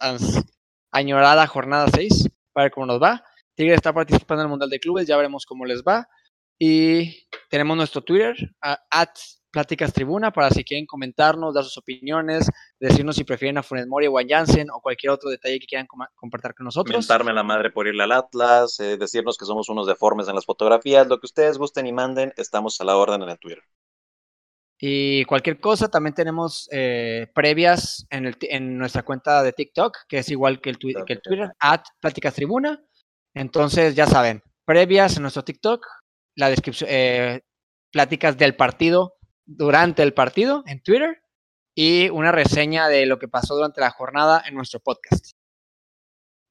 añorada 0.93 1.47
jornada 1.47 1.89
6 1.95 2.29
para 2.53 2.65
ver 2.65 2.73
cómo 2.73 2.87
nos 2.87 3.03
va. 3.03 3.25
Tigre 3.55 3.75
está 3.75 3.95
participando 3.95 4.43
en 4.43 4.47
el 4.47 4.51
Mundial 4.51 4.71
de 4.71 4.81
Clubes, 4.81 5.07
ya 5.07 5.17
veremos 5.17 5.47
cómo 5.47 5.65
les 5.65 5.83
va. 5.83 6.07
Y 6.59 7.27
tenemos 7.49 7.77
nuestro 7.79 8.03
Twitter, 8.03 8.37
at 8.61 9.17
Pláticas 9.51 9.93
Tribuna, 9.93 10.31
para 10.31 10.51
si 10.51 10.63
quieren 10.63 10.87
comentarnos, 10.87 11.55
dar 11.55 11.65
sus 11.65 11.79
opiniones, 11.79 12.49
decirnos 12.79 13.17
si 13.17 13.25
prefieren 13.25 13.59
a 13.59 13.63
Funes 13.63 13.87
Mori 13.87 14.07
o 14.07 14.19
a 14.19 14.23
Jansen 14.27 14.71
o 14.71 14.81
cualquier 14.81 15.11
otro 15.11 15.29
detalle 15.29 15.59
que 15.59 15.67
quieran 15.67 15.89
compartir 16.15 16.55
con 16.55 16.65
nosotros. 16.65 16.95
Comentarme 16.95 17.33
la 17.33 17.43
madre 17.43 17.71
por 17.71 17.89
irle 17.89 18.05
al 18.05 18.13
Atlas, 18.13 18.79
eh, 18.81 18.97
decirnos 18.97 19.37
que 19.37 19.45
somos 19.45 19.69
unos 19.69 19.87
deformes 19.87 20.29
en 20.29 20.37
las 20.37 20.45
fotografías, 20.45 21.09
lo 21.09 21.19
que 21.19 21.27
ustedes 21.27 21.59
gusten 21.59 21.87
y 21.87 21.93
manden, 21.93 22.33
estamos 22.37 22.81
a 22.81 22.85
la 22.85 22.97
orden 22.97 23.23
en 23.23 23.31
el 23.31 23.39
Twitter. 23.39 23.63
Y 24.83 25.25
cualquier 25.27 25.61
cosa, 25.61 25.89
también 25.89 26.15
tenemos 26.15 26.67
eh, 26.73 27.27
previas 27.35 28.07
en, 28.09 28.27
el, 28.27 28.37
en, 28.41 28.79
nuestra 28.79 29.03
cuenta 29.03 29.43
de 29.43 29.53
TikTok, 29.53 29.95
que 30.09 30.19
es 30.19 30.31
igual 30.31 30.61
que 30.61 30.71
el, 30.71 30.79
que 30.79 31.13
el 31.13 31.21
Twitter, 31.21 31.51
at 31.59 31.83
Pláticas 32.01 32.35
Tribuna. 32.35 32.83
Entonces, 33.35 33.95
ya 33.95 34.07
saben, 34.07 34.43
previas 34.65 35.17
en 35.17 35.23
nuestro 35.23 35.45
TikTok, 35.45 35.85
la 36.37 36.49
descripción, 36.49 36.89
eh, 36.91 37.43
pláticas 37.93 38.39
del 38.39 38.57
partido 38.57 39.19
durante 39.45 40.03
el 40.03 40.15
partido 40.15 40.63
en 40.67 40.83
Twitter 40.83 41.23
y 41.75 42.09
una 42.11 42.33
reseña 42.33 42.89
de 42.89 43.07
lo 43.07 43.19
que 43.19 43.29
pasó 43.29 43.55
durante 43.55 43.81
la 43.81 43.91
jornada 43.91 44.43
en 44.47 44.55
nuestro 44.55 44.81
podcast. 44.81 45.33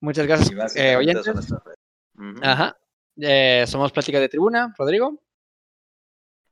Muchas 0.02 0.26
gracias, 0.26 0.76
eh, 0.76 0.96
oyentes. 0.96 1.30
Ajá. 2.42 2.80
Eh, 3.18 3.66
somos 3.68 3.92
Pláticas 3.92 4.22
de 4.22 4.30
Tribuna, 4.30 4.74
Rodrigo. 4.78 5.22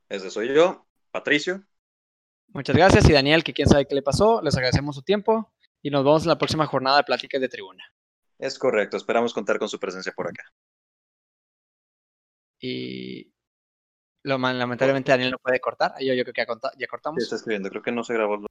Ese 0.08 0.30
soy 0.30 0.54
yo, 0.54 0.86
Patricio. 1.10 1.64
Muchas 2.48 2.76
gracias 2.76 3.08
y 3.08 3.12
Daniel, 3.12 3.44
que 3.44 3.52
quién 3.52 3.68
sabe 3.68 3.86
qué 3.86 3.94
le 3.94 4.02
pasó. 4.02 4.40
Les 4.42 4.54
agradecemos 4.56 4.96
su 4.96 5.02
tiempo 5.02 5.52
y 5.82 5.90
nos 5.90 6.04
vemos 6.04 6.22
en 6.22 6.28
la 6.28 6.38
próxima 6.38 6.66
jornada 6.66 6.98
de 6.98 7.04
Pláticas 7.04 7.40
de 7.40 7.48
Tribuna. 7.48 7.84
Es 8.38 8.58
correcto, 8.58 8.96
esperamos 8.96 9.34
contar 9.34 9.58
con 9.58 9.68
su 9.68 9.78
presencia 9.78 10.12
por 10.12 10.28
acá. 10.28 10.44
Y 12.60 13.32
lamentablemente 14.28 15.12
Daniel 15.12 15.32
no 15.32 15.38
puede 15.38 15.60
cortar. 15.60 15.94
Yo, 16.00 16.14
yo 16.14 16.24
creo 16.24 16.34
que 16.34 16.44
ya, 16.78 16.86
cortamos. 16.86 17.18
Sí, 17.18 17.24
está 17.24 17.36
escribiendo, 17.36 17.70
creo 17.70 17.82
que 17.82 17.92
no 17.92 18.04
se 18.04 18.14
grabó 18.14 18.47